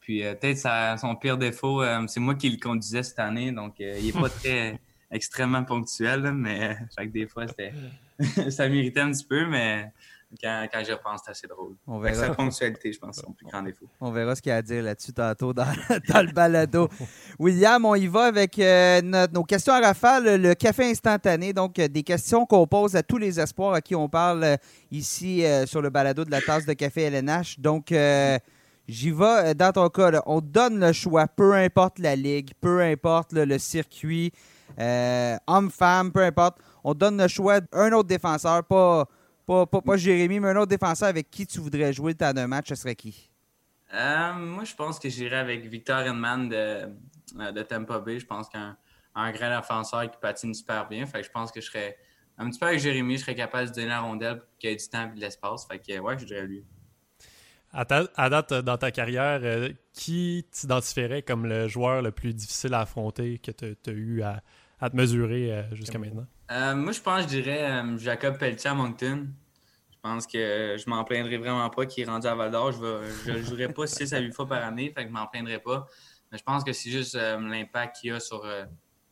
Puis 0.00 0.22
peut-être 0.22 0.98
son 0.98 1.14
pire 1.14 1.38
défaut, 1.38 1.84
c'est 2.08 2.18
moi 2.18 2.34
qui 2.34 2.50
le 2.50 2.56
conduisais 2.56 3.04
cette 3.04 3.20
année, 3.20 3.52
donc 3.52 3.76
il 3.78 4.04
n'est 4.04 4.12
pas 4.12 4.28
très 4.42 4.80
extrêmement 5.12 5.62
ponctuel, 5.62 6.32
mais 6.32 6.78
chaque 6.96 7.12
des 7.12 7.28
fois, 7.28 7.46
c'était 7.46 7.72
ça 8.50 8.68
méritait 8.68 9.00
un 9.00 9.10
petit 9.12 9.24
peu, 9.24 9.46
mais 9.46 9.92
quand, 10.40 10.66
quand 10.72 10.82
je 10.86 10.92
repense, 10.92 11.22
c'est 11.24 11.32
assez 11.32 11.46
drôle. 11.48 11.74
On 11.88 11.98
verra, 11.98 12.28
Sa 12.28 12.34
ponctualité, 12.34 12.92
je 12.92 12.98
pense, 13.00 13.16
c'est 13.16 13.22
son 13.22 13.32
plus 13.32 13.46
grand 13.46 13.62
défaut. 13.62 13.86
on 14.00 14.12
verra 14.12 14.36
ce 14.36 14.42
qu'il 14.42 14.50
y 14.50 14.52
a 14.52 14.58
à 14.58 14.62
dire 14.62 14.82
là-dessus 14.84 15.12
tantôt 15.12 15.52
dans, 15.52 15.66
dans 16.08 16.24
le 16.24 16.32
balado. 16.32 16.88
William, 17.38 17.84
on 17.84 17.96
y 17.96 18.06
va 18.06 18.26
avec 18.26 18.56
euh, 18.60 19.02
notre- 19.02 19.32
nos 19.32 19.42
questions 19.42 19.72
à 19.72 19.80
rafale, 19.80 20.40
le 20.40 20.54
café 20.54 20.88
instantané. 20.88 21.52
Donc, 21.52 21.78
euh, 21.80 21.88
des 21.88 22.04
questions 22.04 22.46
qu'on 22.46 22.66
pose 22.66 22.94
à 22.94 23.02
tous 23.02 23.18
les 23.18 23.40
espoirs 23.40 23.74
à 23.74 23.80
qui 23.80 23.96
on 23.96 24.08
parle 24.08 24.44
euh, 24.44 24.56
ici 24.92 25.42
sur 25.66 25.82
le 25.82 25.90
balado 25.90 26.24
de 26.24 26.30
la 26.30 26.40
tasse 26.40 26.64
de 26.64 26.74
café 26.74 27.02
LNH. 27.02 27.58
Donc, 27.58 27.92
j'y 28.88 29.10
vais. 29.10 29.54
Dans 29.54 29.72
ton 29.72 29.88
cas, 29.88 30.10
là, 30.10 30.22
on 30.26 30.40
donne 30.40 30.78
le 30.80 30.92
choix, 30.92 31.26
peu 31.26 31.54
importe 31.54 31.98
la 31.98 32.14
ligue, 32.16 32.50
peu 32.60 32.80
importe 32.82 33.32
là, 33.32 33.44
le 33.44 33.58
circuit, 33.58 34.32
euh, 34.78 35.36
homme-femme, 35.46 36.12
peu 36.12 36.22
importe. 36.22 36.58
On 36.84 36.94
te 36.94 36.98
donne 36.98 37.20
le 37.20 37.28
choix 37.28 37.60
d'un 37.60 37.92
autre 37.92 38.08
défenseur, 38.08 38.64
pas, 38.64 39.06
pas, 39.46 39.66
pas, 39.66 39.80
pas 39.80 39.96
Jérémy, 39.96 40.40
mais 40.40 40.48
un 40.48 40.56
autre 40.56 40.66
défenseur 40.70 41.08
avec 41.08 41.30
qui 41.30 41.46
tu 41.46 41.60
voudrais 41.60 41.92
jouer 41.92 42.12
le 42.12 42.18
temps 42.18 42.32
d'un 42.32 42.46
match, 42.46 42.68
ce 42.68 42.74
serait 42.74 42.94
qui? 42.94 43.30
Euh, 43.92 44.32
moi, 44.34 44.64
je 44.64 44.74
pense 44.74 44.98
que 44.98 45.08
j'irai 45.08 45.36
avec 45.36 45.66
Victor 45.66 46.00
Hedman 46.00 46.48
de, 46.48 46.54
euh, 46.54 47.52
de 47.52 47.62
Tampa 47.62 47.98
Bay. 47.98 48.20
Je 48.20 48.26
pense 48.26 48.48
qu'un 48.48 48.76
un 49.14 49.32
grand 49.32 49.56
défenseur 49.56 50.08
qui 50.10 50.16
patine 50.20 50.54
super 50.54 50.88
bien. 50.88 51.04
Fait 51.06 51.20
que 51.20 51.26
je 51.26 51.30
pense 51.32 51.50
que 51.50 51.60
je 51.60 51.66
serais 51.66 51.98
un 52.38 52.48
petit 52.48 52.58
peu 52.58 52.66
avec 52.66 52.78
Jérémy, 52.78 53.16
je 53.16 53.22
serais 53.22 53.34
capable 53.34 53.68
de 53.68 53.74
donner 53.74 53.88
la 53.88 54.00
rondelle 54.00 54.38
pour 54.38 54.48
qu'il 54.58 54.70
y 54.70 54.72
ait 54.72 54.76
du 54.76 54.88
temps 54.88 55.10
et 55.10 55.16
de 55.16 55.20
l'espace. 55.20 55.66
Fait 55.66 55.78
que 55.78 55.98
ouais, 55.98 56.18
je 56.18 56.24
dirais 56.24 56.46
lui. 56.46 56.64
À, 57.72 57.84
ta- 57.84 58.08
à 58.16 58.30
date, 58.30 58.52
dans 58.52 58.78
ta 58.78 58.90
carrière, 58.90 59.40
euh, 59.42 59.70
qui 59.92 60.46
t'identifierait 60.50 61.22
comme 61.22 61.46
le 61.46 61.68
joueur 61.68 62.02
le 62.02 62.10
plus 62.12 62.34
difficile 62.34 62.74
à 62.74 62.80
affronter 62.80 63.38
que 63.38 63.50
tu 63.50 63.90
as 63.90 63.92
eu 63.92 64.22
à, 64.22 64.42
à 64.80 64.90
te 64.90 64.96
mesurer 64.96 65.52
euh, 65.52 65.74
jusqu'à 65.74 65.98
maintenant? 65.98 66.26
Euh, 66.50 66.74
moi, 66.74 66.92
je 66.92 67.00
pense 67.00 67.16
que 67.26 67.30
je 67.32 67.40
dirais 67.40 67.70
euh, 67.70 67.98
Jacob 67.98 68.38
Pelletier 68.38 68.70
à 68.70 68.74
Moncton. 68.74 69.28
Je 69.92 69.96
pense 70.02 70.26
que 70.26 70.76
je 70.78 70.88
m'en 70.88 71.04
plaindrai 71.04 71.36
vraiment 71.36 71.68
pas 71.68 71.84
qu'il 71.86 72.04
est 72.04 72.06
rendu 72.10 72.26
à 72.26 72.34
Val 72.34 72.50
d'Or. 72.50 72.72
Je 72.72 73.30
ne 73.30 73.34
le 73.36 73.42
jouerai 73.42 73.68
pas 73.72 73.86
6 73.86 74.12
à 74.14 74.18
8 74.20 74.32
fois 74.32 74.46
par 74.46 74.64
année, 74.64 74.86
fait 74.96 75.02
que 75.02 75.08
je 75.08 75.12
m'en 75.12 75.26
plaindrai 75.26 75.58
pas. 75.58 75.86
Mais 76.32 76.38
je 76.38 76.42
pense 76.44 76.64
que 76.64 76.72
c'est 76.72 76.90
juste 76.90 77.14
euh, 77.16 77.38
l'impact 77.38 77.96
qu'il 78.00 78.12
a 78.12 78.20
sur 78.20 78.44
euh, 78.44 78.64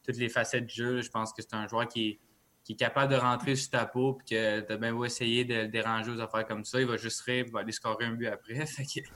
toutes 0.05 0.17
les 0.17 0.29
facettes 0.31 0.67
du 0.67 0.75
jeu. 0.75 1.01
Je 1.03 1.11
pense 1.11 1.33
que 1.33 1.43
c'est 1.43 1.55
un 1.55 1.69
joueur 1.69 1.87
qui 1.89 2.09
est, 2.09 2.19
qui 2.65 2.73
est 2.73 2.77
capable 2.77 3.13
de 3.13 3.19
rentrer 3.19 3.55
sur 3.57 3.71
ta 3.71 3.85
peau 3.87 4.15
puis 4.15 4.29
que 4.37 4.61
tu 4.61 4.73
as 4.73 4.77
bien 4.79 4.93
beau 4.95 5.05
essayer 5.05 5.45
de 5.45 5.55
le 5.55 5.69
déranger 5.69 6.11
aux 6.13 6.21
affaires 6.21 6.47
comme 6.47 6.65
ça. 6.65 6.81
Il 6.81 6.87
va 6.87 6.97
juste 6.97 7.21
rire 7.23 7.45
il 7.47 7.53
va 7.53 7.61
aller 7.61 7.73
scorer 7.73 8.07
un 8.07 8.13
but 8.13 8.27
après. 8.29 8.65
Fait 8.67 8.85
que 8.85 9.07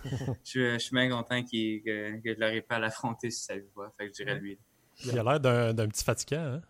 je, 0.45 0.73
je 0.75 0.79
suis 0.79 0.95
bien 0.95 1.09
content 1.09 1.43
qu'il- 1.43 1.83
que, 1.83 2.21
que 2.23 2.35
je 2.35 2.39
n'arrive 2.39 2.63
pas 2.63 2.77
à 2.77 2.81
l'affronter 2.81 3.31
si 3.31 3.45
ça 3.45 3.55
lui 3.55 3.65
va. 3.75 3.91
Fait 3.97 4.09
que 4.11 4.13
je 4.19 4.25
dirais 4.25 4.39
lui. 4.39 4.59
Il 5.05 5.19
a 5.19 5.23
l'air 5.23 5.41
d'un 5.41 5.75
d'un 5.75 5.89
petit 5.89 6.05
fatigant. 6.05 6.41
Hein? 6.57 6.61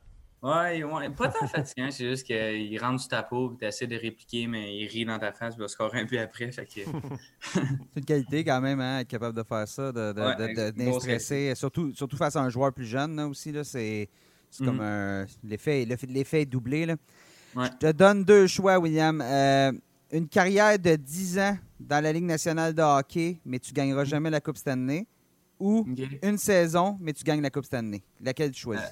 Ouais, 0.45 0.83
ouais, 0.83 1.09
pas 1.11 1.29
tant 1.29 1.47
fatigant, 1.47 1.89
c'est 1.93 2.09
juste 2.09 2.27
qu'il 2.27 2.77
rentre 2.81 2.99
sur 3.01 3.11
ta 3.11 3.23
peau, 3.23 3.57
tu 3.57 3.65
essaies 3.65 3.87
de 3.87 3.95
répliquer, 3.97 4.49
mais 4.49 4.77
il 4.77 4.89
rit 4.89 5.05
dans 5.05 5.19
ta 5.21 5.31
face, 5.31 5.55
il 5.57 5.61
va 5.61 5.69
scorer 5.69 6.01
un 6.01 6.07
peu 6.07 6.19
après. 6.19 6.51
Fait 6.51 6.67
que, 6.67 6.81
C'est 7.41 7.61
une 8.01 8.05
qualité 8.05 8.43
quand 8.45 8.61
même, 8.61 8.81
hein, 8.81 8.99
être 9.01 9.09
capable 9.09 9.37
de 9.37 9.45
faire 9.45 9.69
ça, 9.69 9.93
de, 9.93 10.13
de, 10.13 10.21
Ouais, 10.21 10.37
de- 10.37 10.71
de- 10.73 10.83
une 10.83 10.91
grosse 10.91 11.05
d'instresser, 11.05 11.55
surtout, 11.55 11.95
surtout 11.95 12.17
face 12.17 12.35
à 12.35 12.41
un 12.43 12.49
joueur 12.51 12.73
plus 12.73 12.87
jeune 12.87 13.15
là, 13.15 13.29
aussi. 13.29 13.53
Là, 13.53 13.63
c'est 13.63 14.09
c'est 14.51 14.65
comme 14.65 14.77
Mhm. 14.79 14.83
un. 14.83 15.27
L'effet 15.45 15.85
l'effet- 16.09 16.45
doublé. 16.45 16.87
Là. 16.87 16.97
Ouais. 17.55 17.67
Je 17.81 17.87
te 17.87 17.93
donne 17.93 18.25
deux 18.25 18.49
choix, 18.49 18.79
William. 18.81 19.21
Euh, 19.25 19.71
une 20.11 20.27
carrière 20.29 20.77
de 20.79 20.97
10 20.97 21.39
ans 21.39 21.57
dans 21.79 22.03
la 22.03 22.13
Ligue 22.13 22.25
nationale 22.25 22.75
de 22.75 22.83
hockey, 22.83 23.39
mais 23.47 23.59
tu 23.61 23.73
gagneras 23.73 24.05
jamais 24.05 24.29
la 24.29 24.41
Coupe 24.41 24.57
Stanley. 24.59 25.07
Ou 25.63 25.87
une 26.23 26.39
saison, 26.39 26.99
mais 27.01 27.13
tu 27.13 27.23
gagnes 27.23 27.41
la 27.41 27.51
Coupe 27.51 27.65
Stanley. 27.65 28.03
Laquelle 28.21 28.51
tu 28.51 28.61
choisis? 28.61 28.85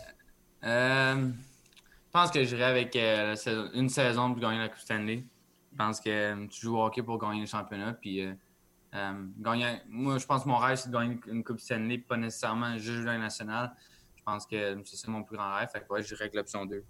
Euh, 0.63 1.29
je 2.07 2.11
pense 2.13 2.31
que 2.31 2.45
j'irai 2.45 2.63
avec 2.65 2.95
euh, 2.95 3.29
la 3.31 3.37
saison- 3.37 3.71
une 3.75 3.89
saison 3.89 4.33
pour 4.33 4.41
gagner 4.41 4.59
la 4.59 4.69
Coupe 4.69 4.79
Stanley. 4.79 5.25
Je 5.73 5.77
pense 5.77 6.01
que 6.01 6.11
euh, 6.11 6.47
tu 6.47 6.61
joues 6.61 6.77
au 6.77 6.85
hockey 6.85 7.03
pour 7.03 7.19
gagner 7.19 7.41
le 7.41 7.47
championnat. 7.47 7.95
Puis, 7.95 8.25
euh, 8.25 8.33
euh, 8.95 9.13
gagner, 9.39 9.79
moi, 9.89 10.19
je 10.19 10.27
pense 10.27 10.45
que 10.45 10.49
mon 10.49 10.59
rêve, 10.59 10.77
c'est 10.77 10.91
de 10.91 10.95
gagner 10.95 11.19
une 11.27 11.43
Coupe 11.43 11.59
Stanley, 11.61 11.99
pas 11.99 12.17
nécessairement 12.17 12.77
juste 12.79 12.99
jouer 12.99 13.05
dans 13.07 13.13
la 13.13 13.19
nationale. 13.19 13.73
Je 14.17 14.23
pense 14.23 14.47
que 14.47 14.81
c'est 14.85 14.97
ça 14.97 15.11
mon 15.11 15.25
plus 15.25 15.37
grand 15.37 15.55
rêve. 15.57 15.69
Fait 15.73 15.81
que 15.81 15.93
ouais, 15.93 16.03
j'irai 16.05 16.23
avec 16.25 16.35
l'option 16.35 16.67
2. 16.67 16.85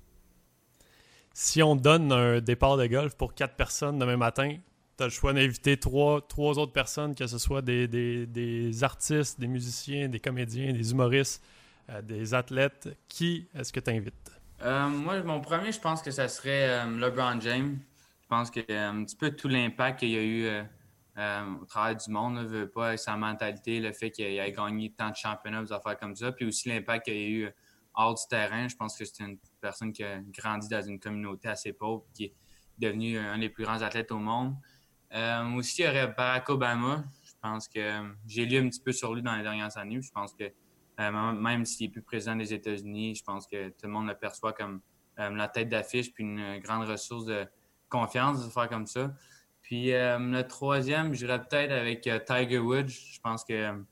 Si 1.32 1.62
on 1.62 1.76
donne 1.76 2.10
un 2.12 2.40
départ 2.40 2.76
de 2.76 2.86
golf 2.86 3.14
pour 3.16 3.34
quatre 3.34 3.54
personnes 3.54 3.98
demain 3.98 4.16
matin, 4.16 4.56
tu 5.00 5.04
as 5.04 5.06
le 5.06 5.12
choix 5.12 5.32
d'inviter 5.32 5.78
trois, 5.78 6.20
trois 6.20 6.58
autres 6.58 6.74
personnes, 6.74 7.14
que 7.14 7.26
ce 7.26 7.38
soit 7.38 7.62
des, 7.62 7.88
des- 7.88 8.26
des 8.26 8.84
artistes, 8.84 9.40
des 9.40 9.46
musiciens, 9.48 10.08
des 10.08 10.20
comédiens, 10.20 10.74
des 10.74 10.90
humoristes, 10.92 11.42
euh, 11.88 12.02
des 12.02 12.34
athlètes. 12.34 12.86
Qui 13.08 13.48
est-ce 13.54 13.72
que 13.72 13.80
tu 13.80 13.90
invites? 13.90 14.30
Euh, 14.60 14.88
moi, 14.88 15.22
mon 15.22 15.40
premier, 15.40 15.72
je 15.72 15.80
pense 15.80 16.02
que 16.02 16.10
ça 16.10 16.28
serait 16.28 16.68
euh, 16.68 16.98
LeBron 16.98 17.40
James. 17.40 17.78
Je 18.20 18.26
pense 18.28 18.50
que 18.50 18.60
un 18.70 19.02
petit 19.04 19.16
peu 19.16 19.30
tout 19.30 19.48
l'impact 19.48 20.00
qu'il 20.00 20.10
y 20.10 20.18
a 20.18 20.22
eu 20.22 20.46
au 21.60 21.64
travail 21.64 21.96
du 21.96 22.10
monde, 22.10 22.34
ne 22.36 22.44
veut 22.44 22.68
pas 22.68 22.96
sa 22.96 23.16
mentalité, 23.16 23.80
le 23.80 23.92
fait 23.92 24.10
qu'il 24.10 24.24
ait 24.24 24.52
gagné 24.52 24.92
tant 24.96 25.10
de 25.10 25.16
championnats, 25.16 25.62
des 25.62 25.72
affaires 25.72 25.98
comme 25.98 26.14
ça, 26.14 26.30
puis 26.30 26.46
aussi 26.46 26.68
l'impact 26.68 27.06
qu'il 27.06 27.14
y 27.14 27.24
a 27.24 27.28
eu 27.28 27.50
hors 27.94 28.14
du 28.14 28.22
terrain. 28.30 28.68
Je 28.68 28.76
pense 28.76 28.96
que 28.96 29.04
c'est 29.04 29.24
une 29.24 29.38
personne 29.60 29.92
qui 29.92 30.04
a 30.04 30.20
grandi 30.28 30.68
dans 30.68 30.82
une 30.82 31.00
communauté 31.00 31.48
assez 31.48 31.72
pauvre, 31.72 32.04
qui 32.14 32.24
est 32.26 32.34
devenu 32.78 33.18
un 33.18 33.38
des 33.38 33.48
plus 33.48 33.64
grands 33.64 33.82
athlètes 33.82 34.12
au 34.12 34.18
monde. 34.18 34.54
Euh, 35.12 35.54
aussi, 35.54 35.82
il 35.82 35.86
y 35.86 35.88
aurait 35.88 36.08
Barack 36.08 36.48
Obama. 36.48 37.04
Je 37.24 37.32
pense 37.42 37.68
que 37.68 37.78
euh, 37.78 38.08
j'ai 38.26 38.44
lu 38.44 38.58
un 38.58 38.68
petit 38.68 38.80
peu 38.80 38.92
sur 38.92 39.14
lui 39.14 39.22
dans 39.22 39.34
les 39.34 39.42
dernières 39.42 39.76
années. 39.76 40.00
Je 40.00 40.10
pense 40.12 40.34
que 40.34 40.44
euh, 41.00 41.32
même 41.32 41.64
s'il 41.64 41.86
est 41.86 41.90
plus 41.90 42.02
président 42.02 42.36
des 42.36 42.52
États-Unis, 42.52 43.16
je 43.16 43.24
pense 43.24 43.46
que 43.46 43.68
tout 43.70 43.86
le 43.86 43.88
monde 43.88 44.06
le 44.06 44.14
perçoit 44.14 44.52
comme 44.52 44.80
la 45.16 45.48
tête 45.48 45.68
d'affiche 45.68 46.14
puis 46.14 46.24
une 46.24 46.60
grande 46.60 46.88
ressource 46.88 47.26
de 47.26 47.46
confiance 47.90 48.42
de 48.42 48.50
faire 48.50 48.70
comme 48.70 48.86
ça. 48.86 49.12
Puis 49.60 49.90
le 49.90 50.42
troisième, 50.42 51.12
j'irais 51.12 51.42
peut-être 51.42 51.72
avec 51.72 52.02
Tiger 52.26 52.58
Woods. 52.58 52.88
Je 52.88 53.20
pense 53.20 53.44
que 53.44 53.84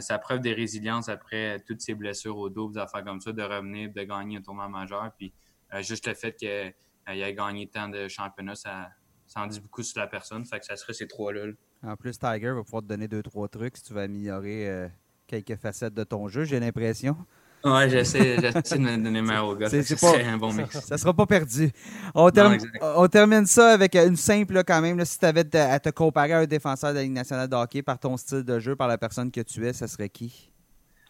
sa 0.00 0.18
preuve 0.18 0.40
de 0.40 0.48
résilience 0.50 1.10
après 1.10 1.62
toutes 1.66 1.82
ses 1.82 1.94
blessures 1.94 2.38
au 2.38 2.48
dos, 2.48 2.70
des 2.70 2.78
affaires 2.78 3.04
comme 3.04 3.20
ça, 3.20 3.32
de 3.32 3.42
revenir, 3.42 3.92
de 3.92 4.02
gagner 4.04 4.38
un 4.38 4.42
tournoi 4.42 4.68
majeur. 4.68 5.12
Puis 5.18 5.34
juste 5.80 6.06
le 6.06 6.14
fait 6.14 6.34
qu'il 6.34 6.48
ait 6.48 7.34
gagné 7.34 7.68
tant 7.68 7.88
de 7.88 8.08
championnats, 8.08 8.54
ça, 8.54 8.88
ça 9.34 9.40
en 9.42 9.46
dit 9.46 9.60
beaucoup 9.60 9.82
sur 9.82 9.98
la 10.00 10.06
personne. 10.06 10.44
Fait 10.44 10.60
que 10.60 10.64
ça 10.66 10.76
serait 10.76 10.92
ces 10.94 11.06
trois-là. 11.08 11.46
là. 11.46 11.52
En 11.92 11.96
plus, 11.96 12.18
Tiger 12.18 12.52
va 12.52 12.62
pouvoir 12.62 12.82
te 12.82 12.88
donner 12.88 13.08
deux, 13.08 13.22
trois 13.22 13.48
trucs 13.48 13.76
si 13.76 13.82
tu 13.82 13.92
veux 13.92 14.00
améliorer 14.02 14.68
euh, 14.70 14.88
quelques 15.26 15.56
facettes 15.56 15.94
de 15.94 16.04
ton 16.04 16.28
jeu, 16.28 16.44
j'ai 16.44 16.60
l'impression. 16.60 17.16
Ouais, 17.64 17.88
j'essaie, 17.88 18.36
j'essaie 18.42 18.76
de 18.78 18.82
me 18.82 18.96
donner 19.02 19.22
meilleur 19.22 19.46
au 19.48 19.56
gars. 19.56 19.70
C'est- 19.70 19.82
ça 19.82 19.96
pas- 20.12 20.18
un 20.22 20.36
bon 20.36 20.52
mix. 20.52 20.78
Ça 20.80 20.98
sera 20.98 21.14
pas 21.14 21.24
perdu. 21.26 21.70
On, 22.14 22.28
term- 22.30 22.52
exact. 22.52 22.78
on 22.82 23.08
termine 23.08 23.46
ça 23.46 23.70
avec 23.72 23.96
une 23.96 24.16
simple, 24.16 24.52
là, 24.54 24.62
quand 24.64 24.80
même. 24.82 24.98
là, 24.98 25.04
si 25.06 25.18
tu 25.18 25.24
avais 25.24 25.56
à 25.56 25.80
te 25.80 25.88
comparer 25.88 26.34
à 26.34 26.38
un 26.40 26.46
défenseur 26.46 26.90
de 26.90 26.96
la 26.96 27.02
Ligue 27.02 27.12
nationale 27.12 27.48
de 27.48 27.56
hockey 27.56 27.82
par 27.82 27.98
ton 27.98 28.16
style 28.18 28.42
de 28.44 28.58
jeu, 28.60 28.76
par 28.76 28.86
la 28.86 28.98
personne 28.98 29.30
que 29.30 29.40
tu 29.40 29.66
es, 29.66 29.72
ça 29.72 29.88
serait 29.88 30.10
qui? 30.10 30.50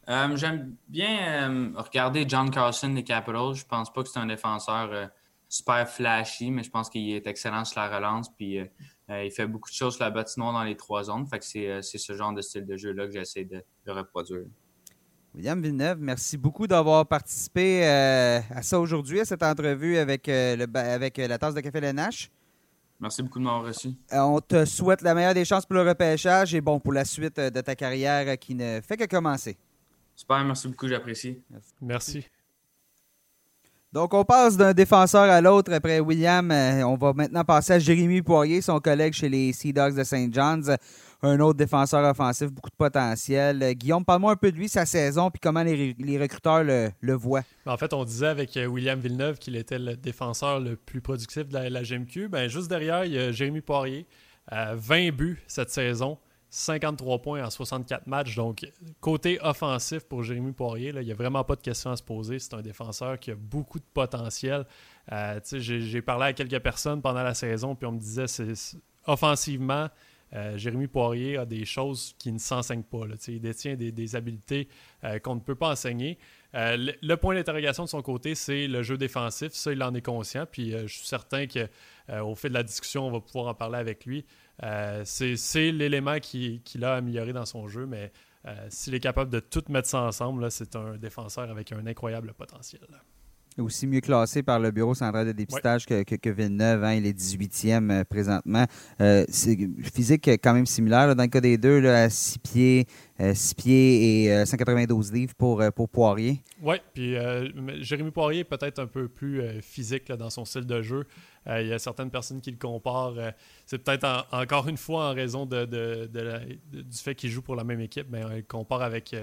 Euh, 0.08 0.37
J'aime 0.37 0.76
bien 0.88 1.50
euh, 1.50 1.70
regarder 1.76 2.24
John 2.28 2.50
Carlson 2.50 2.90
des 2.90 3.02
Capitals. 3.02 3.54
Je 3.54 3.64
pense 3.64 3.92
pas 3.92 4.02
que 4.04 4.08
c'est 4.08 4.18
un 4.20 4.26
défenseur 4.26 4.90
euh, 4.92 5.06
super 5.55 5.88
flashy, 5.88 6.51
mais 6.51 6.62
je 6.62 6.71
pense 6.71 6.90
qu'il 6.90 7.11
est 7.11 7.27
excellent 7.27 7.64
sur 7.64 7.81
la 7.81 7.95
relance. 7.95 8.29
Puis 8.35 8.59
euh, 8.59 8.67
euh, 9.11 9.25
il 9.25 9.31
fait 9.31 9.47
beaucoup 9.47 9.71
de 9.71 9.75
choses 9.75 9.97
sur 9.97 10.05
la 10.05 10.11
patinoire 10.11 10.53
dans 10.53 10.64
les 10.64 10.77
trois 10.77 11.05
zones. 11.05 11.27
Fait 11.27 11.38
que 11.38 11.45
c'est 11.45 11.69
euh, 11.69 11.83
c'est 11.83 11.99
ce 11.99 12.14
genre 12.14 12.33
de 12.33 12.43
style 12.43 12.67
de 12.67 12.77
jeu-là 12.77 13.07
que 13.07 13.12
j'essaie 13.12 13.45
de, 13.45 13.62
de 13.87 13.93
reproduire. 13.93 14.47
William 15.35 15.61
Villeneuve, 15.61 15.99
merci 16.01 16.38
beaucoup 16.38 16.69
d'avoir 16.69 17.07
participé 17.07 17.85
euh, 17.85 18.40
à 18.51 18.62
ça 18.62 18.79
aujourd'hui, 18.79 19.19
à 19.19 19.25
cette 19.25 19.43
entrevue 19.43 19.97
avec, 19.97 20.29
euh, 20.29 20.55
le, 20.55 20.79
avec 20.79 21.19
euh, 21.19 21.27
la 21.27 21.38
tasse 21.38 21.55
de 21.55 21.61
café 21.61 21.79
LNH. 21.79 22.31
Merci 23.01 23.23
beaucoup 23.25 23.40
de 23.40 23.45
m'avoir 23.45 23.64
reçu. 23.64 23.88
Euh, 24.12 24.21
on 24.21 24.40
te 24.40 24.64
souhaite 24.64 25.03
la 25.03 25.12
meilleure 25.12 25.35
des 25.35 25.45
chances 25.45 25.67
pour 25.67 25.75
le 25.75 25.83
repêchage 25.83 26.55
et 26.55 26.61
bon 26.61 26.79
pour 26.79 26.93
la 26.93 27.05
suite 27.05 27.40
de 27.40 27.61
ta 27.61 27.75
carrière 27.75 28.38
qui 28.38 28.55
ne 28.55 28.81
fait 28.81 28.97
que 28.97 29.07
commencer. 29.07 29.59
Super, 30.14 30.45
merci 30.45 30.69
beaucoup, 30.69 30.87
j'apprécie. 30.87 31.43
Merci. 31.81 32.25
Donc, 33.94 34.12
on 34.12 34.24
passe 34.24 34.57
d'un 34.57 34.72
défenseur 34.72 35.22
à 35.22 35.40
l'autre 35.40 35.72
après 35.72 36.00
William. 36.00 36.50
euh, 36.50 36.83
on 36.83 36.96
va 36.96 37.12
maintenant 37.12 37.44
passer 37.44 37.74
à 37.74 37.78
Jérémy 37.78 38.22
Poirier, 38.22 38.61
son 38.61 38.80
collègue 38.80 39.12
chez 39.12 39.28
les 39.28 39.52
Sea 39.52 39.72
Dogs 39.72 39.94
de 39.94 40.02
St. 40.02 40.35
John's. 40.35 40.68
Un 41.22 41.38
autre 41.38 41.59
défenseur 41.59 42.04
offensif, 42.04 42.50
beaucoup 42.50 42.70
de 42.70 42.74
potentiel. 42.74 43.62
Euh, 43.62 43.72
Guillaume, 43.72 44.04
parle-moi 44.04 44.33
un 44.33 44.37
peu 44.37 44.50
de 44.50 44.57
lui, 44.57 44.68
sa 44.68 44.85
saison, 44.85 45.30
puis 45.30 45.38
comment 45.40 45.62
les, 45.62 45.94
les 45.96 46.18
recruteurs 46.18 46.64
le, 46.64 47.12
voient. 47.12 47.44
En 47.66 47.76
fait, 47.76 47.92
on 47.92 48.04
disait 48.04 48.26
avec 48.26 48.57
euh, 48.57 48.66
William 48.66 48.98
Villeneuve 48.98 49.38
qu'il 49.38 49.54
était 49.54 49.78
le 49.78 49.94
défenseur 49.94 50.59
le 50.59 50.74
plus 50.74 51.00
productif 51.00 51.46
de 51.46 51.54
la, 51.54 51.70
la 51.70 51.83
GMQ. 51.85 52.26
Ben, 52.26 52.48
juste 52.48 52.68
derrière, 52.68 53.04
il 53.04 53.12
y 53.12 53.18
a 53.20 53.30
Jérémy 53.30 53.61
Poirier. 53.61 54.09
Euh, 54.52 54.74
20 54.76 55.12
buts 55.12 55.42
cette 55.46 55.70
saison, 55.70 56.18
53 56.55 57.21
points 57.21 57.45
en 57.45 57.51
64 57.51 58.07
matchs. 58.07 58.37
Donc, 58.37 58.64
côté 59.01 59.40
offensif 59.43 60.05
pour 60.05 60.23
Jérémy 60.23 60.53
Poirier, 60.53 60.93
il 60.95 61.05
n'y 61.05 61.11
a 61.11 61.14
vraiment 61.14 61.43
pas 61.43 61.57
de 61.57 61.61
question 61.61 61.90
à 61.90 61.97
se 61.97 62.03
poser. 62.05 62.38
C'est 62.38 62.55
un 62.55 62.62
défenseur 62.62 63.19
qui 63.19 63.33
a 63.33 63.35
beaucoup 63.35 63.81
de 63.81 63.85
potentiel. 63.93 64.64
Euh, 65.11 65.40
J'ai 65.51 66.01
parlé 66.01 66.27
à 66.27 66.33
quelques 66.33 66.61
personnes 66.61 67.03
pendant 67.03 67.25
la 67.25 67.35
saison, 67.35 67.75
puis 67.75 67.87
on 67.87 67.93
me 67.93 67.99
disait, 67.99 68.27
offensivement, 69.05 69.88
euh, 70.33 70.57
Jérémy 70.57 70.87
Poirier 70.87 71.38
a 71.38 71.45
des 71.45 71.64
choses 71.64 72.14
qui 72.21 72.31
ne 72.31 72.38
s'enseignent 72.38 72.85
pas. 72.85 73.05
là. 73.05 73.17
Il 73.27 73.40
détient 73.40 73.75
des, 73.75 73.90
des 73.90 74.14
habiletés 74.14 74.69
euh, 75.03 75.19
qu'on 75.19 75.35
ne 75.35 75.40
peut 75.40 75.57
pas 75.57 75.71
enseigner. 75.71 76.19
le, 76.53 77.14
point 77.17 77.35
d'interrogation 77.35 77.83
de 77.83 77.88
son 77.88 78.03
côté, 78.03 78.37
c'est 78.37 78.69
le 78.69 78.85
jeu 78.85 78.97
défensif. 78.97 79.55
Ça, 79.55 79.73
il 79.73 79.83
en 79.83 79.93
est 79.93 80.03
conscient. 80.03 80.47
Puis 80.49 80.71
je 80.71 80.87
suis 80.87 81.07
certain 81.07 81.49
qu'au 81.49 82.35
fil 82.37 82.51
de 82.51 82.55
la 82.55 82.62
discussion, 82.62 83.09
on 83.09 83.11
va 83.11 83.19
pouvoir 83.19 83.49
en 83.49 83.55
parler 83.55 83.79
avec 83.79 84.07
lui. 84.07 84.25
C'est 84.61 85.73
l'élément 85.73 86.19
qu'il 86.21 86.62
qui 86.62 86.85
a 86.85 86.95
amélioré 86.95 87.33
dans 87.33 87.47
son 87.47 87.69
jeu, 87.69 87.87
mais 87.87 88.12
s'il 88.69 88.95
est 88.95 89.01
capable 89.01 89.31
de 89.31 89.40
tout 89.40 89.64
mettre 89.69 89.88
ça 89.88 90.03
ensemble, 90.03 90.51
c'est 90.51 90.77
un 90.77 90.97
défenseur 90.97 91.51
avec 91.51 91.73
un 91.73 91.87
incroyable 91.87 92.35
potentiel 92.35 92.83
aussi 93.62 93.87
mieux 93.87 94.01
classé 94.01 94.43
par 94.43 94.59
le 94.59 94.71
Bureau 94.71 94.95
central 94.95 95.27
de 95.27 95.33
dépistage 95.33 95.87
que, 95.87 96.03
que, 96.03 96.31
Villeneuve. 96.31 96.85
Hein, 96.85 96.95
il 96.95 97.07
est 97.07 97.19
18e 97.19 97.90
euh, 97.90 98.05
présentement. 98.05 98.64
Euh, 99.01 99.25
c'est 99.29 99.57
physique 99.83 100.29
quand 100.43 100.55
même 100.55 100.67
similaire 100.67 101.14
dans 101.14 101.23
le 101.23 101.29
cas 101.29 101.40
des 101.40 101.59
deux, 101.59 101.81
là, 101.81 102.05
à 102.05 102.11
6 102.11 102.38
pieds, 102.38 102.87
6 103.19 103.23
euh, 103.23 103.62
pieds 103.62 104.25
et 104.27 104.47
192 104.47 105.12
livres 105.12 105.35
pour, 105.35 105.62
pour 105.75 105.88
Poirier. 105.88 106.40
Oui, 106.62 106.77
puis 106.93 107.17
Jérémy 107.81 108.11
Poirier 108.11 108.40
est 108.40 108.45
peut-être 108.45 108.79
un 108.79 108.87
peu 108.87 109.09
plus 109.09 109.43
physique 109.62 110.11
dans 110.12 110.31
son 110.31 110.45
style 110.45 110.67
de 110.67 110.83
jeu. 110.83 111.07
il 111.47 111.67
y 111.67 111.73
a 111.73 111.79
certaines 111.79 112.11
personnes 112.11 112.40
qui 112.40 112.51
le 112.51 112.57
comparent. 112.57 113.14
c'est 113.67 113.79
peut-être 113.79 114.27
encore 114.33 114.69
une 114.69 114.77
fois 114.77 115.11
en 115.11 115.14
raison 115.14 115.47
de, 115.47 115.64
de, 115.64 116.09
du 116.73 116.99
fait 116.99 117.14
qu'il 117.14 117.31
joue 117.31 117.43
pour 117.43 117.57
la 117.57 117.64
même 117.64 117.81
équipe, 117.81 118.07
mais 118.11 118.25
on 118.25 118.29
le 118.29 118.43
compare 118.43 118.83
avec 118.83 119.14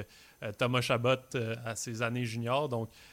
Thomas 0.58 0.82
Chabot 0.82 1.18
à 1.66 1.76
ses 1.76 2.02
années 2.02 2.26
juniors. 2.26 2.70
Donc, 2.70 2.90
euh, 2.90 3.11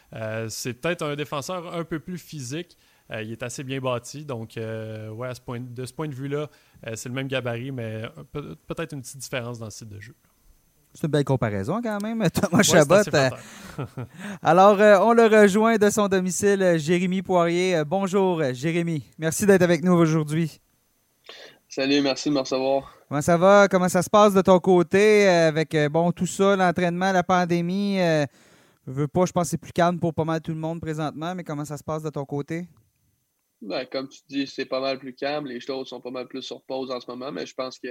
c'est 0.49 0.75
peut-être 0.75 1.03
un 1.03 1.17
défenseur 1.17 1.75
un 1.75 1.85
peu 1.85 1.99
plus 1.99 2.19
physique. 2.19 2.77
Euh, 3.11 3.23
il 3.23 3.33
est 3.33 3.43
assez 3.43 3.65
bien 3.65 3.81
bâti. 3.81 4.25
Donc, 4.25 4.57
euh, 4.57 5.09
ouais, 5.11 5.35
ce 5.35 5.41
point, 5.41 5.61
de 5.61 5.85
ce 5.85 5.93
point 5.93 6.09
de 6.09 6.15
vue-là, 6.15 6.49
c'est 6.95 7.09
le 7.09 7.15
même 7.15 7.29
gabarit, 7.29 7.73
mais 7.73 8.03
peut-être 8.33 8.93
une 8.93 9.01
petite 9.01 9.19
différence 9.19 9.59
dans 9.59 9.67
le 9.67 9.71
style 9.71 9.89
de 9.89 10.01
jeu. 10.01 10.15
C'est 10.95 11.07
une 11.07 11.11
belle 11.11 11.25
comparaison 11.25 11.81
quand 11.83 12.03
même, 12.03 12.29
Thomas 12.31 12.63
Chabot. 12.63 12.97
Alors, 14.43 14.79
on 15.07 15.13
le 15.13 15.27
rejoint 15.27 15.77
de 15.77 15.91
son 15.91 16.09
domicile, 16.09 16.77
Jérémy 16.79 17.23
Poirier. 17.23 17.83
bonjour, 17.87 18.43
Jérémy. 18.53 19.05
Merci 19.19 19.47
d'être 19.47 19.63
avec 19.63 19.85
nous 19.85 19.93
aujourd'hui. 19.93 20.61
Salut, 21.69 22.01
merci 22.01 22.31
de 22.31 22.35
me 22.35 22.41
recevoir. 22.41 22.95
Comment 23.09 23.21
ça 23.21 23.37
va? 23.37 23.69
Comment 23.69 23.89
ça 23.89 24.03
se 24.03 24.11
passe 24.11 24.33
de 24.33 24.41
ton 24.41 24.59
côté 24.59 25.29
avec 25.29 25.77
bon 25.91 26.11
tout 26.13 26.27
ça, 26.27 26.57
l'entraînement, 26.57 27.13
la 27.13 27.23
pandémie? 27.23 27.99
Veux 28.91 29.09
pas, 29.09 29.27
je 29.27 29.33
pense 29.33 29.45
que 29.45 29.51
c'est 29.51 29.59
plus 29.59 29.73
calme 29.73 29.99
pour 29.99 30.15
pas 30.15 30.25
mal 30.25 30.41
tout 30.41 30.53
le 30.53 30.59
monde 30.59 30.81
présentement, 30.81 31.35
mais 31.35 31.45
comment 31.45 31.65
ça 31.65 31.77
se 31.77 31.85
passe 31.85 32.03
de 32.03 32.11
ton 32.11 32.25
côté? 32.25 32.69
Ben, 33.61 33.85
comme 33.87 34.09
tu 34.09 34.21
dis, 34.29 34.47
c'est 34.47 34.67
pas 34.67 34.81
mal 34.81 34.99
plus 34.99 35.15
calme. 35.15 35.47
Les 35.47 35.59
choses 35.59 35.89
sont 35.89 36.01
pas 36.01 36.13
mal 36.13 36.29
plus 36.29 36.43
sur 36.43 36.63
pause 36.63 36.91
en 36.93 37.01
ce 37.01 37.11
moment, 37.11 37.33
mais 37.33 37.45
je 37.45 37.55
pense 37.55 37.79
que 37.79 37.89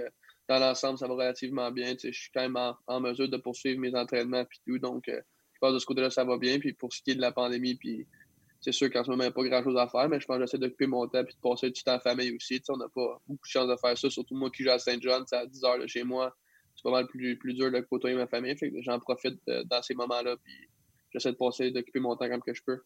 dans 0.47 0.59
l'ensemble, 0.59 0.97
ça 0.97 1.07
va 1.07 1.13
relativement 1.13 1.71
bien. 1.71 1.93
je 2.01 2.11
suis 2.11 2.31
quand 2.33 2.41
même 2.41 2.57
en, 2.87 2.99
mesure 3.01 3.27
de 3.27 3.37
poursuivre 3.37 3.79
mes 3.79 3.93
entraînements 3.93 4.41
et 4.41 4.47
tout. 4.65 4.79
Donc, 4.79 5.09
euh, 5.09 5.19
je 5.53 5.59
pense 5.59 5.71
que 5.71 5.73
de 5.75 5.79
ce 5.79 5.85
côté-là, 5.85 6.09
ça 6.09 6.23
va 6.23 6.37
bien. 6.37 6.57
Puis 6.59 6.71
pour 6.73 6.93
ce 6.93 7.01
qui 7.01 7.11
est 7.11 7.15
de 7.15 7.21
la 7.21 7.33
pandémie, 7.33 7.75
puis 7.75 8.07
c'est 8.61 8.71
sûr 8.71 8.89
qu'en 8.89 9.03
ce 9.03 9.09
moment, 9.09 9.23
il 9.23 9.27
n'y 9.27 9.31
a 9.31 9.33
pas 9.33 9.43
grand-chose 9.43 9.77
à 9.77 9.87
faire, 9.89 10.07
mais 10.07 10.21
je 10.21 10.25
pense 10.25 10.37
que 10.37 10.43
j'essaie 10.43 10.57
d'occuper 10.57 10.87
mon 10.87 11.05
temps 11.07 11.19
et 11.19 11.23
de 11.23 11.29
passer 11.41 11.69
du 11.69 11.83
temps 11.83 11.95
en 11.95 11.99
famille 11.99 12.33
aussi. 12.33 12.61
on 12.69 12.77
n'a 12.77 12.87
pas 12.87 13.21
beaucoup 13.27 13.45
de 13.45 13.51
chance 13.51 13.67
de 13.67 13.75
faire 13.75 13.97
ça, 13.97 14.09
surtout 14.09 14.35
moi 14.35 14.49
qui 14.49 14.63
joue 14.63 14.71
à 14.71 14.79
Saint-John, 14.79 15.25
c'est 15.27 15.35
à 15.35 15.45
10 15.45 15.63
heures 15.65 15.79
de 15.79 15.87
chez 15.87 16.03
moi. 16.03 16.33
C'est 16.75 16.83
pas 16.83 16.91
mal 16.91 17.07
plus, 17.07 17.37
plus 17.37 17.53
dur 17.55 17.71
de 17.71 17.79
côtoyer 17.81 18.15
ma 18.15 18.27
famille. 18.27 18.55
j'en 18.81 18.99
profite 18.99 19.39
euh, 19.49 19.63
dans 19.65 19.81
ces 19.81 19.95
moments-là. 19.95 20.37
Puis 20.43 20.53
j'essaie 21.17 21.31
de 21.31 21.37
passer, 21.37 21.71
d'occuper 21.71 21.99
mon 21.99 22.15
temps 22.15 22.29
comme 22.29 22.41
que 22.41 22.53
je 22.53 22.63
peux. 22.63 22.81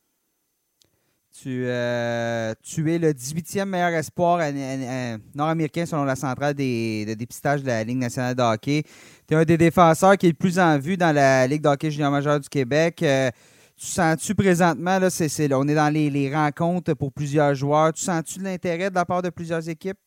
Tu, 1.33 1.63
euh, 1.65 2.53
tu 2.61 2.93
es 2.93 2.99
le 2.99 3.13
18e 3.13 3.63
meilleur 3.63 3.91
espoir 3.91 4.39
nord-américain 5.33 5.85
selon 5.85 6.03
la 6.03 6.17
centrale 6.17 6.53
des, 6.53 7.05
de 7.05 7.13
dépistage 7.13 7.61
de 7.61 7.67
la 7.67 7.85
Ligue 7.85 7.99
nationale 7.99 8.35
de 8.35 8.41
hockey. 8.41 8.83
Tu 9.27 9.33
es 9.33 9.37
un 9.37 9.45
des 9.45 9.57
défenseurs 9.57 10.17
qui 10.17 10.25
est 10.27 10.31
le 10.31 10.35
plus 10.35 10.59
en 10.59 10.77
vue 10.77 10.97
dans 10.97 11.15
la 11.15 11.47
Ligue 11.47 11.61
de 11.61 11.69
hockey 11.69 11.89
junior 11.89 12.11
majeur 12.11 12.37
du 12.37 12.49
Québec. 12.49 13.01
Euh, 13.01 13.29
tu 13.77 13.85
sens-tu 13.87 14.35
présentement, 14.35 14.99
là, 14.99 15.07
on 15.57 15.67
est 15.67 15.73
dans 15.73 15.91
les, 15.91 16.09
les, 16.09 16.35
rencontres 16.35 16.93
pour 16.93 17.11
plusieurs 17.13 17.55
joueurs, 17.55 17.93
tu 17.93 18.03
sens-tu 18.03 18.41
l'intérêt 18.41 18.89
de 18.89 18.95
la 18.95 19.05
part 19.05 19.21
de 19.21 19.29
plusieurs 19.29 19.67
équipes? 19.67 19.97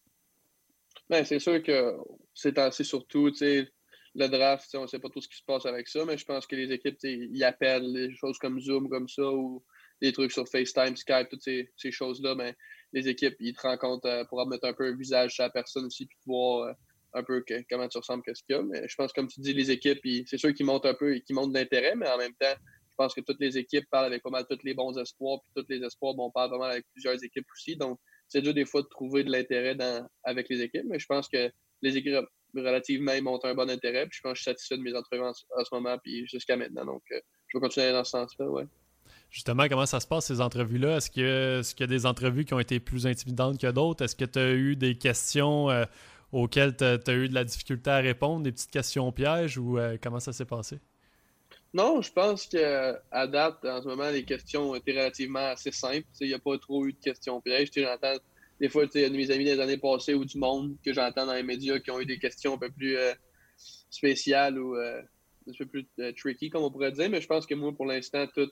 Bien, 1.11 1.25
c'est 1.25 1.41
sûr 1.41 1.61
que 1.63 1.97
c'est 2.35 2.57
assez 2.59 2.85
surtout, 2.85 3.31
tu 3.31 3.39
sais, 3.39 3.69
le 4.15 4.29
draft, 4.29 4.69
on 4.75 4.83
ne 4.83 4.87
sait 4.87 4.99
pas 4.99 5.09
tout 5.09 5.21
ce 5.21 5.29
qui 5.29 5.37
se 5.37 5.45
passe 5.45 5.67
avec 5.67 5.89
ça, 5.89 6.05
mais 6.05 6.17
je 6.17 6.25
pense 6.25 6.47
que 6.47 6.55
les 6.55 6.71
équipes, 6.73 6.97
ils 7.03 7.45
appellent 7.45 7.93
des 7.93 8.15
choses 8.15 8.39
comme 8.39 8.61
Zoom, 8.61 8.89
comme 8.89 9.09
ça, 9.09 9.25
ou 9.25 9.63
des 10.01 10.13
trucs 10.13 10.33
sur 10.33 10.47
FaceTime, 10.49 10.97
Skype, 10.97 11.29
toutes 11.31 11.43
ces, 11.43 11.91
choses-là, 11.91 12.35
mais 12.35 12.55
les 12.93 13.09
équipes, 13.09 13.35
ils 13.41 13.55
te 13.55 13.63
rencontrent 13.63 14.07
euh, 14.07 14.25
pour 14.25 14.47
mettre 14.47 14.67
un 14.67 14.73
peu 14.73 14.87
un 14.87 14.97
visage 14.97 15.35
sur 15.35 15.45
la 15.45 15.51
personne 15.51 15.87
aussi, 15.87 16.07
puis 16.07 16.19
voir 16.27 16.69
euh, 16.69 16.73
un 17.15 17.23
peu 17.23 17.45
comment 17.71 17.89
tu 17.89 17.99
ressembles, 17.99 18.23
qu'est-ce 18.25 18.43
qu'il 18.45 18.57
y 18.57 18.59
a. 18.59 18.63
Mais 18.63 18.87
je 18.89 18.95
pense, 18.97 19.13
comme 19.13 19.29
tu 19.29 19.41
dis, 19.41 19.53
les 19.53 19.71
équipes, 19.71 20.01
c'est 20.27 20.39
sûr 20.39 20.53
qu'ils 20.53 20.67
montent 20.67 20.87
un 20.87 20.95
peu 20.95 21.17
et 21.17 21.21
qu'ils 21.23 21.35
montent 21.35 21.53
d'intérêt, 21.53 21.95
mais 21.97 22.09
en 22.09 22.19
même 22.19 22.35
temps, 22.35 22.55
je 22.91 22.95
pense 22.97 23.15
que 23.15 23.21
toutes 23.21 23.41
les 23.41 23.59
équipes 23.59 23.85
parlent 23.91 24.07
avec 24.07 24.23
pas 24.23 24.31
mal 24.31 24.45
tous 24.49 24.59
les 24.63 24.75
bons 24.75 24.97
espoirs, 24.99 25.41
puis 25.43 25.63
tous 25.63 25.69
les 25.69 25.85
espoirs, 25.85 26.15
bon, 26.15 26.31
pas 26.31 26.49
mal 26.49 26.71
avec 26.71 26.85
plusieurs 26.93 27.23
équipes 27.23 27.47
aussi. 27.53 27.77
Donc, 27.77 27.99
c'est 28.29 28.43
dur 28.43 28.55
des 28.55 28.65
fois 28.65 28.83
de 28.83 28.89
trouver 28.89 29.25
de 29.25 29.33
l'intérêt 29.33 29.77
avec 30.23 30.49
les 30.49 30.61
équipes, 30.61 30.85
mais 30.87 30.99
je 30.99 31.07
pense 31.07 31.29
que 31.29 31.51
les 31.83 31.97
équipes 31.97 32.25
relativement, 32.57 33.13
ils 33.13 33.23
montrent 33.23 33.47
un 33.47 33.55
bon 33.55 33.69
intérêt. 33.71 34.07
Puis 34.07 34.19
je 34.19 34.21
pense 34.23 34.33
que 34.33 34.39
je 34.39 34.43
suis 34.43 34.51
satisfait 34.51 34.77
de 34.77 34.83
mes 34.83 34.95
entrevues 34.95 35.23
en, 35.23 35.33
ce 35.33 35.75
moment, 35.75 35.97
puis 36.03 36.27
jusqu'à 36.27 36.57
maintenant. 36.57 36.85
Donc, 36.85 37.03
euh, 37.13 37.21
je 37.49 37.59
vais 37.59 37.61
continuer 37.61 37.93
dans 37.93 38.05
ce 38.05 38.11
sens-là, 38.11 38.47
ouais. 38.47 38.67
Justement, 39.31 39.69
comment 39.69 39.87
ça 39.87 40.01
se 40.01 40.07
passe, 40.07 40.27
ces 40.27 40.41
entrevues-là? 40.41 40.99
Est-ce 40.99 41.11
qu'il 41.11 41.25
y, 41.25 41.83
a 41.83 41.87
des 41.87 42.07
entrevues 42.07 42.45
qui 42.45 42.55
ont 42.55 42.61
été 42.61 42.81
plus 42.81 43.07
intimidantes 43.07 43.61
que 43.61 43.67
d'autres? 43.67 44.05
Est-ce 44.05 44.17
que 44.17 44.25
tu 44.25 44.39
as 44.39 44.53
eu 44.53 44.77
des 44.77 44.97
questions 44.97 45.71
euh, 45.71 45.85
auxquelles 46.33 46.77
tu 46.77 46.85
as, 46.85 47.13
eu 47.13 47.29
de 47.29 47.35
la 47.35 47.45
difficulté 47.45 47.91
à 47.91 47.99
répondre, 47.99 48.45
des 48.45 48.53
petites 48.53 48.71
questions 48.71 49.11
pièges, 49.13 49.59
ou 49.59 49.79
euh, 49.79 49.97
comment 50.01 50.21
ça 50.21 50.33
s'est 50.33 50.45
passé? 50.45 50.79
Non, 51.73 52.01
je 52.01 52.13
pense 52.13 52.47
qu'à 52.47 53.27
date, 53.27 53.65
en 53.65 53.83
ce 53.83 53.89
moment, 53.89 54.09
les 54.09 54.25
questions 54.25 54.77
été 54.77 54.93
relativement 54.93 55.41
assez 55.41 55.73
simples. 55.73 56.07
Il 56.21 56.29
n'y 56.29 56.35
a 56.35 56.39
pas 56.39 56.57
trop 56.59 56.87
eu 56.87 56.93
de 56.93 57.01
questions 57.01 57.41
pièges. 57.41 57.71
J'entends 57.75 58.15
des 58.61 58.69
fois, 58.69 58.85
il 58.95 59.01
y 59.01 59.11
de 59.11 59.17
mes 59.17 59.31
amis 59.31 59.45
des 59.45 59.59
années 59.61 59.79
passées 59.79 60.15
ou 60.15 60.25
du 60.25 60.39
monde 60.39 60.77
que 60.85 60.93
j'entends 60.93 61.27
dans 61.27 61.35
les 61.35 61.43
médias 61.43 61.79
qui 61.81 61.91
ont 61.91 62.01
eu 62.01 62.07
des 62.07 62.19
questions 62.19 62.55
un 62.55 62.59
peu 62.59 62.71
plus 62.71 62.97
euh, 62.97 63.13
spéciales 63.91 64.59
ou 64.59 64.77
euh, 64.77 65.03
un 65.49 65.53
peu 65.59 65.67
plus 65.67 65.87
euh, 65.99 66.13
tricky, 66.13 66.51
comme 66.51 66.63
on 66.63 66.71
pourrait 66.71 66.93
dire. 66.93 67.11
Mais 67.11 67.21
je 67.21 67.27
pense 67.27 67.47
que 67.47 67.55
moi, 67.55 67.73
pour 67.73 67.87
l'instant, 67.87 68.27
tout, 68.35 68.51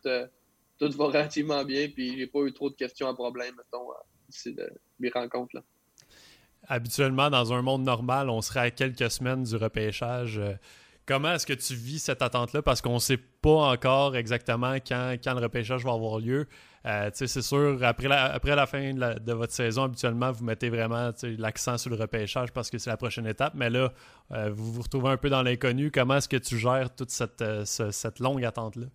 tout 0.78 0.90
va 0.90 1.04
relativement 1.06 1.64
bien. 1.64 1.88
Puis 1.88 2.18
j'ai 2.18 2.26
pas 2.26 2.40
eu 2.40 2.52
trop 2.52 2.70
de 2.70 2.76
questions 2.76 3.06
à 3.06 3.14
problème, 3.14 3.54
mettons, 3.56 3.86
d'ici 4.28 4.56
mes 4.98 5.10
rencontres. 5.10 5.56
Là. 5.56 5.62
Habituellement, 6.68 7.30
dans 7.30 7.52
un 7.52 7.62
monde 7.62 7.82
normal, 7.82 8.28
on 8.28 8.40
serait 8.40 8.60
à 8.60 8.70
quelques 8.70 9.10
semaines 9.10 9.44
du 9.44 9.56
repêchage. 9.56 10.40
Comment 11.06 11.34
est-ce 11.34 11.46
que 11.46 11.52
tu 11.52 11.74
vis 11.74 11.98
cette 11.98 12.22
attente-là? 12.22 12.62
Parce 12.62 12.80
qu'on 12.80 12.94
ne 12.94 13.00
sait 13.00 13.16
pas 13.16 13.72
encore 13.72 14.16
exactement 14.16 14.74
quand, 14.76 15.16
quand, 15.22 15.34
le 15.34 15.40
repêchage 15.40 15.84
va 15.84 15.92
avoir 15.92 16.20
lieu. 16.20 16.46
Euh, 16.84 17.10
c'est 17.12 17.42
sûr, 17.42 17.78
après 17.82 18.08
la, 18.08 18.24
après 18.24 18.56
la 18.56 18.66
fin 18.66 18.92
de, 18.92 19.32
votre 19.32 19.52
saison, 19.52 19.84
habituellement, 19.84 20.32
vous 20.32 20.44
mettez 20.44 20.68
vraiment 20.68 21.10
l'accent 21.38 21.78
sur 21.78 21.90
le 21.90 21.96
repêchage 21.96 22.52
parce 22.52 22.70
que 22.70 22.78
c'est 22.78 22.90
la 22.90 22.96
prochaine 22.96 23.26
étape. 23.26 23.54
Mais 23.54 23.70
là, 23.70 23.92
euh, 24.32 24.50
vous 24.50 24.72
vous 24.72 24.82
retrouvez 24.82 25.10
un 25.10 25.16
peu 25.16 25.30
dans 25.30 25.42
l'inconnu. 25.42 25.90
Comment 25.90 26.16
est-ce 26.16 26.28
que 26.28 26.36
tu 26.36 26.58
gères 26.58 26.94
toute 26.94 27.10
cette, 27.10 27.40
euh, 27.40 27.64
cette 27.64 28.18
longue 28.18 28.44
attente-là? 28.44 28.86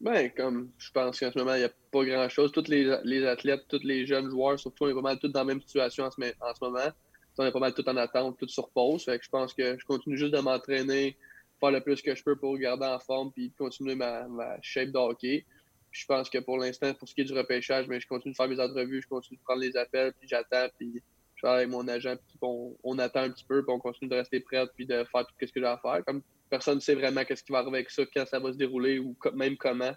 Ben, 0.00 0.30
comme 0.34 0.70
je 0.78 0.90
pense 0.92 1.20
qu'en 1.20 1.30
ce 1.30 1.38
moment, 1.38 1.54
il 1.54 1.58
n'y 1.58 1.64
a 1.64 1.70
pas 1.90 2.04
grand-chose. 2.04 2.52
Tous 2.52 2.68
les, 2.68 2.96
les, 3.04 3.26
athlètes, 3.26 3.66
tous 3.68 3.82
les 3.84 4.06
jeunes 4.06 4.30
joueurs, 4.30 4.58
surtout, 4.58 4.84
on 4.84 4.88
est 4.88 4.94
pas 4.94 5.02
mal 5.02 5.18
tous 5.18 5.28
dans 5.28 5.40
la 5.40 5.44
même 5.44 5.60
situation 5.60 6.04
en 6.04 6.10
ce, 6.10 6.20
en 6.22 6.54
ce 6.54 6.64
moment. 6.64 6.90
On 7.38 7.44
est 7.44 7.52
pas 7.52 7.58
mal 7.58 7.74
tous 7.74 7.88
en 7.88 7.96
attente, 7.96 8.38
tous 8.38 8.48
sur 8.48 8.70
pause. 8.70 9.04
Fait 9.04 9.18
que 9.18 9.24
je 9.24 9.30
pense 9.30 9.52
que 9.52 9.78
je 9.78 9.84
continue 9.84 10.16
juste 10.16 10.34
de 10.34 10.40
m'entraîner, 10.40 11.16
faire 11.58 11.70
le 11.70 11.80
plus 11.80 12.00
que 12.00 12.14
je 12.14 12.22
peux 12.22 12.36
pour 12.36 12.56
garder 12.58 12.86
en 12.86 12.98
forme 12.98 13.30
puis 13.32 13.52
continuer 13.58 13.94
ma, 13.94 14.26
ma 14.26 14.56
shape 14.62 14.90
de 14.90 14.98
hockey. 14.98 15.44
Je 15.90 16.06
pense 16.06 16.30
que 16.30 16.38
pour 16.38 16.58
l'instant, 16.58 16.94
pour 16.94 17.08
ce 17.08 17.14
qui 17.14 17.22
est 17.22 17.24
du 17.24 17.32
repêchage, 17.32 17.86
mais 17.88 18.00
je 18.00 18.06
continue 18.06 18.32
de 18.32 18.36
faire 18.36 18.48
mes 18.48 18.60
entrevues, 18.60 19.02
je 19.02 19.08
continue 19.08 19.38
de 19.38 19.42
prendre 19.42 19.60
les 19.60 19.76
appels, 19.76 20.12
puis 20.18 20.28
j'attends, 20.28 20.68
puis 20.78 21.02
je 21.34 21.42
parle 21.42 21.58
avec 21.58 21.70
mon 21.70 21.86
agent, 21.88 22.16
puis 22.28 22.38
on, 22.42 22.98
attend 22.98 23.22
un 23.22 23.30
petit 23.30 23.44
peu, 23.44 23.62
puis 23.64 23.72
on 23.72 23.78
continue 23.78 24.10
de 24.10 24.14
rester 24.14 24.40
prêt, 24.40 24.64
puis 24.74 24.86
de 24.86 25.04
faire 25.10 25.26
tout 25.26 25.34
ce 25.40 25.46
que 25.46 25.60
j'ai 25.60 25.66
à 25.66 25.78
faire. 25.78 26.04
Comme 26.06 26.22
personne 26.48 26.76
ne 26.76 26.80
sait 26.80 26.94
vraiment 26.94 27.24
qu'est-ce 27.24 27.42
qui 27.42 27.52
va 27.52 27.58
arriver 27.58 27.78
avec 27.78 27.90
ça, 27.90 28.02
quand 28.14 28.26
ça 28.26 28.38
va 28.38 28.52
se 28.52 28.58
dérouler, 28.58 28.98
ou 28.98 29.16
même 29.34 29.56
comment. 29.56 29.92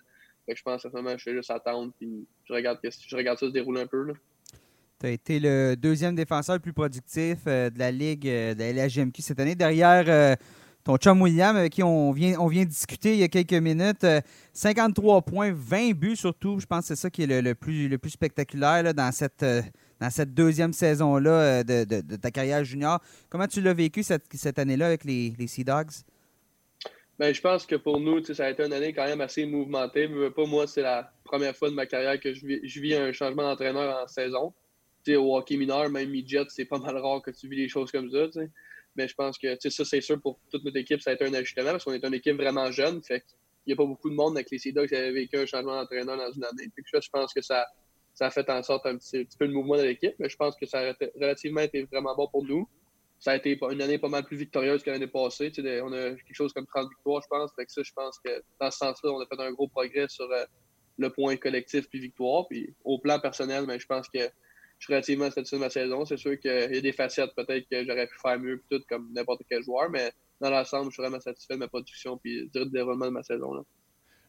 Je 0.47 0.61
pense 0.61 0.85
à 0.85 0.89
ce 0.89 0.95
moment, 0.95 1.17
je 1.17 1.23
fais 1.23 1.33
juste 1.33 1.51
attendre, 1.51 1.93
puis 1.99 2.25
je 2.45 2.53
regarde, 2.53 2.79
je 2.83 3.15
regarde 3.15 3.37
ça 3.37 3.47
se 3.47 3.51
dérouler 3.51 3.81
un 3.81 3.87
peu. 3.87 4.13
Tu 4.99 5.05
as 5.05 5.11
été 5.11 5.39
le 5.39 5.75
deuxième 5.75 6.15
défenseur 6.15 6.55
le 6.55 6.61
plus 6.61 6.73
productif 6.73 7.39
euh, 7.47 7.69
de 7.69 7.77
la 7.77 7.91
Ligue 7.91 8.27
euh, 8.27 8.53
de 8.53 8.59
la 8.59 8.87
LHGMQ 8.87 9.21
cette 9.21 9.39
année, 9.39 9.55
derrière 9.55 10.05
euh, 10.07 10.35
ton 10.83 10.97
chum 10.97 11.21
William, 11.21 11.55
avec 11.55 11.73
qui 11.73 11.83
on 11.83 12.11
vient, 12.11 12.37
on 12.39 12.47
vient 12.47 12.65
discuter 12.65 13.13
il 13.13 13.19
y 13.19 13.23
a 13.23 13.29
quelques 13.29 13.53
minutes. 13.53 14.05
53 14.53 15.17
euh, 15.17 15.21
points, 15.21 15.51
20 15.53 15.93
buts 15.93 16.15
surtout. 16.15 16.59
Je 16.59 16.65
pense 16.65 16.81
que 16.81 16.87
c'est 16.87 16.95
ça 17.01 17.09
qui 17.09 17.23
est 17.23 17.41
le, 17.41 17.55
plus, 17.55 17.87
le 17.87 17.97
plus 17.97 18.11
spectaculaire 18.11 18.93
dans, 18.93 19.11
cette, 19.11 19.43
euh, 19.43 19.61
dans 20.01 20.09
cette 20.09 20.33
deuxième 20.33 20.73
saison-là 20.73 21.31
euh, 21.31 21.63
de, 21.63 22.15
ta 22.17 22.31
carrière 22.31 22.63
junior. 22.65 22.99
Comment 23.29 23.47
tu 23.47 23.61
l'as 23.61 23.73
vécu 23.73 24.03
cette, 24.03 24.25
cette 24.33 24.59
année-là 24.59 24.87
avec 24.87 25.05
les, 25.05 25.33
les 25.39 25.47
Sea 25.47 25.63
Dogs? 25.63 25.91
Ben, 27.17 27.33
je 27.33 27.39
pense 27.39 27.65
que 27.65 27.75
pour 27.75 27.99
nous, 27.99 28.21
ça 28.23 28.45
a 28.45 28.49
été 28.49 28.65
une 28.65 28.73
année 28.73 28.91
quand 28.91 29.05
même 29.05 29.21
assez 29.21 29.45
mouvementée. 29.45 30.09
Mais 30.09 30.31
pas 30.31 30.45
moi, 30.45 30.67
c'est 30.67 30.81
la 30.81 31.13
première 31.23 31.55
fois 31.55 31.69
de 31.69 31.75
ma 31.75 31.85
carrière 31.85 32.19
que 32.19 32.33
je 32.33 32.45
vis, 32.45 32.59
je 32.67 32.81
vis 32.81 32.95
un 32.95 33.13
changement 33.13 33.43
d'entraîneur 33.43 34.03
en 34.03 34.07
saison. 34.07 34.53
au 35.07 35.37
hockey 35.37 35.55
mineur, 35.55 35.89
même 35.89 36.09
midget, 36.09 36.43
c'est 36.49 36.65
pas 36.65 36.79
mal 36.79 36.97
rare 36.97 37.21
que 37.21 37.31
tu 37.31 37.47
vis 37.47 37.55
des 37.55 37.69
choses 37.69 37.89
comme 37.89 38.09
ça. 38.11 38.27
Mais 38.95 39.07
je 39.07 39.15
pense 39.15 39.37
que 39.37 39.57
ça, 39.69 39.85
c'est 39.85 40.01
sûr 40.01 40.21
pour 40.21 40.39
toute 40.51 40.63
notre 40.63 40.77
équipe, 40.77 41.01
ça 41.01 41.11
a 41.11 41.13
été 41.13 41.25
un 41.25 41.33
ajustement 41.33 41.71
parce 41.71 41.83
qu'on 41.83 41.93
est 41.93 42.05
une 42.05 42.13
équipe 42.13 42.35
vraiment 42.35 42.71
jeune. 42.71 43.01
Fait 43.03 43.23
n'y 43.65 43.73
a 43.73 43.75
pas 43.75 43.85
beaucoup 43.85 44.09
de 44.09 44.15
monde 44.15 44.35
avec 44.35 44.51
les 44.51 44.59
Sea 44.59 44.73
qui 44.73 44.95
avaient 44.95 45.11
vécu 45.11 45.37
un 45.37 45.45
changement 45.45 45.75
d'entraîneur 45.75 46.17
dans 46.17 46.31
une 46.31 46.43
année. 46.43 46.69
Puis 46.75 46.83
je 46.91 47.09
pense 47.09 47.33
que 47.33 47.41
ça, 47.41 47.65
ça 48.13 48.27
a 48.27 48.29
fait 48.29 48.49
en 48.49 48.61
sorte 48.61 48.85
un 48.85 48.97
petit, 48.97 49.27
peu 49.39 49.47
de 49.47 49.53
mouvement 49.53 49.77
de 49.77 49.83
l'équipe, 49.83 50.13
mais 50.19 50.29
je 50.29 50.35
pense 50.35 50.55
que 50.55 50.65
ça 50.65 50.89
a 50.89 50.93
relativement 51.15 51.61
été 51.61 51.83
vraiment 51.83 52.15
bon 52.15 52.27
pour 52.27 52.43
nous. 52.43 52.67
Ça 53.19 53.31
a 53.31 53.35
été 53.37 53.57
une 53.71 53.81
année 53.81 53.97
pas 53.97 54.09
mal 54.09 54.25
plus 54.25 54.37
victorieuse 54.37 54.83
que 54.83 54.91
l'année 54.91 55.07
passée. 55.07 55.51
on 55.57 55.93
a 55.93 56.09
quelque 56.09 56.33
chose 56.33 56.51
comme 56.51 56.67
30 56.67 56.89
victoires, 56.89 57.21
je 57.23 57.27
pense. 57.29 57.51
Fait 57.55 57.65
que 57.65 57.71
ça, 57.71 57.81
je 57.81 57.93
pense 57.93 58.19
que 58.19 58.43
dans 58.59 58.69
ce 58.69 58.77
sens-là, 58.79 59.11
on 59.11 59.19
a 59.21 59.25
fait 59.25 59.41
un 59.41 59.51
gros 59.51 59.69
progrès 59.69 60.07
sur 60.09 60.29
euh, 60.29 60.43
le 60.97 61.09
point 61.09 61.37
collectif 61.37 61.87
puis 61.89 61.99
victoire. 61.99 62.47
Puis 62.49 62.75
au 62.83 62.99
plan 62.99 63.19
personnel, 63.19 63.63
mais 63.65 63.79
je 63.79 63.85
pense 63.85 64.09
que 64.09 64.29
je 64.83 64.87
suis 64.87 64.93
relativement 64.95 65.31
satisfait 65.31 65.55
de 65.55 65.61
ma 65.61 65.69
saison. 65.69 66.03
C'est 66.03 66.17
sûr 66.17 66.37
qu'il 66.37 66.51
y 66.51 66.77
a 66.77 66.81
des 66.81 66.91
facettes 66.91 67.33
peut-être 67.37 67.65
que 67.71 67.85
j'aurais 67.85 68.05
pu 68.05 68.19
faire 68.21 68.37
mieux 68.37 68.61
tout 68.69 68.81
comme 68.89 69.09
n'importe 69.13 69.41
quel 69.49 69.63
joueur, 69.63 69.89
mais 69.89 70.11
dans 70.41 70.49
l'ensemble, 70.49 70.87
je 70.87 70.95
suis 70.95 71.01
vraiment 71.01 71.21
satisfait 71.21 71.53
de 71.53 71.59
ma 71.59 71.69
production 71.69 72.17
puis 72.17 72.49
du 72.53 72.69
déroulement 72.69 73.05
de 73.05 73.11
ma 73.11 73.23
saison. 73.23 73.65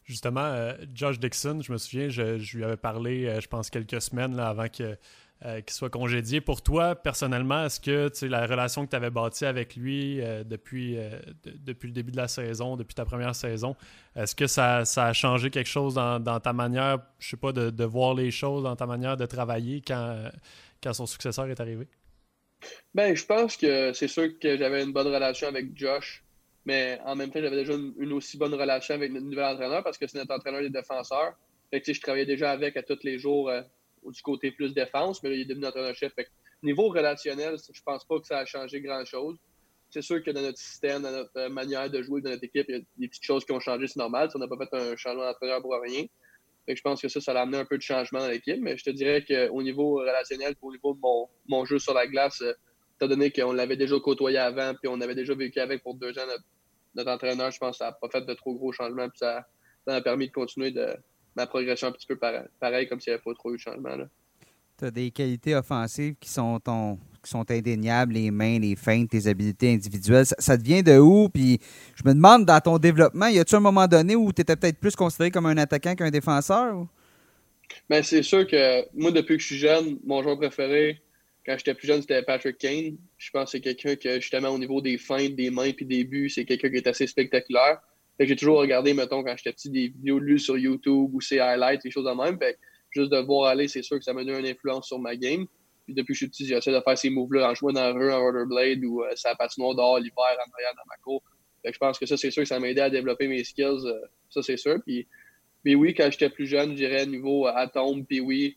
Justement, 0.04 0.44
euh, 0.44 0.74
Josh 0.94 1.18
Dixon, 1.18 1.60
je 1.60 1.72
me 1.72 1.76
souviens, 1.76 2.08
je, 2.08 2.56
lui 2.56 2.62
avais 2.62 2.76
parlé, 2.76 3.26
euh, 3.26 3.40
je 3.40 3.48
pense, 3.48 3.68
quelques 3.68 4.00
semaines 4.00 4.38
avant 4.38 4.68
que, 4.68 4.96
euh, 5.44 5.60
qu'il 5.60 5.72
soit 5.72 5.90
congédié. 5.90 6.40
Pour 6.40 6.62
toi, 6.62 6.94
personnellement, 6.94 7.66
est-ce 7.66 7.80
que 7.80 8.10
la 8.26 8.46
relation 8.46 8.84
que 8.84 8.90
tu 8.90 8.96
avais 8.96 9.10
bâtie 9.10 9.44
avec 9.44 9.76
lui 9.76 10.20
depuis, 10.44 10.96
depuis 11.44 11.88
le 11.88 11.94
début 11.94 12.12
de 12.12 12.16
la 12.16 12.28
saison, 12.28 12.76
depuis 12.76 12.94
ta 12.94 13.04
première 13.04 13.34
saison, 13.34 13.76
est-ce 14.16 14.34
que 14.34 14.46
ça, 14.46 14.78
a 14.78 15.12
changé 15.12 15.50
quelque 15.50 15.68
chose 15.68 15.94
dans, 15.94 16.40
ta 16.40 16.52
manière, 16.52 16.98
je 17.18 17.30
sais 17.30 17.36
pas, 17.36 17.52
de, 17.52 17.84
voir 17.84 18.14
les 18.14 18.30
choses, 18.30 18.62
dans 18.62 18.76
ta 18.76 18.86
manière 18.86 19.16
de 19.16 19.26
travailler 19.26 19.82
quand, 19.86 20.30
quand 20.82 20.92
son 20.92 21.06
successeur 21.06 21.46
est 21.46 21.60
arrivé? 21.60 21.86
Ben, 22.94 23.14
je 23.14 23.24
pense 23.24 23.56
que 23.56 23.92
c'est 23.92 24.08
sûr 24.08 24.38
que 24.38 24.56
j'avais 24.56 24.82
une 24.82 24.92
bonne 24.92 25.08
relation 25.08 25.48
avec 25.48 25.76
Josh. 25.76 26.24
Mais 26.66 26.98
en 27.04 27.14
même 27.14 27.30
temps, 27.30 27.40
j'avais 27.40 27.56
déjà 27.56 27.74
une, 27.74 28.12
aussi 28.12 28.38
bonne 28.38 28.54
relation 28.54 28.94
avec 28.94 29.12
notre 29.12 29.26
nouvel 29.26 29.44
entraîneur 29.44 29.84
parce 29.84 29.98
que 29.98 30.06
c'est 30.06 30.18
notre 30.18 30.34
entraîneur 30.34 30.62
des 30.62 30.70
défenseurs. 30.70 31.34
Que, 31.72 31.92
je 31.92 32.00
travaillais 32.00 32.26
déjà 32.26 32.52
avec 32.52 32.76
à 32.76 32.82
tous 32.82 33.00
les 33.02 33.18
jours 33.18 33.50
euh, 33.50 33.62
du 34.10 34.22
côté 34.22 34.50
plus 34.50 34.72
défense, 34.72 35.22
mais 35.22 35.34
il 35.34 35.40
est 35.42 35.44
devenu 35.44 35.66
entraîneur-chef. 35.66 36.12
Niveau 36.62 36.88
relationnel, 36.88 37.56
je 37.72 37.82
pense 37.82 38.04
pas 38.04 38.18
que 38.20 38.26
ça 38.26 38.38
a 38.38 38.44
changé 38.46 38.80
grand-chose. 38.80 39.36
C'est 39.90 40.02
sûr 40.02 40.22
que 40.22 40.30
dans 40.30 40.40
notre 40.40 40.58
système, 40.58 41.02
dans 41.02 41.12
notre 41.12 41.36
euh, 41.36 41.48
manière 41.48 41.88
de 41.88 42.02
jouer, 42.02 42.20
dans 42.20 42.30
notre 42.30 42.44
équipe, 42.44 42.66
il 42.68 42.74
y 42.74 42.78
a 42.78 42.82
des 42.96 43.08
petites 43.08 43.24
choses 43.24 43.44
qui 43.44 43.52
ont 43.52 43.60
changé, 43.60 43.86
c'est 43.86 43.98
normal. 43.98 44.28
On 44.34 44.38
n'a 44.38 44.48
pas 44.48 44.56
fait 44.56 44.74
un 44.74 44.96
changement 44.96 45.24
d'entraîneur 45.24 45.60
pour 45.60 45.74
rien. 45.80 46.04
Je 46.66 46.80
pense 46.80 47.02
que 47.02 47.08
ça, 47.08 47.20
ça 47.20 47.32
a 47.32 47.42
amené 47.42 47.58
un 47.58 47.64
peu 47.64 47.76
de 47.76 47.82
changement 47.82 48.20
dans 48.20 48.28
l'équipe. 48.28 48.58
Mais 48.60 48.76
je 48.76 48.84
te 48.84 48.90
dirais 48.90 49.24
qu'au 49.24 49.62
niveau 49.62 49.96
relationnel, 49.96 50.54
au 50.62 50.72
niveau 50.72 50.94
de 50.94 51.00
mon, 51.00 51.28
mon 51.46 51.64
jeu 51.64 51.78
sur 51.78 51.94
la 51.94 52.06
glace, 52.06 52.40
euh, 52.40 52.54
étant 52.96 53.08
donné 53.08 53.30
qu'on 53.30 53.52
l'avait 53.52 53.76
déjà 53.76 53.94
côtoyé 54.00 54.38
avant, 54.38 54.74
puis 54.74 54.88
on 54.88 55.00
avait 55.00 55.14
déjà 55.14 55.34
vécu 55.34 55.60
avec 55.60 55.82
pour 55.82 55.94
deux 55.94 56.18
ans 56.18 56.26
notre 56.94 57.10
entraîneur, 57.10 57.50
je 57.50 57.58
pense 57.58 57.72
que 57.72 57.78
ça 57.78 57.86
n'a 57.86 57.92
pas 57.92 58.08
fait 58.08 58.24
de 58.24 58.34
trop 58.34 58.54
gros 58.54 58.72
changements. 58.72 59.08
Puis 59.08 59.18
ça, 59.18 59.46
ça 59.86 60.00
permis 60.00 60.28
de 60.28 60.32
continuer 60.32 60.70
de 60.70 60.96
ma 61.36 61.46
progression 61.46 61.88
un 61.88 61.92
petit 61.92 62.06
peu 62.06 62.16
pareil, 62.16 62.88
comme 62.88 63.00
s'il 63.00 63.12
n'y 63.12 63.14
avait 63.14 63.22
pas 63.22 63.34
trop 63.34 63.52
eu 63.52 63.56
de 63.56 63.60
changement. 63.60 63.96
Tu 64.78 64.84
as 64.84 64.90
des 64.90 65.10
qualités 65.10 65.54
offensives 65.54 66.14
qui 66.18 66.28
sont, 66.28 66.60
qui 67.22 67.30
sont 67.30 67.48
indéniables, 67.50 68.14
les 68.14 68.30
mains, 68.30 68.58
les 68.58 68.76
feintes, 68.76 69.10
tes 69.10 69.26
habiletés 69.26 69.72
individuelles. 69.72 70.26
Ça, 70.26 70.56
devient 70.56 70.82
de 70.82 70.98
où? 70.98 71.28
Puis 71.28 71.60
je 71.94 72.02
me 72.04 72.14
demande, 72.14 72.44
dans 72.44 72.60
ton 72.60 72.78
développement, 72.78 73.26
y 73.26 73.38
a-tu 73.38 73.54
un 73.54 73.60
moment 73.60 73.86
donné 73.86 74.16
où 74.16 74.32
tu 74.32 74.42
étais 74.42 74.56
peut-être 74.56 74.78
plus 74.78 74.96
considéré 74.96 75.30
comme 75.30 75.46
un 75.46 75.56
attaquant 75.56 75.94
qu'un 75.94 76.10
défenseur? 76.10 76.86
Ben, 77.88 78.02
c'est 78.02 78.22
sûr 78.22 78.46
que 78.46 78.84
moi, 78.94 79.10
depuis 79.10 79.36
que 79.36 79.42
je 79.42 79.46
suis 79.46 79.58
jeune, 79.58 79.98
mon 80.04 80.22
joueur 80.22 80.38
préféré, 80.38 81.00
quand 81.46 81.56
j'étais 81.58 81.74
plus 81.74 81.86
jeune, 81.86 82.00
c'était 82.00 82.22
Patrick 82.22 82.58
Kane. 82.58 82.96
Je 83.18 83.30
pense 83.30 83.44
que 83.44 83.50
c'est 83.52 83.60
quelqu'un 83.60 83.96
que, 83.96 84.20
justement, 84.20 84.48
au 84.48 84.58
niveau 84.58 84.80
des 84.80 84.98
feintes, 84.98 85.34
des 85.34 85.50
mains 85.50 85.72
puis 85.72 85.84
des 85.84 86.04
buts, 86.04 86.30
c'est 86.30 86.44
quelqu'un 86.44 86.70
qui 86.70 86.76
est 86.76 86.86
assez 86.86 87.06
spectaculaire. 87.06 87.80
J'ai 88.18 88.36
toujours 88.36 88.58
regardé, 88.58 88.94
mettons, 88.94 89.22
quand 89.22 89.36
j'étais 89.36 89.52
petit, 89.52 89.70
des 89.70 89.88
vidéos 89.88 90.20
de 90.20 90.24
lui 90.24 90.40
sur 90.40 90.56
YouTube 90.56 91.10
ou 91.12 91.20
ses 91.20 91.40
highlights, 91.40 91.82
des 91.82 91.90
choses 91.90 92.04
de 92.04 92.10
même. 92.10 92.38
Fait 92.38 92.58
juste 92.90 93.10
de 93.10 93.18
voir 93.18 93.48
aller, 93.50 93.68
c'est 93.68 93.82
sûr 93.82 93.98
que 93.98 94.04
ça 94.04 94.12
m'a 94.12 94.24
donné 94.24 94.38
une 94.38 94.46
influence 94.46 94.86
sur 94.86 94.98
ma 94.98 95.16
game. 95.16 95.46
Puis 95.84 95.94
depuis 95.94 96.12
que 96.12 96.14
je 96.14 96.18
suis 96.18 96.28
petit, 96.28 96.46
j'essaie 96.46 96.72
de 96.72 96.80
faire 96.80 96.96
ces 96.96 97.10
moves-là 97.10 97.50
en 97.50 97.54
jouant 97.54 97.72
dans 97.72 97.82
la 97.82 97.92
rue, 97.92 98.12
en 98.12 98.20
rollerblade 98.20 98.84
ou 98.84 99.02
euh, 99.02 99.10
sa 99.16 99.34
patinoire 99.34 99.74
dehors 99.74 99.98
l'hiver 99.98 100.14
en 100.18 100.52
arrière 100.52 100.74
dans 100.76 100.88
ma 100.88 100.96
cour. 101.02 101.22
Fait 101.62 101.72
je 101.72 101.78
pense 101.78 101.98
que 101.98 102.06
ça, 102.06 102.16
c'est 102.16 102.30
sûr 102.30 102.42
que 102.42 102.48
ça 102.48 102.60
m'a 102.60 102.68
aidé 102.68 102.80
à 102.80 102.90
développer 102.90 103.26
mes 103.26 103.42
skills. 103.42 103.84
Euh, 103.84 104.00
ça, 104.30 104.42
c'est 104.42 104.56
sûr. 104.56 104.78
Puis, 104.86 105.06
mais 105.64 105.74
oui, 105.74 105.92
quand 105.92 106.08
j'étais 106.10 106.30
plus 106.30 106.46
jeune, 106.46 106.70
je 106.70 106.76
dirais 106.76 107.04
niveau 107.06 107.46
atome, 107.46 108.06
puis 108.06 108.20
oui, 108.20 108.56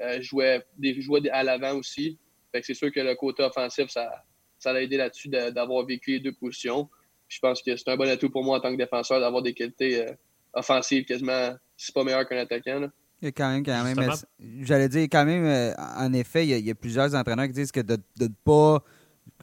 euh, 0.00 0.18
je 0.20 0.22
jouais, 0.22 0.62
des, 0.76 1.00
jouais 1.00 1.28
à 1.30 1.42
l'avant 1.42 1.76
aussi 1.78 2.18
c'est 2.62 2.74
sûr 2.74 2.92
que 2.92 3.00
le 3.00 3.14
côté 3.14 3.42
offensif, 3.42 3.88
ça, 3.88 4.24
ça 4.58 4.72
l'a 4.72 4.82
aidé 4.82 4.96
là-dessus 4.96 5.28
d'avoir 5.28 5.84
vécu 5.84 6.12
les 6.12 6.20
deux 6.20 6.32
positions. 6.32 6.88
Je 7.28 7.38
pense 7.40 7.62
que 7.62 7.76
c'est 7.76 7.88
un 7.88 7.96
bon 7.96 8.08
atout 8.08 8.30
pour 8.30 8.44
moi 8.44 8.58
en 8.58 8.60
tant 8.60 8.70
que 8.70 8.76
défenseur 8.76 9.20
d'avoir 9.20 9.42
des 9.42 9.52
qualités 9.52 10.02
euh, 10.02 10.12
offensives 10.54 11.04
quasiment, 11.04 11.54
si 11.76 11.92
pas 11.92 12.04
meilleur 12.04 12.26
qu'un 12.28 12.38
attaquant. 12.38 12.88
Il 13.22 13.26
y 13.26 13.28
a 13.28 13.32
quand 13.32 13.50
même, 13.50 13.64
quand 13.64 13.82
même 13.82 14.12
j'allais 14.62 14.88
dire, 14.88 15.04
quand 15.04 15.24
même, 15.24 15.44
euh, 15.44 15.74
en 15.96 16.12
effet, 16.12 16.46
il 16.46 16.66
y, 16.66 16.70
a, 16.70 16.74
plusieurs 16.74 17.14
entraîneurs 17.14 17.46
qui 17.46 17.52
disent 17.52 17.72
que 17.72 17.80
de 17.80 17.98
ne 18.20 18.28
pas, 18.44 18.82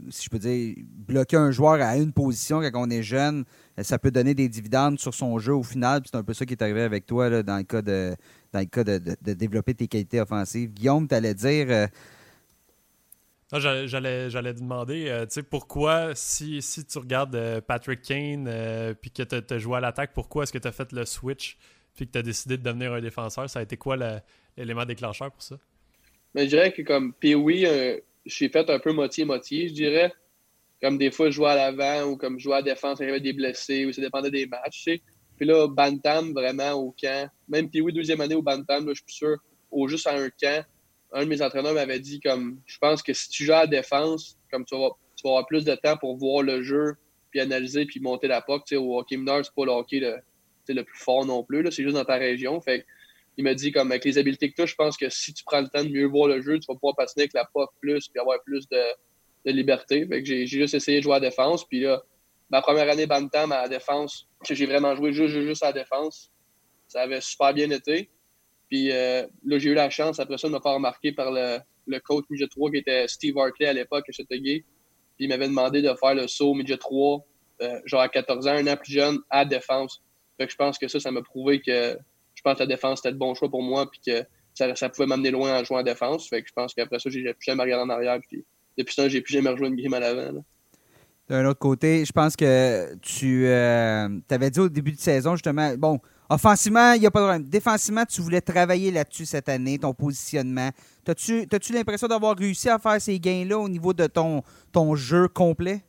si 0.10 0.26
je 0.26 0.30
peux 0.30 0.38
dire, 0.40 0.76
bloquer 0.80 1.38
un 1.38 1.52
joueur 1.52 1.82
à 1.82 1.98
une 1.98 2.14
position 2.14 2.62
quand 2.62 2.88
on 2.88 2.90
est 2.90 3.04
jeune, 3.04 3.46
euh, 3.80 3.84
ça 3.84 3.98
peut 3.98 4.12
donner 4.12 4.36
des 4.36 4.48
dividendes 4.48 5.00
sur 5.00 5.14
son 5.14 5.40
jeu 5.40 5.56
au 5.56 5.64
final. 5.64 6.04
C'est 6.06 6.16
un 6.16 6.24
peu 6.24 6.34
ça 6.34 6.46
qui 6.46 6.54
est 6.54 6.62
arrivé 6.62 6.84
avec 6.84 7.08
toi 7.08 7.42
dans 7.42 7.58
le 7.58 7.64
cas 7.64 7.82
de, 7.82 8.16
dans 8.54 8.60
le 8.60 8.66
cas 8.66 8.84
de, 8.84 9.00
développer 9.34 9.74
tes 9.74 9.88
qualités 9.88 10.22
offensives. 10.22 10.72
Guillaume, 10.72 11.08
tu 11.08 11.16
allais 11.16 11.34
dire, 11.34 11.90
j'allais 13.60 14.54
demander, 14.54 15.10
euh, 15.10 15.26
tu 15.26 15.34
sais, 15.34 15.44
pourquoi, 15.44 16.16
si, 16.16 16.62
si 16.62 16.86
tu 16.86 16.98
regardes 16.98 17.36
euh, 17.36 17.62
Patrick 17.62 18.02
Kane 18.02 18.48
euh, 18.48 18.94
puis 18.94 19.12
que 19.12 19.24
tu 19.24 19.54
as 19.54 19.58
joué 19.60 19.78
à 19.78 19.80
l'attaque, 19.80 20.12
pourquoi 20.14 20.44
est-ce 20.44 20.54
que 20.54 20.58
tu 20.58 20.68
as 20.68 20.72
fait 20.72 20.92
le 20.92 21.06
switch 21.06 21.58
puis 21.96 22.08
que 22.08 22.12
tu 22.14 22.18
as 22.18 22.24
décidé 22.24 22.58
de 22.58 22.64
devenir 22.64 22.94
un 22.94 23.02
défenseur? 23.02 23.50
Ça 23.50 23.60
a 23.60 23.62
été 23.62 23.78
quoi 23.78 23.98
l'élément 24.58 24.86
déclencheur 24.86 25.32
pour 25.32 25.44
ça? 25.44 25.58
Mais 26.34 26.46
je 26.46 26.50
dirais 26.50 26.74
que 26.74 26.82
comme 26.82 27.14
puis 27.14 27.36
oui, 27.36 27.68
j'ai 28.26 28.50
fait 28.50 28.70
un 28.70 28.80
peu 28.80 28.92
moitié-moitié, 28.92 29.70
je 29.70 29.74
dirais. 29.74 30.12
Comme 30.82 30.98
des 30.98 31.12
fois, 31.12 31.28
je 31.28 31.36
jouais 31.36 31.50
à 31.50 31.56
l'avant 31.56 32.10
ou 32.10 32.18
comme 32.18 32.40
je 32.40 32.44
jouais 32.44 32.56
à 32.56 32.58
la 32.58 32.74
défense, 32.74 33.00
il 33.00 33.06
y 33.06 33.10
avait 33.10 33.22
des 33.22 33.34
blessés 33.34 33.86
ou 33.86 33.94
ça 33.94 34.02
dépendait 34.02 34.32
des 34.32 34.48
matchs, 34.48 34.84
tu 34.84 34.92
sais. 34.92 35.02
Puis 35.38 35.46
là, 35.46 35.68
Bantam, 35.68 36.34
vraiment, 36.34 36.74
au 36.74 36.92
camp, 37.00 37.30
même 37.48 37.70
oui, 37.74 37.94
deuxième 37.94 38.22
année 38.22 38.36
au 38.36 38.42
Bantam, 38.42 38.88
je 38.90 38.94
suis 38.96 39.04
sûr, 39.08 39.38
au 39.72 39.88
juste 39.88 40.08
à 40.08 40.16
un 40.16 40.30
camp, 40.30 40.66
un 41.14 41.24
de 41.24 41.30
mes 41.30 41.42
entraîneurs 41.42 41.74
m'avait 41.74 42.00
dit 42.00 42.20
comme 42.20 42.60
je 42.66 42.78
pense 42.78 43.02
que 43.02 43.14
si 43.14 43.30
tu 43.30 43.46
joues 43.46 43.54
à 43.54 43.62
la 43.62 43.68
défense, 43.68 44.38
comme 44.52 44.66
tu 44.66 44.76
vas, 44.76 44.90
tu 45.16 45.28
avoir 45.28 45.46
plus 45.46 45.64
de 45.64 45.76
temps 45.76 45.98
pour 45.98 46.18
voir 46.18 46.44
le 46.44 46.64
jeu, 46.64 46.96
puis 47.34 47.40
analyser, 47.40 47.86
puis 47.86 48.00
monter 48.00 48.28
la 48.28 48.42
POC. 48.42 48.74
Au 48.74 49.00
hockey 49.00 49.18
mineur, 49.18 49.44
c'est 49.44 49.54
pas 49.54 49.66
le 49.66 49.72
hockey 49.72 50.00
le, 50.00 50.18
le 50.68 50.84
plus 50.84 50.98
fort 50.98 51.26
non 51.26 51.44
plus. 51.44 51.66
C'est 51.72 51.84
juste 51.84 51.96
dans 51.96 52.06
ta 52.06 52.16
région. 52.16 52.62
Fait 52.62 52.86
il 53.36 53.44
m'a 53.44 53.56
dit 53.56 53.72
comme 53.72 53.92
avec 53.92 54.06
les 54.06 54.20
habiletés 54.20 54.52
que 54.52 54.56
tu 54.56 54.62
as, 54.62 54.68
je 54.68 54.76
pense 54.76 54.96
que 54.96 55.10
si 55.10 55.34
tu 55.34 55.44
prends 55.44 55.62
le 55.62 55.68
temps 55.68 55.84
de 55.84 55.90
mieux 55.90 56.06
voir 56.06 56.28
le 56.28 56.40
jeu, 56.42 56.60
tu 56.60 56.68
vas 56.68 56.76
pouvoir 56.76 56.96
patiner 56.96 57.24
avec 57.24 57.34
la 57.34 57.46
POC 57.46 57.72
plus 57.82 58.08
puis 58.08 58.20
avoir 58.20 58.42
plus 58.44 58.68
de, 58.70 58.82
de 59.46 59.52
liberté. 59.52 60.06
Fait 60.06 60.22
que 60.22 60.28
j'ai 60.28 60.46
juste 60.46 60.76
essayé 60.76 61.00
de 61.00 61.04
jouer 61.04 61.14
à 61.16 61.20
la 61.20 61.30
défense. 61.30 61.68
Puis 61.68 61.82
là, 61.82 62.04
ma 62.52 62.62
première 62.62 62.88
année 62.90 63.08
Bantam 63.08 63.52
à 63.52 63.64
la 63.64 63.70
défense, 63.70 64.28
que 64.48 64.54
j'ai 64.54 64.68
vraiment 64.68 64.96
joué 64.96 65.14
juste, 65.14 65.34
juste 65.34 65.64
à 65.64 65.68
la 65.68 65.74
défense, 65.74 66.32
ça 66.88 67.02
avait 67.02 67.22
super 67.22 67.56
bien 67.56 67.72
été. 67.72 68.12
Puis 68.74 68.92
euh, 68.92 69.22
là, 69.46 69.60
j'ai 69.60 69.70
eu 69.70 69.76
la 69.76 69.92
chance, 69.92 70.20
après 70.20 70.40
ça, 70.40 70.48
de 70.48 70.54
me 70.54 70.60
faire 70.60 70.74
remarquer 70.74 71.12
par 71.12 71.32
le, 71.32 71.60
coach 72.00 72.26
midget 72.32 72.48
3 72.48 72.72
qui 72.72 72.78
était 72.78 73.08
Steve 73.08 73.38
Hartley 73.38 73.68
à 73.68 73.74
l'époque 73.74 74.06
à 74.10 74.12
Châteauguay. 74.12 74.66
Puis 75.16 75.26
il 75.26 75.30
m'avait 75.30 75.48
demandé 75.48 75.84
de 75.84 75.94
faire 75.94 76.16
le 76.16 76.28
saut 76.28 76.56
midget 76.56 76.78
3, 76.78 77.24
euh, 77.62 77.80
genre 77.86 78.02
à 78.02 78.10
14 78.10 78.48
ans, 78.48 78.54
un 78.54 78.66
an 78.66 78.76
plus 78.76 78.94
jeune, 78.94 79.20
à 79.30 79.46
défense. 79.46 80.02
Fait 80.40 80.48
que 80.48 80.52
je 80.52 80.58
pense 80.58 80.80
que 80.80 80.88
ça, 80.88 81.00
ça 81.00 81.12
m'a 81.12 81.22
prouvé 81.22 81.62
que 81.62 81.96
je 82.34 82.42
pense 82.42 82.56
que 82.56 82.62
la 82.62 82.66
défense 82.66 82.98
c'était 82.98 83.12
le 83.12 83.18
bon 83.18 83.36
choix 83.36 83.48
pour 83.48 83.62
moi, 83.62 83.88
puis 83.92 84.02
que 84.08 84.26
ça, 84.56 84.76
ça 84.76 84.90
pouvait 84.90 85.06
m'amener 85.06 85.30
loin 85.30 85.60
en 85.60 85.64
jouant 85.64 85.82
en 85.82 85.84
défense. 85.84 86.28
Fait 86.28 86.42
que 86.42 86.48
je 86.48 86.54
pense 86.54 86.74
qu'après 86.74 86.98
ça, 86.98 87.12
j'ai 87.12 87.22
plus 87.22 87.46
jamais 87.46 87.62
regardé 87.62 87.84
en 87.84 87.94
arrière. 87.94 88.20
Puis 88.28 88.44
depuis 88.76 88.96
ça, 88.96 89.08
j'ai 89.08 89.22
plus 89.22 89.34
jamais 89.34 89.52
rejoué 89.52 89.68
une 89.68 89.76
game 89.76 89.94
à 89.94 90.00
l'avant. 90.00 90.44
D'un 91.30 91.46
autre 91.46 91.60
côté, 91.60 92.06
je 92.06 92.12
pense 92.12 92.36
que 92.36 92.96
tu 93.04 93.46
euh, 93.46 94.10
avais 94.32 94.50
dit 94.50 94.60
au 94.60 94.68
début 94.68 94.94
de 94.94 95.00
saison, 95.00 95.36
justement, 95.36 95.76
bon, 95.78 96.00
Offensivement, 96.34 96.94
il 96.94 97.02
n'y 97.02 97.06
a 97.06 97.12
pas 97.12 97.20
de 97.20 97.26
problème. 97.26 97.48
Défensivement, 97.48 98.06
tu 98.06 98.20
voulais 98.20 98.42
travailler 98.42 98.90
là-dessus 98.90 99.28
cette 99.28 99.50
année, 99.50 99.78
ton 99.78 99.94
positionnement. 99.94 100.72
As-tu 101.08 101.48
as 101.52 101.74
l'impression 101.74 102.08
d'avoir 102.08 102.36
réussi 102.36 102.70
à 102.70 102.80
faire 102.80 103.00
ces 103.00 103.20
gains-là 103.20 103.60
au 103.60 103.70
niveau 103.70 103.94
de 103.94 104.08
ton, 104.08 104.96
jeu 104.96 105.28
complet? 105.28 105.84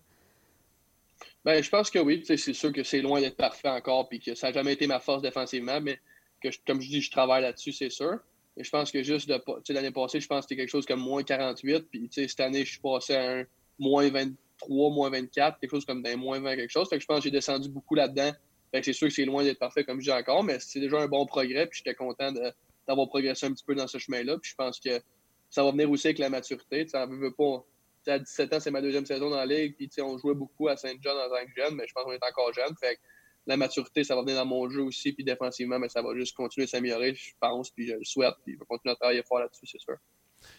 Ben, 1.47 1.63
je 1.63 1.71
pense 1.71 1.89
que 1.89 1.99
oui. 1.99 2.23
C'est 2.27 2.37
sûr 2.37 2.75
que 2.75 2.83
c'est 2.83 3.01
loin 3.01 3.23
d'être 3.23 3.39
parfait 3.39 3.71
encore 3.71 4.07
puis 4.07 4.21
que 4.21 4.35
ça 4.35 4.49
n'a 4.49 4.53
jamais 4.53 4.75
été 4.75 4.87
ma 4.87 5.01
force 5.01 5.23
défensivement, 5.23 5.81
mais 5.81 5.99
que, 6.43 6.51
comme 6.67 6.83
je 6.83 6.91
dis, 6.91 7.01
je 7.01 7.11
travaille 7.11 7.41
là-dessus, 7.41 7.73
c'est 7.73 7.89
sûr. 7.89 8.19
Et 8.59 8.65
je 8.65 8.71
pense 8.71 8.93
que 8.93 9.03
juste 9.03 9.33
l'année 9.71 9.93
passée, 9.93 10.21
je 10.21 10.27
pense 10.27 10.41
que 10.41 10.51
c'était 10.51 10.57
quelque 10.61 10.71
chose 10.71 10.85
comme 10.85 11.01
moins 11.01 11.23
48. 11.23 11.87
Puis 11.91 12.11
cette 12.13 12.41
année, 12.41 12.67
je 12.67 12.73
suis 12.73 12.81
passé 12.81 13.15
à 13.15 13.39
un 13.39 13.45
moins 13.79 14.11
23, 14.11 14.91
moins 14.91 15.09
24, 15.09 15.59
quelque 15.59 15.71
chose 15.71 15.87
comme 15.87 16.03
d'un 16.03 16.17
moins 16.17 16.39
20 16.39 16.57
quelque 16.57 16.71
chose. 16.71 16.87
Fait 16.91 16.97
que 16.97 17.03
je 17.03 17.07
pense 17.07 17.21
que 17.21 17.25
j'ai 17.25 17.31
descendu 17.31 17.71
beaucoup 17.71 17.95
là-dedans 17.95 18.33
c'est 18.83 18.93
sûr 18.93 19.09
que 19.09 19.15
c'est 19.15 19.25
loin 19.25 19.45
d'être 19.45 19.59
parfait 19.59 19.85
comme 19.85 20.01
je 20.01 20.05
dis 20.05 20.13
encore, 20.13 20.43
mais 20.43 20.59
c'est 20.59 20.81
déjà 20.81 20.99
un 20.99 21.07
bon 21.07 21.27
progrès. 21.27 21.67
Puis 21.67 21.83
j'étais 21.85 21.95
content 21.95 22.33
d'avoir 22.87 23.09
progressé 23.09 23.47
un 23.47 23.53
petit 23.53 23.65
peu 23.65 23.75
dans 23.75 23.87
ce 23.87 23.99
chemin-là. 23.99 24.39
Puis 24.39 24.51
je 24.51 24.57
pense 24.57 24.81
que 24.81 25.01
ça 25.51 25.63
va 25.63 25.71
venir 25.71 25.91
aussi 25.91 26.09
avec 26.09 26.19
la 26.19 26.31
maturité. 26.31 26.87
Ça 26.89 27.07
veut, 27.07 27.17
veut 27.17 27.33
pas. 27.33 27.65
à 28.09 28.19
17 28.19 28.55
ans, 28.55 28.61
c'est 28.61 28.71
ma 28.71 28.83
deuxième 28.83 29.07
saison 29.07 29.31
dans 29.31 29.37
la 29.37 29.47
ligue. 29.47 29.77
On 30.01 30.19
jouait 30.19 30.35
beaucoup 30.35 30.69
à 30.69 30.77
Saint-Jean 30.77 31.13
en 31.13 31.29
tant 31.29 31.45
que 31.47 31.53
jeune, 31.57 31.75
mais 31.77 31.87
je 31.87 31.93
pense 31.93 32.05
qu'on 32.05 32.13
est 32.13 32.25
encore 32.25 32.53
jeune. 32.53 32.75
Fait 32.81 32.99
la 33.47 33.57
maturité, 33.57 34.05
ça 34.05 34.17
va 34.17 34.23
venir 34.23 34.37
dans 34.37 34.47
mon 34.47 34.69
jeu 34.71 34.83
aussi. 34.83 35.13
Puis 35.13 35.25
défensivement, 35.25 35.79
mais 35.79 35.89
ça 35.89 36.03
va 36.03 36.15
juste 36.15 36.35
continuer 36.35 36.67
de 36.67 36.71
s'améliorer, 36.71 37.15
je 37.15 37.33
pense. 37.39 37.71
Puis 37.71 37.87
je 37.87 37.95
le 37.95 38.05
souhaite. 38.05 38.35
Puis 38.45 38.55
je 38.55 38.59
vais 38.59 38.67
continuer 38.67 38.93
à 38.93 38.97
travailler 38.97 39.23
fort 39.23 39.41
là-dessus, 39.41 39.67
c'est 39.67 39.81
sûr. 39.81 39.97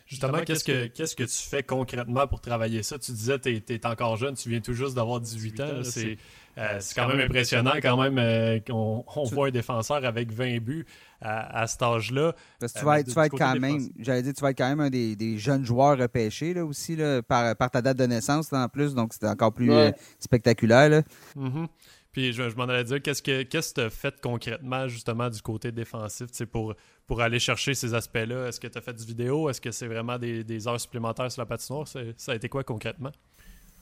Justement, 0.07 0.39
qu'est-ce 0.45 0.63
que, 0.63 0.85
qu'est-ce 0.87 1.15
que 1.15 1.23
tu 1.23 1.49
fais 1.49 1.63
concrètement 1.63 2.27
pour 2.27 2.39
travailler 2.39 2.83
ça? 2.83 2.99
Tu 2.99 3.11
disais 3.11 3.39
que 3.39 3.49
tu 3.57 3.73
es, 3.73 3.87
encore 3.87 4.17
jeune, 4.17 4.35
tu 4.35 4.49
viens 4.49 4.61
tout 4.61 4.73
juste 4.73 4.93
d'avoir 4.93 5.19
18 5.19 5.59
ans. 5.61 5.83
C'est, 5.83 6.17
euh, 6.57 6.77
c'est 6.79 6.95
quand 6.95 7.07
même 7.07 7.19
impressionnant 7.19 7.73
quand 7.81 7.97
même 7.97 8.17
euh, 8.19 8.59
qu'on 8.59 9.03
on 9.15 9.23
voit 9.23 9.47
un 9.47 9.51
défenseur 9.51 10.05
avec 10.05 10.31
20 10.31 10.59
buts 10.59 10.85
à, 11.21 11.65
cet 11.65 11.81
âge-là. 11.81 12.35
Parce 12.59 12.73
que 12.73 12.79
tu 12.79 12.85
vas, 12.85 12.99
être, 12.99 13.07
tu 13.07 13.13
vas 13.13 13.25
être 13.25 13.37
quand 13.37 13.59
même, 13.59 13.79
j'allais 13.99 14.21
dire, 14.21 14.33
tu 14.33 14.41
vas 14.41 14.51
être 14.51 14.57
quand 14.57 14.69
même 14.69 14.79
un 14.79 14.89
des, 14.89 15.37
jeunes 15.39 15.65
joueurs 15.65 15.97
repêchés 15.97 16.53
là, 16.53 16.63
aussi 16.63 16.95
là, 16.95 17.23
par, 17.23 17.55
par 17.55 17.71
ta 17.71 17.81
date 17.81 17.97
de 17.97 18.05
naissance 18.05 18.53
en 18.53 18.69
plus, 18.69 18.93
donc 18.93 19.13
c'était 19.13 19.27
encore 19.27 19.53
plus 19.53 19.71
euh, 19.71 19.91
spectaculaire. 20.19 20.89
Là. 20.89 21.01
Mm-hmm. 21.35 21.67
Puis 22.15 22.31
je, 22.31 22.43
m'en 22.55 22.63
allais 22.63 22.85
dire, 22.85 23.01
qu'est-ce 23.01 23.21
que 23.21 23.43
que 23.43 23.73
tu 23.73 23.81
as 23.81 23.89
fait 23.89 24.15
concrètement 24.21 24.87
justement 24.87 25.29
du 25.29 25.41
côté 25.41 25.73
défensif 25.73 26.27
pour, 26.49 26.73
pour 27.05 27.21
aller 27.21 27.39
chercher 27.39 27.73
ces 27.73 27.93
aspects-là? 27.93 28.47
Est-ce 28.47 28.57
que 28.57 28.67
tu 28.67 28.77
as 28.77 28.81
fait 28.81 28.93
du 28.93 29.03
vidéo? 29.03 29.49
Est-ce 29.49 29.59
que 29.59 29.69
c'est 29.69 29.87
vraiment 29.87 30.17
des, 30.17 30.65
heures 30.65 30.79
supplémentaires 30.79 31.29
sur 31.29 31.41
la 31.41 31.45
patinoire? 31.45 31.85
Ça 31.89 32.31
a 32.31 32.35
été 32.35 32.47
quoi 32.47 32.63
concrètement? 32.63 33.11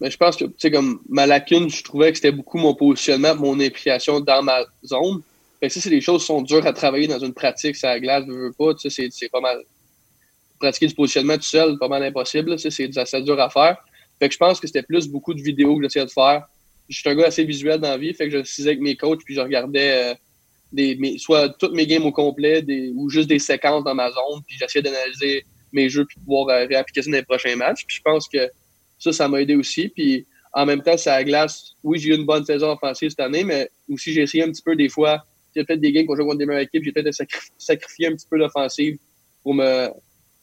Ben, 0.02 0.10
je 0.10 0.18
pense 0.18 0.36
que, 0.36 0.46
tu 0.46 0.54
sais, 0.58 0.72
comme 0.72 1.02
ma 1.08 1.28
lacune, 1.28 1.70
je 1.70 1.84
trouvais 1.84 2.10
que 2.10 2.18
c'était 2.18 2.32
beaucoup 2.32 2.58
mon 2.58 2.74
positionnement, 2.74 3.36
mon 3.36 3.60
implication 3.60 4.20
dans 4.20 4.42
ma 4.42 4.64
zone. 4.84 5.22
Fait 5.60 5.70
ça, 5.70 5.80
c'est 5.80 5.92
des 5.92 6.02
choses 6.02 6.22
qui 6.22 6.26
sont 6.26 6.42
dures 6.42 6.66
à 6.66 6.74
travailler 6.74 7.06
dans 7.06 7.20
une 7.20 7.36
pratique, 7.36 7.76
ça 7.76 8.00
glace, 8.00 8.24
je 8.28 8.34
veux 8.34 8.54
pas, 8.54 8.74
tu 8.74 8.90
sais, 8.90 9.10
c'est 9.12 9.30
pas 9.30 9.42
mal. 9.42 9.62
Pratiquer 10.58 10.88
du 10.88 10.96
positionnement 10.96 11.36
tout 11.36 11.44
seul, 11.44 11.78
pas 11.78 11.88
mal 11.88 12.02
impossible, 12.02 12.58
c'est 12.58 12.98
assez 12.98 13.22
dur 13.22 13.40
à 13.40 13.52
faire. 13.52 13.78
Fait 14.18 14.28
que 14.28 14.34
je 14.34 14.40
pense 14.40 14.60
que 14.60 14.66
c'était 14.66 14.82
plus 14.82 15.08
beaucoup 15.08 15.36
de 15.36 15.42
vidéos 15.44 15.78
que 15.78 15.84
j'essayais 15.84 16.08
de 16.08 16.12
faire 16.12 16.48
je 16.94 17.00
suis 17.00 17.10
un 17.10 17.16
gars 17.16 17.28
assez 17.28 17.44
visuel 17.44 17.80
dans 17.80 17.90
la 17.90 17.98
vie, 17.98 18.14
fait 18.14 18.30
que 18.30 18.38
je 18.38 18.44
suis 18.44 18.64
avec 18.64 18.80
mes 18.80 18.96
coachs, 18.96 19.22
puis 19.26 19.36
je 19.36 19.42
regardais 19.42 20.12
euh, 20.12 20.16
des, 20.72 21.18
soit 21.18 21.50
toutes 21.50 21.74
mes 21.74 21.88
games 21.88 22.06
au 22.06 22.12
complet, 22.12 22.62
des, 22.62 22.92
ou 22.96 23.10
juste 23.10 23.28
des 23.28 23.40
séquences 23.40 23.84
dans 23.84 23.96
ma 23.96 24.10
zone, 24.10 24.42
puis 24.48 24.58
j'essayais 24.60 24.84
d'analyser 24.84 25.46
mes 25.72 25.90
jeux, 25.90 26.06
puis 26.06 26.20
pouvoir 26.20 26.50
euh, 26.50 26.66
réappliquer 26.68 27.02
ça 27.02 27.12
dans 27.12 27.18
les 27.18 27.24
prochains 27.24 27.56
matchs. 27.56 27.86
Puis 27.88 27.98
je 27.98 28.02
pense 28.02 28.28
que 28.28 28.50
ça, 29.00 29.12
ça 29.12 29.28
m'a 29.28 29.42
aidé 29.42 29.56
aussi. 29.56 29.90
Puis 29.90 30.26
en 30.54 30.66
même 30.66 30.84
temps, 30.84 30.98
ça 30.98 31.24
glace. 31.24 31.74
Oui, 31.84 32.00
j'ai 32.00 32.10
eu 32.10 32.16
une 32.16 32.26
bonne 32.26 32.46
saison 32.46 32.72
offensive 32.72 33.10
cette 33.10 33.20
année, 33.20 33.44
mais 33.44 33.70
aussi 33.90 34.14
j'ai 34.14 34.22
essayé 34.22 34.44
un 34.44 34.52
petit 34.52 34.62
peu 34.62 34.76
des 34.76 34.90
fois. 34.90 35.24
J'ai 35.56 35.64
peut-être 35.64 35.82
des 35.82 35.92
games 35.92 36.06
qu'on 36.06 36.16
joue 36.16 36.26
contre 36.26 36.38
des 36.38 36.46
meilleures 36.46 36.64
équipes, 36.64 36.84
j'ai 36.84 36.92
peut-être 36.92 37.16
sacrifié 37.58 38.08
un 38.08 38.14
petit 38.14 38.28
peu 38.30 38.38
l'offensive 38.38 38.98
pour 39.42 39.54
me, 39.54 39.90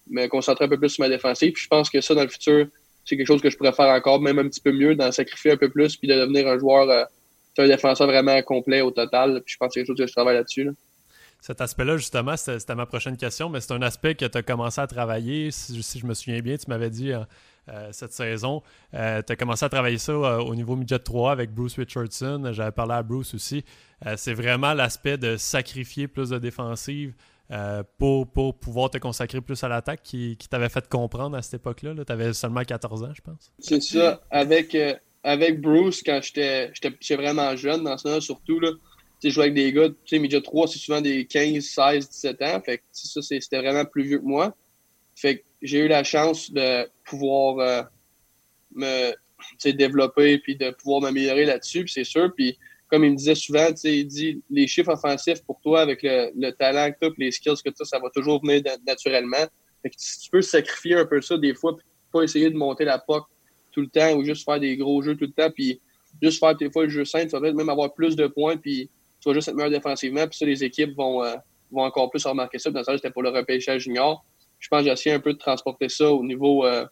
me 0.09 0.27
concentrer 0.27 0.65
un 0.65 0.69
peu 0.69 0.79
plus 0.79 0.91
sur 0.91 1.03
ma 1.03 1.09
défensive. 1.09 1.53
Puis 1.53 1.63
je 1.63 1.69
pense 1.69 1.91
que 1.91 2.01
ça, 2.01 2.15
dans 2.15 2.23
le 2.23 2.29
futur, 2.29 2.67
c'est 3.05 3.17
quelque 3.17 3.27
chose 3.27 3.43
que 3.43 3.51
je 3.51 3.57
pourrais 3.57 3.73
faire 3.73 3.89
encore, 3.89 4.21
même 4.21 4.39
un 4.39 4.49
petit 4.49 4.61
peu 4.61 4.73
mieux, 4.73 4.95
d'en 4.95 5.13
sacrifier 5.13 5.53
un 5.53 5.57
peu 5.57 5.69
plus, 5.69 5.97
puis 5.97 6.09
de 6.09 6.15
devenir 6.15 6.47
un 6.47 6.59
joueur, 6.59 6.89
euh, 6.89 7.05
un 7.59 7.67
défenseur 7.67 8.07
vraiment 8.07 8.41
complet 8.43 8.81
au 8.81 8.91
total. 8.91 9.43
Puis 9.45 9.55
je 9.55 9.57
pense 9.59 9.69
que 9.69 9.75
c'est 9.75 9.81
quelque 9.81 9.89
chose 9.89 9.99
que 9.99 10.07
je 10.07 10.13
travaille 10.13 10.37
là-dessus. 10.37 10.71
Cet 11.41 11.61
aspect-là, 11.61 11.97
justement, 11.97 12.37
c'était 12.37 12.75
ma 12.75 12.87
prochaine 12.87 13.17
question, 13.17 13.49
mais 13.49 13.61
c'est 13.61 13.73
un 13.73 13.83
aspect 13.83 14.15
que 14.15 14.27
tu 14.27 14.37
as 14.37 14.43
commencé 14.43 14.81
à 14.81 14.87
travailler. 14.87 15.51
Si, 15.51 15.99
je 15.99 16.07
me 16.07 16.13
souviens 16.15 16.41
bien, 16.41 16.57
tu 16.57 16.69
m'avais 16.69 16.91
dit 16.91 17.13
euh, 17.13 17.21
euh, 17.71 17.89
cette 17.93 18.13
saison, 18.13 18.63
tu 18.93 18.99
as 18.99 19.37
commencé 19.39 19.65
à 19.65 19.69
travailler 19.69 19.99
ça 19.99 20.15
au 20.43 20.55
niveau 20.55 20.77
midget 20.77 20.99
3 20.99 21.33
avec 21.33 21.51
Bruce 21.55 21.79
Richardson. 21.79 22.51
J'avais 22.53 22.73
parlé 22.73 22.95
à 22.95 23.03
Bruce 23.03 23.35
aussi. 23.35 23.65
c'est 24.17 24.35
vraiment 24.35 24.75
l'aspect 24.75 25.17
de 25.17 25.37
sacrifier 25.37 26.09
plus 26.09 26.31
de 26.31 26.39
défensive, 26.39 27.15
euh, 27.51 27.83
pour, 27.99 28.31
pour, 28.31 28.55
pouvoir 28.55 28.91
te 28.91 28.99
consacrer 28.99 29.41
plus 29.41 29.63
à 29.65 29.69
l'attaque 29.69 30.03
qui, 30.03 30.37
qui 30.37 30.49
t'avait 30.49 30.69
fait 30.69 30.89
comprendre 30.89 31.37
à 31.37 31.43
cette 31.43 31.55
époque-là. 31.55 31.95
-là, 31.95 32.05
tu 32.05 32.13
avais 32.13 32.33
seulement 32.33 32.63
14 32.63 33.03
ans, 33.03 33.13
je 33.15 33.23
pense. 33.23 33.53
C'est 33.59 33.83
ça. 33.83 34.23
Avec, 34.31 34.75
euh, 34.75 34.95
avec 35.25 35.61
Bruce, 35.61 36.03
quand 36.05 36.21
j'étais 36.23 36.71
vraiment 37.17 37.57
jeune, 37.57 37.85
dans 37.85 37.99
ce 37.99 38.05
temps-là, 38.05 38.21
surtout, 38.21 38.61
là, 38.61 38.71
je 39.23 39.31
jouais 39.31 39.45
avec 39.45 39.55
des 39.55 39.73
gars, 39.73 39.89
tu 39.89 39.97
sais, 40.07 40.19
Midget 40.19 40.41
3, 40.41 40.69
c'est 40.69 40.79
souvent 40.79 41.01
des 41.01 41.27
15, 41.27 41.63
16, 41.63 42.09
17 42.09 42.43
ans. 42.43 42.61
Fait 42.65 42.79
que 42.79 42.85
ça, 42.93 43.21
c'était 43.21 43.59
vraiment 43.59 43.85
plus 43.85 44.05
vieux 44.05 44.19
que 44.19 44.25
moi. 44.25 44.55
Fait 45.17 45.39
que 45.39 45.45
j'ai 45.61 45.79
eu 45.81 45.89
la 45.89 46.05
chance 46.05 46.51
de 46.51 46.89
pouvoir 47.05 47.59
euh, 47.59 47.83
me 48.75 49.13
développer 49.65 50.39
puis 50.39 50.57
de 50.57 50.71
pouvoir 50.71 51.03
m'améliorer 51.03 51.45
là-dessus, 51.45 51.87
c'est 51.89 52.05
sûr. 52.05 52.33
Puis 52.35 52.59
comme 52.91 53.05
il 53.05 53.13
me 53.13 53.17
disait 53.17 53.37
souvent, 53.37 53.69
il 53.85 54.07
dit 54.07 54.43
les 54.51 54.67
chiffres 54.67 54.93
offensifs 54.93 55.43
pour 55.45 55.61
toi, 55.61 55.81
avec 55.81 56.01
le, 56.03 56.51
talent 56.51 56.91
que 56.91 56.99
tu 57.01 57.07
as, 57.07 57.11
les 57.19 57.31
skills 57.31 57.63
que 57.65 57.71
tu 57.71 57.83
as, 57.83 57.85
ça 57.85 58.01
va 58.01 58.11
toujours 58.11 58.43
venir 58.43 58.63
naturellement. 58.85 59.47
Fait 59.83 59.91
que 59.91 59.95
si 59.97 60.21
tu 60.21 60.31
peux 60.31 60.43
sacrifier 60.43 60.97
un 60.97 61.07
peu 61.07 61.21
ça 61.21 61.39
des 61.39 61.55
fois, 61.55 61.77
puis 61.77 61.87
pas 62.13 62.23
essayer 62.23 62.51
de 62.51 62.57
monter 62.57 62.85
la 62.85 62.99
POC 62.99 63.25
tout 63.71 63.81
le 63.83 63.87
temps 63.87 64.15
ou 64.15 64.25
juste 64.25 64.45
faire 64.45 64.59
des 64.59 64.77
gros 64.77 65.01
jeux 65.03 65.17
tout 65.17 65.27
le 65.27 65.31
temps, 65.33 65.51
puis 65.55 65.81
juste 66.21 66.41
faire 66.41 66.57
des 66.57 66.71
fois 66.71 66.83
le 66.83 66.89
jeu 66.89 67.05
simple, 67.05 67.27
tu 67.27 67.31
vas 67.31 67.41
peut-être 67.41 67.55
même 67.55 67.69
avoir 67.69 67.95
plus 67.95 68.17
de 68.17 68.27
points, 68.27 68.57
puis 68.57 68.91
tu 69.21 69.29
vas 69.29 69.35
juste 69.35 69.47
être 69.47 69.55
meilleur 69.55 69.71
défensivement, 69.71 70.27
puis 70.27 70.37
ça, 70.37 70.45
les 70.45 70.65
équipes 70.65 70.97
vont, 70.97 71.23
euh, 71.23 71.37
vont 71.71 71.85
encore 71.85 72.11
plus 72.11 72.27
remarquer 72.27 72.59
ça. 72.59 72.71
Dans 72.71 72.83
ça, 72.83 72.97
c'était 72.97 73.13
pour 73.13 73.23
le 73.23 73.29
repêchage 73.29 73.83
junior. 73.83 74.25
Je 74.59 74.69
pense 74.69 74.81
que 74.81 74.87
j'ai 74.87 74.93
essayé 74.93 75.15
un 75.15 75.21
peu 75.21 75.33
de 75.33 75.39
transporter 75.39 75.89
ça 75.89 76.11
au 76.11 76.25
niveau, 76.25 76.67
euh, 76.67 76.85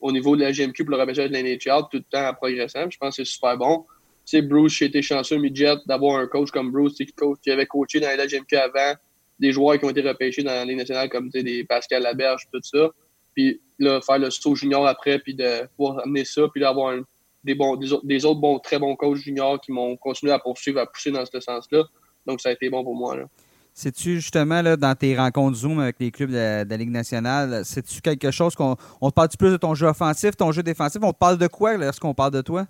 au 0.00 0.10
niveau 0.10 0.34
de 0.34 0.42
la 0.42 0.50
GMQ 0.50 0.84
pour 0.84 0.96
le 0.96 1.00
repêchage 1.00 1.30
de 1.30 1.36
l'NHL, 1.36 1.82
tout 1.88 1.98
le 1.98 2.02
temps 2.02 2.28
en 2.28 2.34
progressant. 2.34 2.90
Je 2.90 2.98
pense 2.98 3.16
que 3.16 3.24
c'est 3.24 3.30
super 3.30 3.56
bon 3.56 3.86
sais, 4.24 4.42
Bruce, 4.42 4.74
j'ai 4.74 4.86
été 4.86 5.02
chanceux, 5.02 5.36
midget, 5.36 5.76
d'avoir 5.86 6.18
un 6.18 6.26
coach 6.26 6.50
comme 6.50 6.70
Bruce, 6.70 6.94
qui, 6.94 7.06
coach, 7.06 7.38
avait 7.48 7.66
coaché 7.66 8.00
dans 8.00 8.16
la 8.16 8.26
GMQ 8.26 8.56
avant, 8.56 8.94
des 9.38 9.52
joueurs 9.52 9.78
qui 9.78 9.84
ont 9.84 9.90
été 9.90 10.02
repêchés 10.02 10.42
dans 10.42 10.52
la 10.52 10.64
Ligue 10.64 10.78
nationale, 10.78 11.08
comme 11.08 11.28
des 11.30 11.64
Pascal 11.64 12.02
Laberge, 12.02 12.46
tout 12.52 12.60
ça. 12.62 12.90
Puis 13.34 13.60
là, 13.78 14.00
faire 14.00 14.18
le 14.18 14.30
saut 14.30 14.54
junior 14.54 14.86
après, 14.86 15.18
puis 15.18 15.34
de 15.34 15.66
pouvoir 15.76 16.00
amener 16.04 16.24
ça, 16.24 16.42
puis 16.48 16.60
d'avoir 16.60 16.94
des, 17.42 17.54
bons, 17.54 17.76
des, 17.76 18.24
autres 18.24 18.40
bons, 18.40 18.58
très 18.58 18.78
bons 18.78 18.94
coachs 18.94 19.16
juniors 19.16 19.60
qui 19.60 19.72
m'ont 19.72 19.96
continué 19.96 20.32
à 20.32 20.38
poursuivre, 20.38 20.80
à 20.80 20.86
pousser 20.86 21.10
dans 21.10 21.24
ce 21.24 21.40
sens-là. 21.40 21.84
Donc, 22.26 22.40
ça 22.40 22.50
a 22.50 22.52
été 22.52 22.70
bon 22.70 22.84
pour 22.84 22.94
moi. 22.94 23.16
Là. 23.16 23.24
C'est-tu 23.74 24.16
justement 24.16 24.60
là, 24.60 24.76
dans 24.76 24.94
tes 24.94 25.16
rencontres 25.16 25.56
Zoom 25.56 25.80
avec 25.80 25.96
les 25.98 26.10
clubs 26.10 26.30
de 26.30 26.36
la, 26.68 26.76
Ligue 26.76 26.90
nationale, 26.90 27.62
c'est-tu 27.64 28.00
quelque 28.02 28.30
chose 28.30 28.54
qu'on 28.54 28.76
on 29.00 29.10
te 29.10 29.14
parle 29.14 29.28
plus 29.38 29.50
de 29.50 29.56
ton 29.56 29.74
jeu 29.74 29.86
offensif, 29.86 30.36
ton 30.36 30.52
jeu 30.52 30.62
défensif? 30.62 31.00
On 31.02 31.12
te 31.12 31.18
parle 31.18 31.38
de 31.38 31.46
quoi 31.46 31.76
lorsqu'on 31.76 32.12
parle 32.12 32.32
de 32.32 32.42
toi? 32.42 32.66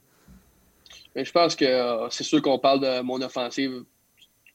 Mais 1.14 1.24
je 1.24 1.32
pense 1.32 1.54
que 1.54 1.64
euh, 1.64 2.08
c'est 2.10 2.24
sûr 2.24 2.40
qu'on 2.40 2.58
parle 2.58 2.80
de 2.80 3.00
mon 3.02 3.20
offensive 3.20 3.84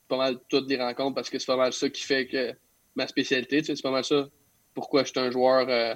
pas 0.07 0.17
mal 0.17 0.37
toutes 0.49 0.69
les 0.69 0.77
rencontres 0.81 1.15
parce 1.15 1.29
que 1.29 1.37
c'est 1.37 1.45
pas 1.45 1.57
mal 1.57 1.73
ça 1.73 1.89
qui 1.89 2.01
fait 2.01 2.27
que 2.27 2.53
ma 2.95 3.07
spécialité. 3.07 3.63
c'est 3.63 3.81
pas 3.81 3.91
mal 3.91 4.03
ça 4.03 4.27
pourquoi 4.73 5.03
je 5.03 5.09
suis 5.09 5.19
un 5.19 5.31
joueur 5.31 5.67
euh, 5.69 5.95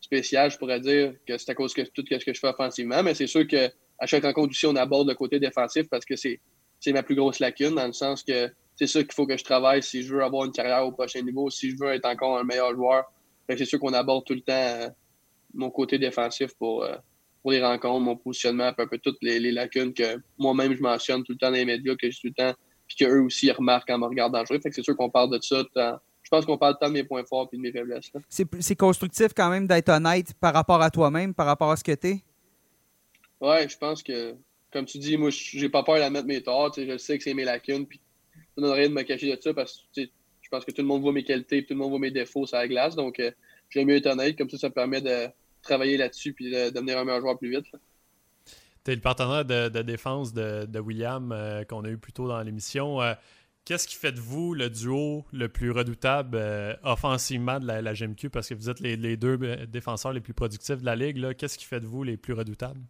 spécial. 0.00 0.50
Je 0.50 0.58
pourrais 0.58 0.80
dire 0.80 1.14
que 1.26 1.36
c'est 1.36 1.50
à 1.50 1.54
cause 1.54 1.74
de 1.74 1.82
tout 1.84 2.04
ce 2.08 2.24
que 2.24 2.32
je 2.32 2.40
fais 2.40 2.48
offensivement. 2.48 3.02
Mais 3.02 3.14
c'est 3.14 3.26
sûr 3.26 3.46
qu'à 3.46 3.70
chaque 4.06 4.24
rencontre 4.24 4.50
aussi, 4.50 4.66
on 4.66 4.76
aborde 4.76 5.08
le 5.08 5.14
côté 5.14 5.38
défensif 5.38 5.88
parce 5.88 6.04
que 6.04 6.14
c'est 6.16 6.40
ma 6.92 7.02
plus 7.02 7.14
grosse 7.14 7.38
lacune 7.40 7.74
dans 7.74 7.86
le 7.86 7.92
sens 7.92 8.22
que 8.22 8.50
c'est 8.76 8.86
ça 8.86 9.00
qu'il 9.02 9.12
faut 9.12 9.26
que 9.26 9.36
je 9.36 9.44
travaille 9.44 9.82
si 9.82 10.02
je 10.02 10.14
veux 10.14 10.22
avoir 10.22 10.44
une 10.44 10.52
carrière 10.52 10.86
au 10.86 10.92
prochain 10.92 11.20
niveau, 11.22 11.50
si 11.50 11.70
je 11.70 11.76
veux 11.76 11.92
être 11.92 12.06
encore 12.06 12.38
un 12.38 12.44
meilleur 12.44 12.74
joueur. 12.74 13.04
C'est 13.48 13.64
sûr 13.64 13.80
qu'on 13.80 13.92
aborde 13.92 14.24
tout 14.24 14.34
le 14.34 14.42
temps 14.42 14.52
euh, 14.54 14.88
mon 15.52 15.70
côté 15.70 15.98
défensif 15.98 16.54
pour, 16.54 16.84
pour 17.42 17.52
les 17.52 17.62
rencontres, 17.62 18.00
mon 18.00 18.16
positionnement, 18.16 18.72
un 18.76 18.86
peu 18.86 18.98
toutes 18.98 19.18
les, 19.22 19.40
lacunes 19.52 19.94
que 19.94 20.20
moi-même 20.38 20.74
je 20.76 20.82
mentionne 20.82 21.22
tout 21.24 21.32
le 21.32 21.38
temps 21.38 21.50
dans 21.50 21.56
les 21.56 21.64
médias, 21.64 21.94
que 21.94 22.10
j'ai 22.10 22.20
tout 22.20 22.26
le 22.26 22.32
temps, 22.32 22.54
puis 22.86 22.96
qu'eux 22.96 23.20
aussi 23.20 23.46
ils 23.46 23.52
remarquent 23.52 23.90
en 23.90 23.98
me 23.98 24.06
regardant 24.06 24.44
jouer. 24.44 24.60
Fait 24.60 24.68
que 24.68 24.74
c'est 24.74 24.82
sûr 24.82 24.96
qu'on 24.96 25.10
parle 25.10 25.30
de 25.30 25.42
ça. 25.42 25.62
Je 26.22 26.28
pense 26.28 26.44
qu'on 26.44 26.58
parle 26.58 26.76
tant 26.78 26.88
de 26.88 26.94
mes 26.94 27.04
points 27.04 27.24
forts 27.24 27.48
et 27.52 27.56
de 27.56 27.62
mes 27.62 27.72
faiblesses. 27.72 28.10
C'est 28.28 28.76
constructif 28.76 29.28
quand 29.34 29.50
même 29.50 29.66
d'être 29.66 29.88
honnête 29.88 30.34
par 30.34 30.52
rapport 30.52 30.82
à 30.82 30.90
toi-même, 30.90 31.34
par 31.34 31.46
rapport 31.46 31.70
à 31.70 31.76
ce 31.76 31.84
que 31.84 31.92
tu 31.92 32.08
es? 32.08 32.24
Ouais, 33.40 33.66
je 33.68 33.76
pense 33.78 34.02
que, 34.02 34.36
comme 34.70 34.84
tu 34.84 34.98
dis, 34.98 35.16
moi, 35.16 35.30
j'ai 35.30 35.70
pas 35.70 35.82
peur 35.82 35.96
d'admettre 35.96 36.26
mes 36.26 36.42
torts. 36.42 36.74
Je 36.76 36.98
sais 36.98 37.16
que 37.16 37.24
c'est 37.24 37.34
mes 37.34 37.44
lacunes, 37.44 37.86
puis 37.86 38.00
ça 38.54 38.62
donne 38.62 38.72
rien 38.72 38.88
de 38.88 38.94
me 38.94 39.02
cacher 39.02 39.34
de 39.34 39.40
ça 39.40 39.54
parce 39.54 39.86
que 39.96 40.02
je 40.02 40.48
pense 40.50 40.64
que 40.64 40.72
tout 40.72 40.82
le 40.82 40.88
monde 40.88 41.00
voit 41.00 41.12
mes 41.12 41.24
qualités, 41.24 41.64
tout 41.64 41.74
le 41.74 41.78
monde 41.78 41.90
voit 41.90 41.98
mes 41.98 42.10
défauts 42.10 42.46
sur 42.46 42.58
la 42.58 42.68
glace. 42.68 42.94
Donc, 42.96 43.18
euh, 43.18 43.30
j'aime 43.70 43.86
mieux 43.88 43.96
être 43.96 44.06
honnête. 44.06 44.36
Comme 44.36 44.50
ça, 44.50 44.58
ça 44.58 44.68
me 44.68 44.74
permet 44.74 45.00
de 45.00 45.28
travailler 45.62 45.96
là-dessus 45.96 46.32
puis 46.32 46.50
de 46.50 46.70
devenir 46.70 46.98
un 46.98 47.04
meilleur 47.04 47.20
joueur 47.20 47.38
plus 47.38 47.50
vite. 47.50 47.66
Tu 48.84 48.92
es 48.92 48.94
le 48.94 49.00
partenaire 49.00 49.44
de, 49.44 49.82
défense 49.82 50.32
de, 50.32 50.80
William 50.80 51.32
euh, 51.32 51.64
qu'on 51.64 51.84
a 51.84 51.88
eu 51.88 51.98
plus 51.98 52.12
tôt 52.12 52.28
dans 52.28 52.40
l'émission. 52.42 53.02
Euh, 53.02 53.14
qu'est-ce 53.64 53.86
qui 53.86 53.96
fait 53.96 54.12
de 54.12 54.20
vous 54.20 54.54
le 54.54 54.70
duo 54.70 55.24
le 55.32 55.48
plus 55.48 55.70
redoutable 55.70 56.38
euh, 56.40 56.74
offensivement 56.82 57.60
de 57.60 57.66
la, 57.66 57.92
GMQ 57.92 58.30
parce 58.30 58.48
que 58.48 58.54
vous 58.54 58.70
êtes 58.70 58.80
les, 58.80 59.16
deux 59.16 59.36
défenseurs 59.66 60.12
les 60.12 60.20
plus 60.20 60.32
productifs 60.32 60.78
de 60.78 60.86
la 60.86 60.96
ligue? 60.96 61.36
Qu'est-ce 61.36 61.58
qui 61.58 61.66
fait 61.66 61.80
de 61.80 61.86
vous 61.86 62.04
les 62.04 62.16
plus 62.16 62.32
redoutables? 62.32 62.80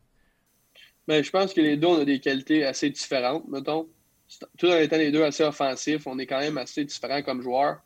Ben, 1.09 1.25
je 1.25 1.31
pense 1.31 1.53
que 1.53 1.61
les 1.61 1.77
deux, 1.77 1.89
on 1.89 2.01
a 2.01 2.05
des 2.05 2.21
qualités 2.21 2.65
assez 2.65 2.91
différentes, 2.91 3.49
mettons. 3.49 3.89
Tout 4.59 4.69
en 4.69 4.77
étant 4.77 4.97
les 4.97 5.11
deux 5.11 5.25
assez 5.25 5.43
offensifs, 5.43 6.07
on 6.07 6.21
est 6.21 6.27
quand 6.27 6.39
même 6.39 6.57
assez 6.57 6.85
différents 6.85 7.23
comme 7.23 7.43
joueurs. 7.43 7.79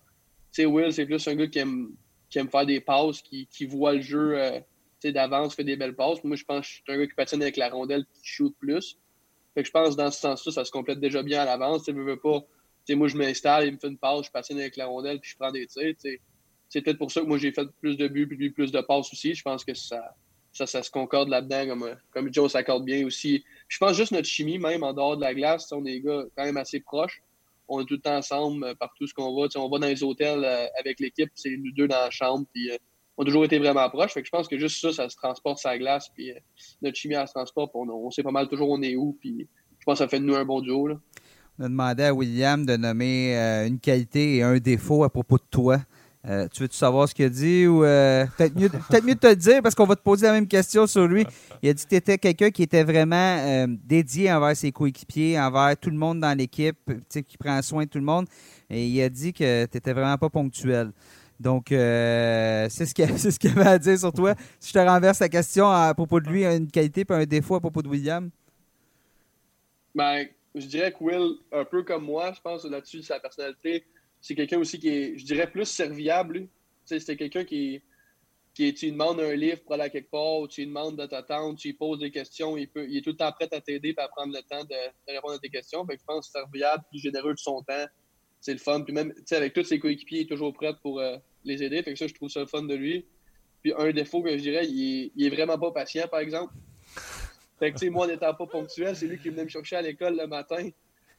Tu 0.53 0.61
sais, 0.61 0.67
Will, 0.67 0.93
c'est 0.93 1.07
plus 1.07 1.27
un 1.27 1.35
gars 1.35 1.47
qui 1.47 1.59
aime, 1.59 1.89
qui 2.29 2.39
aime 2.39 2.51
faire 2.51 2.67
des 2.67 2.83
passes, 2.83 3.23
qui, 3.23 3.47
qui 3.47 3.65
voit 3.65 3.95
le 3.95 4.03
jeu 4.03 4.63
d'avance, 5.13 5.55
fait 5.55 5.65
des 5.65 5.77
belles 5.77 5.95
passes. 5.95 6.23
Moi, 6.25 6.37
je 6.37 6.45
pense 6.45 6.61
que 6.61 6.67
je 6.67 6.73
suis 6.73 6.83
un 6.89 6.99
gars 6.99 7.07
qui 7.07 7.15
patine 7.15 7.43
avec 7.43 7.57
la 7.57 7.69
rondelle 7.69 8.05
qui 8.15 8.21
shoot 8.23 8.55
plus. 8.59 8.99
Fait 9.55 9.63
que 9.63 9.67
je 9.67 9.73
pense 9.73 9.91
que 9.91 9.97
dans 9.97 10.11
ce 10.11 10.21
sens-là, 10.21 10.53
ça 10.53 10.65
se 10.65 10.71
complète 10.71 11.01
déjà 11.01 11.23
bien 11.23 11.43
à 11.43 11.45
l'avance. 11.45 11.85
Tu 11.85 11.93
veux, 11.93 12.17
pas. 12.19 12.45
moi, 12.91 13.09
je 13.09 13.17
m'installe, 13.17 13.67
il 13.67 13.75
me 13.75 13.79
fait 13.79 13.89
une 13.89 13.99
passe, 13.99 14.27
je 14.27 14.31
patine 14.31 14.59
avec 14.59 14.77
la 14.77 14.87
rondelle, 14.87 15.21
puis 15.21 15.31
je 15.31 15.37
prends 15.37 15.53
des 15.53 15.67
tirs. 15.67 15.95
C'est 16.69 16.83
peut-être 16.83 16.99
pour 16.99 17.13
ça 17.13 17.21
que 17.21 17.27
moi, 17.27 17.39
j'ai 17.39 17.53
fait 17.53 17.69
plus 17.81 17.97
de 17.97 18.09
buts, 18.09 18.27
puis 18.27 18.51
plus 18.51 18.73
de 18.73 18.81
passes 18.81 19.13
aussi. 19.13 19.35
Je 19.35 19.43
pense 19.43 19.65
que 19.65 19.75
ça, 19.75 20.15
ça, 20.53 20.67
ça 20.67 20.83
se 20.83 20.91
concorde 20.91 21.29
là-dedans, 21.29 21.69
comme, 21.69 21.97
comme 22.11 22.33
Joe 22.33 22.51
s'accorde 22.51 22.85
bien 22.85 23.07
aussi. 23.07 23.45
je 23.69 23.79
pense 23.79 23.97
juste 23.97 24.13
notre 24.13 24.29
chimie, 24.29 24.59
même 24.59 24.83
en 24.83 24.93
dehors 24.93 25.17
de 25.17 25.23
la 25.23 25.35
glace, 25.35 25.71
on 25.73 25.85
est 25.85 26.01
gars 26.01 26.25
quand 26.37 26.45
même 26.45 26.57
assez 26.57 26.81
proches. 26.81 27.23
On 27.67 27.81
est 27.81 27.87
tout 27.87 27.95
le 27.95 28.01
temps 28.01 28.17
ensemble 28.17 28.75
partout 28.77 29.07
ce 29.07 29.15
qu'on 29.15 29.35
va. 29.35 29.49
on 29.57 29.69
va 29.69 29.79
dans 29.79 29.87
les 29.87 30.03
hôtels 30.03 30.45
avec 30.79 31.01
l'équipe, 31.01 31.31
c'est 31.35 31.57
nous 31.57 31.73
deux 31.73 31.89
dans 31.89 32.01
la 32.01 32.11
chambre. 32.11 32.47
Puis, 32.53 32.71
on 33.17 33.23
a 33.23 33.27
toujours 33.27 33.45
été 33.45 33.59
vraiment 33.59 33.89
proches. 33.91 34.13
Fait 34.13 34.23
que 34.23 34.27
je 34.27 34.33
pense 34.33 34.49
que 34.49 34.59
juste 34.59 34.81
ça, 34.81 34.93
ça 34.93 35.09
se 35.09 35.17
transporte 35.17 35.59
sa 35.59 35.79
glace. 35.79 36.11
Puis 36.15 36.33
notre 36.83 36.97
chimie, 36.97 37.15
elle 37.15 37.29
se 37.29 37.33
transporte. 37.33 37.71
On, 37.75 37.89
on, 37.89 38.11
sait 38.11 38.23
pas 38.23 38.31
mal 38.31 38.49
toujours 38.49 38.71
où 38.71 38.75
on 38.75 38.83
est 38.83 38.97
où. 38.97 39.17
Puis 39.21 39.49
je 39.79 39.85
pense 39.85 39.95
que 39.95 40.05
ça 40.05 40.09
fait 40.09 40.21
de 40.21 40.25
nous 40.25 40.35
un 40.35 40.45
bon 40.45 40.61
duo. 40.61 40.89
Là. 40.89 40.97
On 41.59 41.65
a 41.65 41.69
demandé 41.69 42.03
à 42.03 42.13
William 42.13 42.67
de 42.67 42.77
nommer 42.77 43.37
euh, 43.37 43.67
une 43.69 43.79
qualité 43.79 44.37
et 44.37 44.43
un 44.43 44.59
défaut 44.59 45.05
à 45.05 45.11
propos 45.11 45.37
de 45.37 45.45
toi. 45.51 45.79
Euh, 46.27 46.49
tu 46.51 46.63
veux-tu 46.63 46.77
savoir 46.77 47.07
ce 47.07 47.15
qu'il 47.15 47.27
a 47.27 47.29
dit 47.29 47.67
ou 47.67 47.85
euh, 47.85 48.25
peut-être 48.37 48.59
mieux, 48.59 48.69
peut 48.91 49.01
mieux 49.05 49.15
de 49.15 49.21
te 49.21 49.27
le 49.27 49.37
dire 49.37 49.63
parce 49.63 49.75
qu'on 49.75 49.85
va 49.85 49.95
te 49.95 50.03
poser 50.03 50.27
la 50.27 50.33
même 50.33 50.49
question 50.49 50.87
sur 50.87 51.07
lui. 51.07 51.25
Il 51.63 51.69
a 51.69 51.75
dit 51.75 51.85
que 51.85 51.89
tu 51.91 51.95
étais 51.95 52.19
quelqu'un 52.19 52.51
qui 52.51 52.63
était 52.63 52.83
vraiment 52.83 53.67
dédié 53.85 54.33
envers 54.33 54.57
ses 54.57 54.73
coéquipiers, 54.73 55.39
envers 55.39 55.77
tout 55.77 55.91
le 55.91 55.97
monde 55.97 56.21
dans 56.21 56.37
l'équipe, 56.37 56.79
qui 57.11 57.37
prend 57.37 57.61
soin 57.63 57.85
de 57.85 57.91
tout 57.91 57.99
le 57.99 58.05
monde. 58.05 58.27
Et 58.71 58.87
il 58.87 59.03
a 59.03 59.09
dit 59.09 59.33
que 59.33 59.67
tu 59.67 59.77
n'étais 59.77 59.93
vraiment 59.93 60.19
pas 60.19 60.31
ponctuel. 60.31 60.91
Donc, 61.45 61.67
c'est 61.69 62.87
ce 62.87 62.95
qu'il 62.95 63.07
ce 63.07 63.49
avait 63.49 63.69
à 63.69 63.79
dire 63.79 63.99
sur 63.99 64.13
toi. 64.13 64.35
Si 64.59 64.71
je 64.71 64.73
te 64.73 64.79
renverse 64.79 65.21
la 65.21 65.29
question 65.29 65.69
à 65.69 65.93
propos 65.95 66.19
de 66.21 66.29
lui, 66.29 66.45
une 66.45 66.71
qualité 66.71 67.03
et 67.09 67.13
un 67.13 67.27
défaut 67.27 67.55
à 67.55 67.61
propos 67.61 67.83
de 67.83 67.89
William. 67.89 68.31
Ben, 69.95 70.27
je 70.55 70.67
dirais 70.67 70.93
que 70.93 71.03
Will, 71.03 71.37
un 71.53 71.65
peu 71.65 71.83
comme 71.83 72.05
moi, 72.05 72.33
je 72.35 72.41
pense 72.41 72.65
là-dessus, 72.65 73.03
sa 73.03 73.21
personnalité, 73.21 73.85
c'est 74.21 74.35
quelqu'un 74.35 74.59
aussi 74.59 74.79
qui 74.79 74.89
est, 74.89 75.19
je 75.19 75.25
dirais, 75.25 75.51
plus 75.51 75.67
serviable. 75.67 76.49
C'est 76.87 77.17
quelqu'un 77.17 77.45
qui, 77.45 77.83
qui 78.55 78.73
tu 78.73 78.87
lui 78.87 78.93
demandes 78.93 79.21
un 79.21 79.35
livre 79.35 79.61
pour 79.63 79.75
aller 79.75 79.85
à 79.85 79.91
quelque 79.91 80.11
part, 80.11 80.49
tu 80.49 80.63
lui 80.63 80.69
demandes 80.69 80.97
de 80.97 81.07
t'attendre, 81.07 81.59
tu 81.59 81.69
lui 81.69 81.75
poses 81.75 81.99
des 81.99 82.11
questions, 82.11 82.57
il, 82.57 82.69
peut, 82.69 82.87
il 82.89 82.99
est 82.99 83.03
tout 83.03 83.11
le 83.11 83.17
temps 83.17 83.33
prêt 83.33 83.49
à 83.53 83.61
t'aider 83.61 83.95
et 83.97 84.01
à 84.01 84.09
prendre 84.09 84.33
le 84.33 84.43
temps 84.43 84.65
de, 84.65 85.13
répondre 85.13 85.35
à 85.35 85.39
tes 85.39 85.51
questions. 85.51 85.85
Fait 85.87 85.99
je 85.99 86.05
pense 86.07 86.31
serviable, 86.31 86.85
plus 86.91 87.01
généreux 87.01 87.35
de 87.35 87.39
son 87.39 87.63
temps, 87.63 87.87
c'est 88.45 88.53
le 88.53 88.59
fun. 88.59 88.83
Puis 88.83 88.93
même, 88.93 89.15
avec 89.31 89.55
tous 89.55 89.65
ses 89.65 89.79
coéquipiers, 89.79 90.19
il 90.19 90.23
est 90.25 90.29
toujours 90.29 90.53
prêt 90.53 90.75
pour 90.83 91.01
euh, 91.01 91.17
les 91.45 91.63
aider. 91.63 91.83
Fait 91.83 91.95
que 91.95 91.99
ça, 91.99 92.07
je 92.07 92.13
trouve 92.13 92.29
ça 92.29 92.41
le 92.41 92.47
fun 92.47 92.63
de 92.63 92.75
lui. 92.75 93.07
Puis 93.63 93.73
un 93.77 93.91
défaut 93.91 94.23
que 94.23 94.31
je 94.37 94.43
dirais, 94.43 94.67
il 94.67 95.05
est, 95.07 95.13
il 95.17 95.27
est 95.27 95.31
vraiment 95.31 95.59
pas 95.59 95.71
patient, 95.71 96.07
par 96.09 96.21
exemple. 96.21 96.53
Fait 97.59 97.73
que, 97.73 97.79
tu 97.79 97.87
sais, 97.87 97.91
moi, 97.91 98.07
n'étant 98.07 98.35
pas 98.35 98.47
ponctuel, 98.47 98.95
c'est 98.95 99.07
lui 99.07 99.19
qui 99.19 99.31
venait 99.31 99.45
me 99.45 99.49
chercher 99.49 99.77
à 99.77 99.83
l'école 99.83 100.19
le 100.19 100.27
matin. 100.27 100.69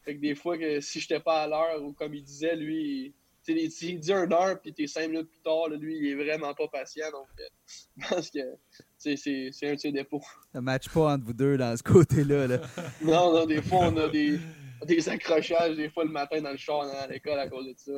Fait 0.04 0.16
que 0.16 0.22
des 0.22 0.36
fois, 0.36 0.56
que 0.56 0.80
si 0.82 1.00
j'étais 1.00 1.20
pas 1.20 1.42
à 1.42 1.48
l'heure, 1.48 1.82
ou 1.82 1.94
comme 1.94 2.14
il 2.14 2.24
disait, 2.24 2.56
lui, 2.56 3.16
tu 3.44 3.60
sais, 3.60 3.70
s'il 3.72 4.00
dit 4.00 4.12
une 4.12 4.32
heure, 4.32 4.62
puis 4.62 4.72
t'es 4.72 4.86
cinq 4.86 5.10
minutes 5.10 5.32
plus 5.32 5.42
tard, 5.42 5.70
lui, 5.70 5.98
il 5.98 6.08
est 6.12 6.24
vraiment 6.24 6.54
pas 6.54 6.68
patient. 6.68 7.10
Donc, 7.12 7.26
euh, 7.40 7.44
je 7.98 8.08
pense 8.08 8.30
que 8.30 8.40
c'est 9.00 9.68
un 9.68 9.74
de 9.74 9.80
ses 9.80 9.92
défauts. 9.92 10.22
Ça 10.54 10.62
match 10.62 10.90
pas 10.90 11.14
entre 11.14 11.26
vous 11.26 11.34
deux 11.34 11.58
dans 11.58 11.76
ce 11.76 11.82
côté-là. 11.82 12.46
Là. 12.46 12.62
non, 13.02 13.34
non, 13.34 13.46
des 13.48 13.64
fois, 13.64 13.88
on 13.88 13.98
a 13.98 14.10
des 14.10 14.40
des 14.84 15.10
accrochages 15.10 15.76
des 15.76 15.90
fois 15.90 16.04
le 16.04 16.12
matin 16.12 16.42
dans 16.42 16.52
le 16.52 16.58
char 16.58 16.82
à 16.82 17.08
l'école 17.08 17.40
à 17.40 17.48
cause 17.48 17.66
de 17.68 17.74
ça. 17.76 17.94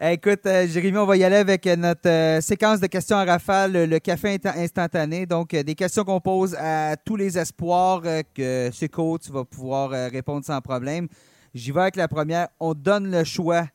Écoute, 0.12 0.46
euh, 0.46 0.66
Jérémy, 0.66 0.98
on 0.98 1.06
va 1.06 1.16
y 1.16 1.24
aller 1.24 1.36
avec 1.36 1.66
euh, 1.66 1.76
notre 1.76 2.08
euh, 2.08 2.40
séquence 2.40 2.80
de 2.80 2.86
questions 2.86 3.16
à 3.16 3.24
rafale, 3.24 3.72
le, 3.72 3.98
café 3.98 4.38
instantané. 4.44 5.26
Donc, 5.26 5.50
des 5.50 5.74
questions 5.74 6.04
qu'on 6.04 6.20
pose 6.20 6.54
à 6.58 6.96
tous 6.96 7.16
les 7.16 7.38
espoirs 7.38 8.02
que 8.34 8.70
ce 8.72 8.86
coach 8.86 9.28
va 9.28 9.44
pouvoir 9.44 9.90
répondre 10.10 10.44
sans 10.44 10.60
problème. 10.60 11.08
J'y 11.54 11.70
vais 11.72 11.82
avec 11.82 11.96
la 11.96 12.08
première. 12.08 12.48
On 12.60 12.74
donne 12.74 13.10
le 13.10 13.24
choix, 13.24 13.66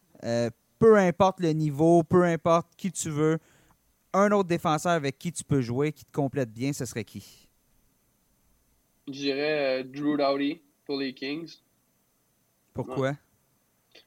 peu 0.79 0.97
importe 0.97 1.39
le 1.39 1.51
niveau, 1.51 2.03
peu 2.03 2.23
importe 2.23 2.67
qui 2.77 2.91
tu 2.91 3.09
veux. 3.09 3.37
Un 4.13 4.31
autre 4.31 4.49
défenseur 4.49 4.93
avec 4.93 5.19
qui 5.19 5.31
tu 5.31 5.43
peux 5.43 5.61
jouer, 5.61 5.91
qui 5.91 6.03
te 6.03 6.11
complète 6.11 6.51
bien, 6.51 6.73
ce 6.73 6.85
serait 6.85 7.03
qui? 7.03 7.47
Je 9.07 9.13
dirais 9.13 9.83
Drew 9.83 10.17
Dowdy 10.17 10.61
pour 10.89 10.97
les 10.97 11.13
Kings. 11.13 11.53
Pourquoi? 12.73 13.13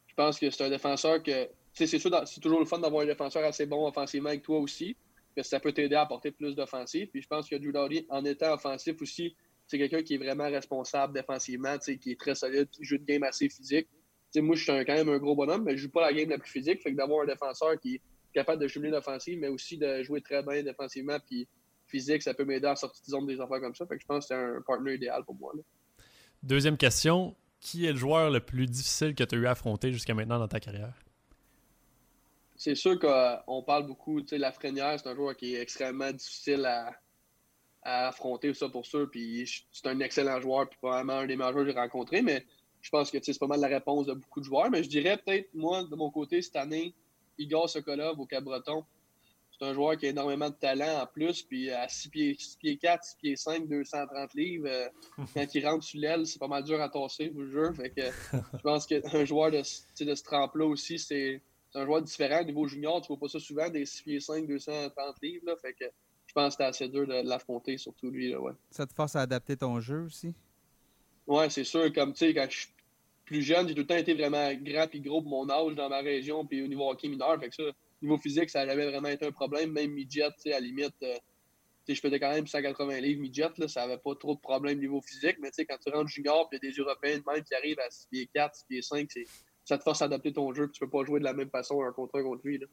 Je 0.09 0.15
pense 0.17 0.41
que 0.41 0.51
c'est 0.51 0.65
un 0.65 0.69
défenseur 0.69 1.23
que. 1.23 1.49
C'est 1.73 1.87
sûr, 1.87 2.11
c'est 2.27 2.41
toujours 2.41 2.59
le 2.59 2.67
fun 2.67 2.81
d'avoir 2.81 3.05
un 3.05 3.07
défenseur 3.07 3.45
assez 3.45 3.67
bon 3.67 3.87
offensivement 3.87 4.31
avec 4.31 4.43
toi 4.43 4.59
aussi, 4.59 4.97
parce 5.37 5.47
que 5.47 5.51
ça 5.51 5.61
peut 5.61 5.73
t'aider 5.73 5.95
à 5.95 6.01
apporter 6.01 6.33
plus 6.33 6.57
d'offensive. 6.57 7.07
Puis 7.07 7.23
je 7.23 7.29
pense 7.29 7.49
que 7.49 7.55
Drew 7.55 7.71
Doughty, 7.71 8.05
en 8.09 8.25
étant 8.25 8.53
offensif 8.53 9.01
aussi, 9.01 9.37
c'est 9.69 9.79
quelqu'un 9.79 10.03
qui 10.03 10.15
est 10.15 10.19
vraiment 10.19 10.51
responsable 10.51 11.15
défensivement, 11.15 11.79
qui 11.79 12.11
est 12.11 12.19
très 12.19 12.35
solide, 12.35 12.69
qui 12.69 12.83
joue 12.83 12.97
une 12.97 13.05
game 13.05 13.23
assez 13.23 13.49
physique. 13.49 13.87
moi, 14.35 14.57
je 14.57 14.65
suis 14.65 14.85
quand 14.85 14.95
même 14.95 15.09
un 15.09 15.19
gros 15.19 15.37
bonhomme, 15.37 15.63
mais 15.63 15.77
je 15.77 15.85
joue 15.85 15.91
pas 15.91 16.03
la 16.03 16.13
game 16.13 16.31
la 16.31 16.39
plus 16.39 16.51
physique. 16.51 16.83
Fait 16.83 16.91
que 16.91 16.97
d'avoir 16.97 17.23
un 17.23 17.27
défenseur 17.27 17.79
qui 17.79 17.95
est 17.95 18.01
capable 18.35 18.61
de 18.61 18.67
jumeler 18.67 18.91
l'offensive, 18.91 19.39
mais 19.39 19.49
aussi 19.49 19.79
de 19.79 20.03
jouer 20.03 20.21
très 20.21 20.43
bien 20.43 20.65
défensivement, 20.65 21.19
puis 21.25 21.47
physique, 21.87 22.23
ça 22.23 22.35
peut 22.35 22.45
m'aider 22.45 22.67
à 22.67 22.75
sortir 22.75 23.03
de 23.07 23.11
zone 23.11 23.27
des 23.27 23.41
affaires 23.41 23.61
comme 23.61 23.75
ça. 23.77 23.87
Fait 23.87 23.95
que 23.95 24.03
je 24.03 24.07
pense 24.07 24.25
que 24.27 24.35
c'est 24.35 24.35
un 24.35 24.61
partenaire 24.67 24.95
idéal 24.95 25.25
pour 25.25 25.37
moi. 25.37 25.53
Là. 25.55 25.63
Deuxième 26.43 26.77
question, 26.77 27.37
qui 27.61 27.87
est 27.87 27.93
le 27.93 27.99
joueur 27.99 28.31
le 28.31 28.41
plus 28.41 28.67
difficile 28.67 29.15
que 29.15 29.23
tu 29.23 29.35
as 29.35 29.39
eu 29.39 29.47
à 29.47 29.53
affronter 29.53 29.93
jusqu'à 29.93 30.13
maintenant 30.13 30.41
dans 30.41 30.49
ta 30.49 30.59
carrière? 30.59 30.95
C'est 32.57 32.75
sûr 32.75 32.99
qu'on 32.99 33.63
parle 33.63 33.87
beaucoup, 33.87 34.21
tu 34.21 34.29
sais, 34.29 34.39
Lafrenière, 34.39 34.99
c'est 34.99 35.09
un 35.09 35.15
joueur 35.15 35.37
qui 35.37 35.55
est 35.55 35.61
extrêmement 35.61 36.11
difficile 36.11 36.65
à, 36.65 36.97
affronter, 37.85 38.55
ça 38.55 38.69
pour 38.69 38.87
sûr. 38.87 39.09
Puis 39.11 39.67
c'est 39.73 39.87
un 39.87 39.99
excellent 40.01 40.41
joueur, 40.41 40.69
puis 40.69 40.79
probablement 40.79 41.19
un 41.19 41.27
des 41.27 41.37
meilleurs 41.37 41.53
joueurs 41.53 41.65
que 41.67 41.73
j'ai 41.73 41.79
rencontré, 41.79 42.23
mais 42.23 42.45
je 42.81 42.91
pense 42.91 43.11
que 43.11 43.19
c'est 43.21 43.39
pas 43.39 43.47
mal 43.47 43.61
la 43.61 43.69
réponse 43.69 44.07
de 44.07 44.15
beaucoup 44.15 44.41
de 44.41 44.45
joueurs. 44.45 44.71
Mais 44.71 44.83
je 44.83 44.89
dirais 44.89 45.17
peut-être, 45.17 45.49
moi, 45.55 45.85
de 45.85 45.95
mon 45.95 46.11
côté, 46.11 46.43
cette 46.43 46.57
année, 46.57 46.95
Igor 47.39 47.69
Sokolov 47.69 48.19
au 48.21 48.27
c'est 49.63 49.69
un 49.69 49.75
joueur 49.75 49.97
qui 49.97 50.07
a 50.07 50.09
énormément 50.11 50.51
de 50.51 50.55
talent 50.55 51.03
en 51.03 51.07
plus. 51.07 51.43
Puis 51.43 51.71
à 51.71 51.87
6 51.87 52.09
pieds, 52.09 52.37
6 52.37 52.57
pieds 52.57 52.77
4, 52.79 53.05
6 53.05 53.17
pieds 53.17 53.37
5, 53.37 53.69
230 53.69 54.35
livres, 54.35 54.69
euh, 54.69 54.89
quand 55.35 55.55
il 55.55 55.67
rentre 55.67 55.85
sur 55.85 56.01
l'aile, 56.01 56.27
c'est 56.27 56.41
pas 56.41 56.49
mal 56.49 56.65
dur 56.65 56.81
à 56.81 56.89
tasser, 56.89 57.29
vous 57.29 57.43
le 57.43 57.51
jure. 57.51 57.77
Fait 57.77 57.91
que 57.91 58.03
je 58.33 58.63
pense 58.63 58.87
qu'un 58.87 59.25
joueur 59.25 59.53
de, 59.53 59.59
de 59.59 60.15
ce 60.15 60.23
trempe-là 60.25 60.67
aussi, 60.67 60.99
c'est 60.99 61.41
un 61.75 61.85
joueur 61.85 62.03
différent. 62.03 62.41
Au 62.41 62.45
niveau 62.45 62.67
junior, 62.67 63.01
tu 63.03 63.09
vois 63.09 63.19
pas 63.19 63.29
ça 63.29 63.39
souvent, 63.39 63.69
des 63.69 63.87
6 63.87 64.03
pieds 64.03 64.21
5, 64.21 64.49
230 64.49 65.17
livres. 65.23 65.45
Là, 65.47 65.57
fait 65.57 65.75
que 65.75 65.85
je 66.27 66.33
pense 66.33 66.47
que 66.47 66.51
c'était 66.53 66.65
assez 66.65 66.89
dur 66.89 67.07
de 67.07 67.29
l'affronter, 67.29 67.79
surtout 67.79 68.11
lui. 68.11 68.31
Là, 68.33 68.41
ouais. 68.41 68.53
Ça 68.71 68.85
te 68.85 68.93
force 68.93 69.15
à 69.15 69.21
adapter 69.21 69.57
ton 69.57 69.79
jeu 69.79 70.01
aussi? 70.01 70.35
Ouais, 71.29 71.49
c'est 71.51 71.65
sûr. 71.65 71.93
Comme 71.93 72.15
tu 72.15 72.27
sais, 72.27 72.35
quand 72.35 72.47
je 72.51 72.59
suis 72.63 72.69
plus 73.25 73.43
jeune, 73.43 73.69
j'ai 73.69 73.75
tout 73.75 73.83
le 73.83 73.87
temps 73.87 73.97
été 73.97 74.15
vraiment 74.15 74.53
grand 74.55 74.89
et 74.93 75.01
gros 75.01 75.23
pour 75.23 75.31
mon 75.31 75.49
âge 75.49 75.77
dans 75.77 75.89
ma 75.89 76.01
région, 76.01 76.45
puis 76.45 76.63
au 76.63 76.67
niveau 76.67 76.91
hockey 76.91 77.07
mineur. 77.07 77.39
Fait 77.39 77.49
que 77.49 77.55
ça, 77.55 77.63
niveau 78.03 78.19
physique, 78.19 78.51
ça 78.51 78.61
avait 78.61 78.91
vraiment 78.91 79.09
été 79.09 79.27
un 79.27 79.33
problème. 79.33 79.73
Même 79.73 79.93
midget, 79.93 80.25
à 80.25 80.31
la 80.47 80.61
limite, 80.61 80.95
euh, 81.03 81.17
je 81.89 82.01
faisais 82.01 82.21
quand 82.21 82.31
même 82.31 82.47
180 82.47 83.01
livres 83.01 83.21
midget, 83.21 83.51
là, 83.59 83.69
ça 83.69 83.83
n'avait 83.83 83.99
pas 83.99 84.15
trop 84.15 84.35
de 84.35 84.41
problème 84.41 84.79
niveau 84.79 85.01
physique. 85.01 85.37
Mais 85.41 85.51
quand 85.69 85.77
tu 85.85 85.93
rentres 85.93 86.09
junior, 86.09 86.49
puis 86.49 86.59
il 86.63 86.67
y 86.67 86.69
a 86.69 86.73
des 86.73 86.79
Européens 86.79 87.19
de 87.19 87.25
même 87.31 87.43
qui 87.43 87.55
arrivent 87.55 87.81
à 87.81 87.91
6 87.91 88.07
pieds 88.11 88.31
4, 88.33 88.55
6 88.55 88.65
pieds 88.69 88.83
5, 88.83 89.09
ça 89.65 89.79
te 89.79 89.83
force 89.83 90.03
à 90.03 90.07
adapter 90.07 90.33
ton 90.33 90.53
jeu, 90.53 90.71
tu 90.71 90.81
peux 90.81 90.91
pas 90.91 91.05
jouer 91.05 91.21
de 91.21 91.25
la 91.25 91.33
même 91.33 91.51
façon 91.51 91.83
un 91.83 91.93
contre 91.93 92.19
un 92.19 92.23
contre 92.23 92.43
lui. 92.45 92.59
Là. 92.59 92.67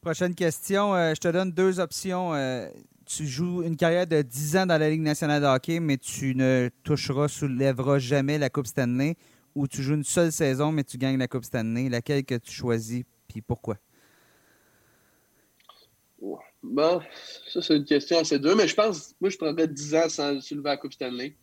Prochaine 0.00 0.34
question. 0.34 0.94
Euh, 0.94 1.14
je 1.14 1.20
te 1.20 1.28
donne 1.28 1.50
deux 1.50 1.80
options. 1.80 2.34
Euh, 2.34 2.68
tu 3.06 3.26
joues 3.26 3.62
une 3.62 3.76
carrière 3.76 4.06
de 4.06 4.20
10 4.20 4.56
ans 4.58 4.66
dans 4.66 4.78
la 4.78 4.90
Ligue 4.90 5.00
nationale 5.00 5.40
de 5.40 5.46
hockey, 5.46 5.80
mais 5.80 5.96
tu 5.96 6.34
ne 6.34 6.68
toucheras, 6.82 7.28
soulèveras 7.28 7.98
jamais 7.98 8.38
la 8.38 8.50
Coupe 8.50 8.66
Stanley, 8.66 9.16
ou 9.54 9.66
tu 9.66 9.82
joues 9.82 9.94
une 9.94 10.04
seule 10.04 10.32
saison, 10.32 10.72
mais 10.72 10.84
tu 10.84 10.98
gagnes 10.98 11.18
la 11.18 11.28
Coupe 11.28 11.44
Stanley. 11.44 11.88
Laquelle 11.88 12.24
que 12.24 12.34
tu 12.34 12.52
choisis, 12.52 13.04
puis 13.28 13.40
pourquoi? 13.40 13.76
Bon, 16.62 17.00
ça, 17.48 17.60
c'est 17.60 17.76
une 17.76 17.84
question 17.84 18.18
assez 18.18 18.38
dure, 18.38 18.56
mais 18.56 18.66
je 18.66 18.74
pense, 18.74 19.14
moi, 19.20 19.30
je 19.30 19.36
prendrais 19.36 19.68
10 19.68 19.94
ans 19.94 20.08
sans 20.08 20.40
soulever 20.40 20.70
la 20.70 20.76
Coupe 20.76 20.92
Stanley. 20.92 21.36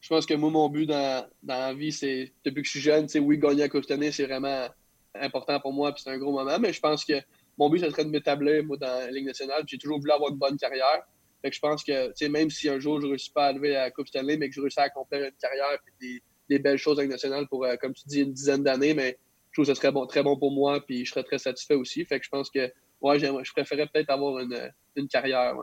Je 0.00 0.08
pense 0.08 0.26
que 0.26 0.34
moi, 0.34 0.50
mon 0.50 0.68
but 0.68 0.86
dans, 0.86 1.26
dans 1.42 1.58
la 1.58 1.74
vie, 1.74 1.92
c'est, 1.92 2.32
depuis 2.44 2.62
que 2.62 2.66
je 2.66 2.72
suis 2.72 2.80
jeune, 2.80 3.06
oui, 3.20 3.38
gagner 3.38 3.60
la 3.60 3.68
Coupe 3.68 3.84
Stanley, 3.84 4.10
c'est 4.10 4.26
vraiment 4.26 4.68
important 5.14 5.60
pour 5.60 5.72
moi, 5.72 5.92
puis 5.92 6.02
c'est 6.02 6.10
un 6.10 6.18
gros 6.18 6.32
moment, 6.32 6.58
mais 6.58 6.72
je 6.72 6.80
pense 6.80 7.04
que 7.04 7.14
mon 7.58 7.68
but, 7.68 7.80
ce 7.80 7.90
serait 7.90 8.04
de 8.04 8.10
m'établir, 8.10 8.64
moi, 8.64 8.76
dans 8.78 8.86
la 8.86 9.10
Ligue 9.10 9.26
nationale. 9.26 9.62
J'ai 9.66 9.78
toujours 9.78 10.00
voulu 10.00 10.10
avoir 10.10 10.30
une 10.30 10.38
bonne 10.38 10.56
carrière. 10.56 11.02
Fait 11.42 11.50
que 11.50 11.56
je 11.56 11.60
pense 11.60 11.84
que, 11.84 12.08
tu 12.08 12.12
sais, 12.16 12.28
même 12.28 12.50
si 12.50 12.68
un 12.68 12.78
jour, 12.78 13.00
je 13.00 13.06
ne 13.06 13.10
réussis 13.10 13.30
pas 13.30 13.46
à 13.46 13.52
lever 13.52 13.72
la 13.72 13.90
Coupe 13.90 14.08
Stanley, 14.08 14.36
mais 14.38 14.48
que 14.48 14.54
je 14.54 14.60
réussis 14.60 14.80
à 14.80 14.84
accomplir 14.84 15.24
une 15.24 15.32
carrière 15.32 15.78
et 16.00 16.20
des, 16.48 16.58
belles 16.58 16.78
choses 16.78 16.98
en 16.98 17.02
Ligue 17.02 17.10
nationale 17.10 17.46
pour, 17.48 17.64
euh, 17.64 17.76
comme 17.76 17.94
tu 17.94 18.02
dis, 18.06 18.20
une 18.20 18.32
dizaine 18.32 18.62
d'années, 18.62 18.94
mais 18.94 19.18
je 19.50 19.54
trouve 19.54 19.66
que 19.66 19.74
ce 19.74 19.80
serait 19.80 19.92
bon, 19.92 20.06
très 20.06 20.22
bon 20.22 20.36
pour 20.36 20.52
moi, 20.52 20.84
puis 20.84 21.04
je 21.04 21.10
serais 21.10 21.24
très 21.24 21.38
satisfait 21.38 21.74
aussi. 21.74 22.04
Fait 22.04 22.18
que 22.18 22.24
je 22.24 22.30
pense 22.30 22.50
que 22.50 22.70
ouais, 23.02 23.18
je 23.18 23.52
préférais 23.52 23.86
peut-être 23.86 24.10
avoir 24.10 24.38
une, 24.40 25.08
carrière. 25.08 25.54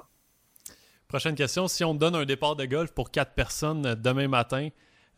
Prochaine 1.07 1.35
question. 1.35 1.67
Si 1.67 1.83
on 1.83 1.93
te 1.93 1.99
donne 1.99 2.15
un 2.15 2.25
départ 2.25 2.55
de 2.55 2.65
golf 2.65 2.91
pour 2.91 3.11
quatre 3.11 3.33
personnes 3.33 3.85
euh, 3.85 3.95
demain 3.95 4.27
matin, 4.27 4.69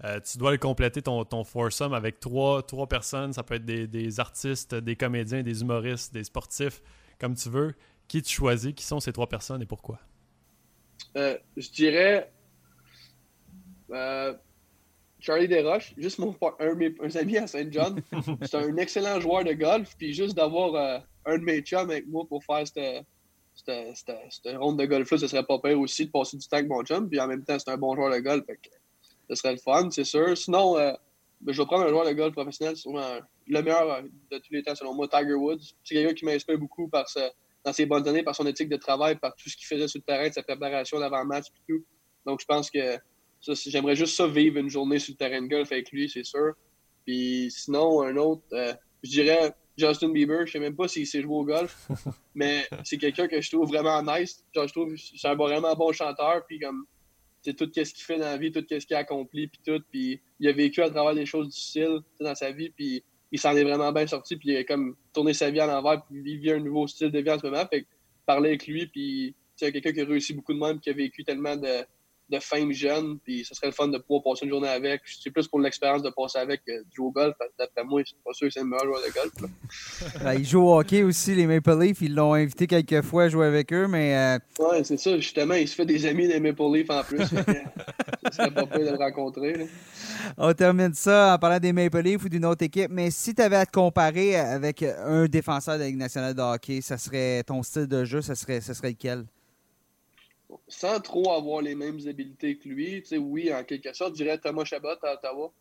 euh, 0.03 0.19
tu 0.19 0.38
dois 0.38 0.51
le 0.51 0.57
compléter 0.57 1.01
ton, 1.01 1.26
ton 1.26 1.43
foursome 1.43 1.93
avec 1.93 2.19
trois, 2.19 2.63
trois 2.63 2.88
personnes. 2.88 3.34
Ça 3.34 3.43
peut 3.43 3.55
être 3.55 3.65
des, 3.65 4.19
artistes, 4.19 4.74
des 4.74 4.95
comédiens, 4.95 5.43
des 5.43 5.61
humoristes, 5.61 6.13
des 6.13 6.24
sportifs, 6.24 6.82
comme 7.19 7.36
tu 7.36 7.49
veux. 7.49 7.74
Qui 8.07 8.22
tu 8.22 8.34
choisis? 8.34 8.74
Qui 8.74 8.84
sont 8.84 8.99
ces 8.99 9.13
trois 9.13 9.28
personnes 9.28 9.61
et 9.61 9.65
pourquoi? 9.65 9.99
Euh, 11.17 11.38
je 11.57 11.69
dirais 11.69 12.32
Charlie 15.19 15.47
Desroches, 15.47 15.93
juste 15.97 16.17
mon, 16.19 16.36
un 16.59 16.74
de 16.74 16.95
mes 16.99 17.17
amis 17.17 17.38
à 17.38 17.47
Saint 17.47 17.69
John. 17.69 18.01
C'est 18.41 18.55
un 18.55 18.76
excellent 18.78 19.19
joueur 19.19 19.43
de 19.43 19.53
golf. 19.53 19.95
Puis 19.97 20.13
juste 20.13 20.36
d'avoir 20.36 21.03
un 21.26 21.38
de 21.38 21.43
mes 21.43 21.61
chums 21.61 21.89
avec 21.89 22.07
moi 22.07 22.26
pour 22.28 22.43
faire 22.43 22.65
cette, 22.67 23.05
cette 23.55 24.57
ronde 24.57 24.80
de 24.80 24.86
golf-là, 24.86 25.17
ce 25.17 25.28
serait 25.28 25.45
pas 25.45 25.59
pire 25.59 25.80
aussi 25.80 26.05
de 26.05 26.11
passer 26.11 26.38
du 26.38 26.47
temps 26.47 26.57
avec 26.57 26.69
mon 26.69 26.84
chum. 26.84 27.09
Puis 27.09 27.19
en 27.19 27.28
même 27.28 27.43
temps, 27.43 27.57
c'est 27.59 27.69
un 27.69 27.78
bon 27.78 27.95
joueur 27.95 28.11
de 28.13 28.19
golf. 28.19 28.45
Fait 28.45 28.55
que 28.55 28.69
ce 29.30 29.36
serait 29.36 29.53
le 29.53 29.59
fun, 29.59 29.89
c'est 29.91 30.03
sûr. 30.03 30.38
Sinon, 30.38 30.78
euh, 30.78 30.93
ben, 31.41 31.53
je 31.53 31.61
vais 31.61 31.65
prendre 31.65 31.86
un 31.86 31.89
joueur 31.89 32.05
de 32.05 32.13
golf 32.13 32.34
professionnel, 32.34 32.76
le 33.47 33.61
meilleur 33.61 33.91
euh, 33.91 34.01
de 34.32 34.38
tous 34.38 34.53
les 34.53 34.63
temps, 34.63 34.76
selon 34.76 34.93
moi, 34.93 35.07
Tiger 35.07 35.34
Woods. 35.34 35.74
C'est 35.84 35.95
quelqu'un 35.95 36.13
qui 36.13 36.26
m'inspire 36.26 36.57
beaucoup 36.57 36.88
par 36.88 37.05
dans 37.63 37.74
ses 37.74 37.86
bonnes 37.86 38.07
années, 38.07 38.24
par 38.24 38.36
son 38.36 38.45
éthique 38.47 38.69
de 38.69 38.78
travail, 38.78 39.17
par 39.17 39.36
tout 39.36 39.47
ce 39.49 39.55
qu'il 39.55 39.67
faisait 39.67 39.88
sur 39.88 39.99
le 39.99 40.03
terrain, 40.03 40.28
de 40.28 40.34
sa 40.34 40.43
préparation 40.43 40.99
d'avant-match 40.99 41.47
et 41.47 41.74
tout. 41.74 41.86
Donc, 42.26 42.41
je 42.41 42.45
pense 42.45 42.72
que 42.72 42.97
j'aimerais 43.65 43.95
juste 43.95 44.15
ça 44.15 44.28
vivre 44.28 44.57
une 44.57 44.69
journée 44.69 44.99
sur 44.99 45.13
le 45.13 45.17
terrain 45.17 45.41
de 45.41 45.47
golf 45.47 45.72
avec 45.72 45.91
lui, 45.91 46.09
c'est 46.09 46.24
sûr. 46.24 46.53
Puis 47.05 47.51
sinon, 47.51 48.01
un 48.01 48.15
autre, 48.17 48.43
euh, 48.53 48.74
je 49.03 49.09
dirais 49.09 49.53
Justin 49.78 50.09
Bieber. 50.09 50.45
Je 50.45 50.53
sais 50.53 50.59
même 50.59 50.76
pas 50.76 50.88
s'il 50.88 51.07
sait 51.07 51.22
jouer 51.22 51.36
au 51.36 51.45
golf, 51.45 51.88
mais 52.36 52.67
c'est 52.84 52.97
quelqu'un 52.97 53.28
que 53.28 53.41
je 53.41 53.49
trouve 53.49 53.67
vraiment 53.67 54.01
nice. 54.01 54.43
Genre, 54.53 54.67
je 54.67 54.74
trouve 54.74 54.95
c'est 54.95 55.28
un 55.28 55.36
vraiment 55.36 55.74
bon 55.76 55.91
chanteur. 55.91 56.45
Puis 56.47 56.59
comme, 56.59 56.86
c'est 57.41 57.55
tout 57.55 57.69
ce 57.74 57.93
qu'il 57.93 58.03
fait 58.03 58.17
dans 58.17 58.26
la 58.26 58.38
vie, 58.38 58.51
tout 58.51 58.63
ce 58.69 58.86
qu'il 58.86 58.95
a 58.95 58.99
accompli, 58.99 59.47
puis 59.47 59.59
tout. 59.65 59.84
Puis 59.91 60.22
il 60.39 60.47
a 60.47 60.51
vécu 60.53 60.82
à 60.82 60.89
travers 60.89 61.15
des 61.15 61.26
choses 61.26 61.49
difficiles 61.49 61.99
dans 62.19 62.36
sa 62.36 62.51
vie, 62.51 62.69
puis 62.69 63.03
il 63.32 63.39
s'en 63.39 63.55
est 63.55 63.63
vraiment 63.63 63.91
bien 63.91 64.07
sorti. 64.07 64.38
Puis 64.38 64.49
il 64.49 64.57
a 64.57 64.63
comme 64.63 64.95
tourné 65.13 65.34
sa 65.34 65.49
vie 65.49 65.59
à 65.59 65.67
l'envers, 65.67 66.03
puis 66.05 66.22
il 66.26 66.39
vit 66.39 66.51
un 66.51 66.59
nouveau 66.59 66.88
style 66.88 67.11
de 67.11 67.19
vie 67.19 67.32
en 67.32 67.39
ce 67.39 67.47
moment. 67.47 67.65
Fait 67.67 67.86
parler 68.26 68.49
avec 68.49 68.67
lui, 68.67 68.88
puis 68.88 69.36
c'est 69.55 69.72
quelqu'un 69.72 69.91
qui 69.91 70.01
a 70.01 70.05
réussi 70.05 70.34
beaucoup 70.34 70.53
de 70.53 70.59
monde, 70.59 70.80
qui 70.80 70.89
a 70.89 70.93
vécu 70.93 71.24
tellement 71.24 71.55
de 71.55 71.86
de 72.32 72.39
fame 72.39 72.71
jeune, 72.71 73.19
puis 73.19 73.43
ce 73.45 73.53
serait 73.53 73.67
le 73.67 73.73
fun 73.73 73.88
de 73.88 73.97
pouvoir 73.97 74.23
passer 74.23 74.45
une 74.45 74.51
journée 74.51 74.69
avec. 74.69 75.01
C'est 75.05 75.29
plus 75.29 75.47
pour 75.47 75.59
l'expérience 75.59 76.01
de 76.01 76.09
passer 76.09 76.39
avec 76.39 76.63
que 76.63 76.71
de 76.71 76.86
jouer 76.93 77.07
au 77.07 77.11
golf. 77.11 77.36
D'après 77.59 77.84
moi, 77.84 78.01
c'est 78.05 78.15
pas 78.23 78.34
sûr 78.34 78.47
que 78.47 78.53
c'est 78.53 78.61
le 78.61 78.67
meilleur 78.67 78.86
joueur 78.86 79.01
de 79.01 79.13
golf. 79.13 79.32
Ben, 80.23 80.34
il 80.34 80.45
joue 80.45 80.61
au 80.61 80.79
hockey 80.79 81.03
aussi, 81.03 81.36
les 81.36 81.47
Maple 81.47 81.79
Leafs. 81.79 82.01
Ils 82.01 82.13
l'ont 82.13 82.34
invité 82.34 82.67
quelques 82.67 83.01
fois 83.01 83.23
à 83.23 83.29
jouer 83.29 83.47
avec 83.47 83.71
eux, 83.73 83.88
mais. 83.88 84.15
Euh... 84.15 84.63
Ouais, 84.63 84.84
c'est 84.84 84.97
ça. 84.97 85.15
Justement, 85.17 85.55
il 85.55 85.67
se 85.67 85.75
fait 85.75 85.86
des 85.86 86.05
amis 86.05 86.27
des 86.27 86.39
Maple 86.39 86.63
Leafs 86.73 86.89
en 86.89 87.03
plus. 87.03 87.19
ce 87.19 88.36
serait 88.36 88.51
pas 88.51 88.65
peur 88.65 88.79
de 88.79 88.89
le 88.89 88.97
rencontrer. 88.97 89.67
On 90.38 90.53
termine 90.53 90.93
ça 90.93 91.34
en 91.36 91.38
parlant 91.39 91.59
des 91.59 91.73
Maple 91.73 92.01
Leafs 92.01 92.23
ou 92.23 92.29
d'une 92.29 92.45
autre 92.45 92.63
équipe. 92.63 92.91
Mais 92.91 93.11
si 93.11 93.34
tu 93.34 93.41
avais 93.41 93.57
à 93.57 93.65
te 93.65 93.71
comparer 93.71 94.36
avec 94.36 94.84
un 94.84 95.25
défenseur 95.25 95.75
de 95.75 95.82
la 95.82 95.88
Ligue 95.88 95.97
nationale 95.97 96.34
de 96.34 96.41
hockey, 96.41 96.82
ça 96.82 96.97
serait 96.97 97.43
ton 97.43 97.63
style 97.63 97.88
de 97.88 98.05
jeu, 98.05 98.21
ça 98.21 98.36
serait, 98.36 98.61
ça 98.61 98.73
serait 98.73 98.89
lequel? 98.89 99.25
Sans 100.67 100.99
trop 100.99 101.31
avoir 101.31 101.61
les 101.61 101.75
mêmes 101.75 101.99
habiletés 102.07 102.57
que 102.57 102.67
lui. 102.67 103.01
Tu 103.01 103.09
sais, 103.09 103.17
oui, 103.17 103.53
en 103.53 103.63
quelque 103.63 103.93
sorte, 103.93 104.15
je 104.15 104.23
dirais 104.23 104.37
Thomas 104.37 104.65
Chabot 104.65 104.89
à 105.03 105.13
Ottawa. 105.13 105.51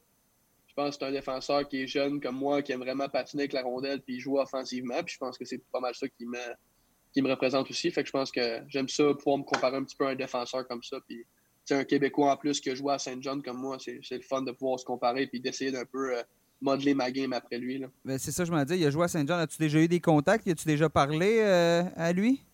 Je 0.69 0.75
pense 0.75 0.97
que 0.97 1.05
c'est 1.05 1.09
un 1.09 1.13
défenseur 1.13 1.69
qui 1.69 1.83
est 1.83 1.87
jeune 1.87 2.21
comme 2.21 2.37
moi, 2.37 2.63
qui 2.63 2.73
aime 2.73 2.81
vraiment 2.81 3.09
patiner 3.09 3.43
avec 3.43 3.53
la 3.53 3.63
rondelle 3.63 4.01
puis 4.03 4.21
jouer 4.21 4.41
offensivement. 4.41 5.03
Puis 5.05 5.15
je 5.15 5.19
pense 5.19 5.37
que 5.37 5.45
c'est 5.45 5.61
pas 5.73 5.81
mal 5.81 5.95
ça 5.95 6.07
qui 6.09 6.27
me, 6.27 7.29
représente 7.29 7.69
aussi. 7.71 7.91
Fait 7.91 8.03
que 8.03 8.07
je 8.07 8.13
pense 8.13 8.31
que 8.31 8.61
j'aime 8.69 8.89
ça 8.89 9.13
pouvoir 9.15 9.39
me 9.39 9.43
comparer 9.43 9.77
un 9.77 9.85
petit 9.85 9.97
peu 9.97 10.07
à 10.07 10.11
un 10.11 10.15
défenseur 10.15 10.67
comme 10.69 10.83
ça. 10.83 10.99
Puis 11.09 11.25
c'est 11.65 11.75
un 11.75 11.85
Québécois 11.85 12.33
en 12.33 12.37
plus 12.37 12.61
qui 12.61 12.71
a 12.71 12.75
joué 12.75 12.95
à 12.95 12.99
Saint 12.99 13.21
John 13.21 13.43
comme 13.43 13.59
moi. 13.59 13.79
C'est 13.81 14.01
le 14.11 14.23
fun 14.23 14.43
de 14.43 14.53
pouvoir 14.53 14.79
se 14.79 14.85
comparer 14.85 15.27
puis 15.27 15.41
d'essayer 15.41 15.73
d'un 15.73 15.85
peu 15.85 16.17
euh, 16.17 16.23
modeler 16.61 16.95
ma 16.95 17.11
game 17.11 17.33
après 17.33 17.59
lui. 17.59 17.83
Ben, 18.05 18.19
c'est 18.19 18.33
ça, 18.33 18.45
je 18.45 18.53
m'en 18.53 18.65
dis. 18.65 18.77
Il 18.77 18.87
a 18.87 18.91
joué 18.91 19.05
à 19.05 19.09
Saint 19.09 19.27
John. 19.27 19.41
As-tu 19.41 19.59
déjà 19.59 19.81
eu 19.81 19.89
des 19.89 20.01
contacts? 20.01 20.47
As-tu 20.47 20.67
déjà 20.67 20.89
parlé 20.89 21.39
euh, 21.41 21.83
à 21.97 22.13
lui? 22.13 22.45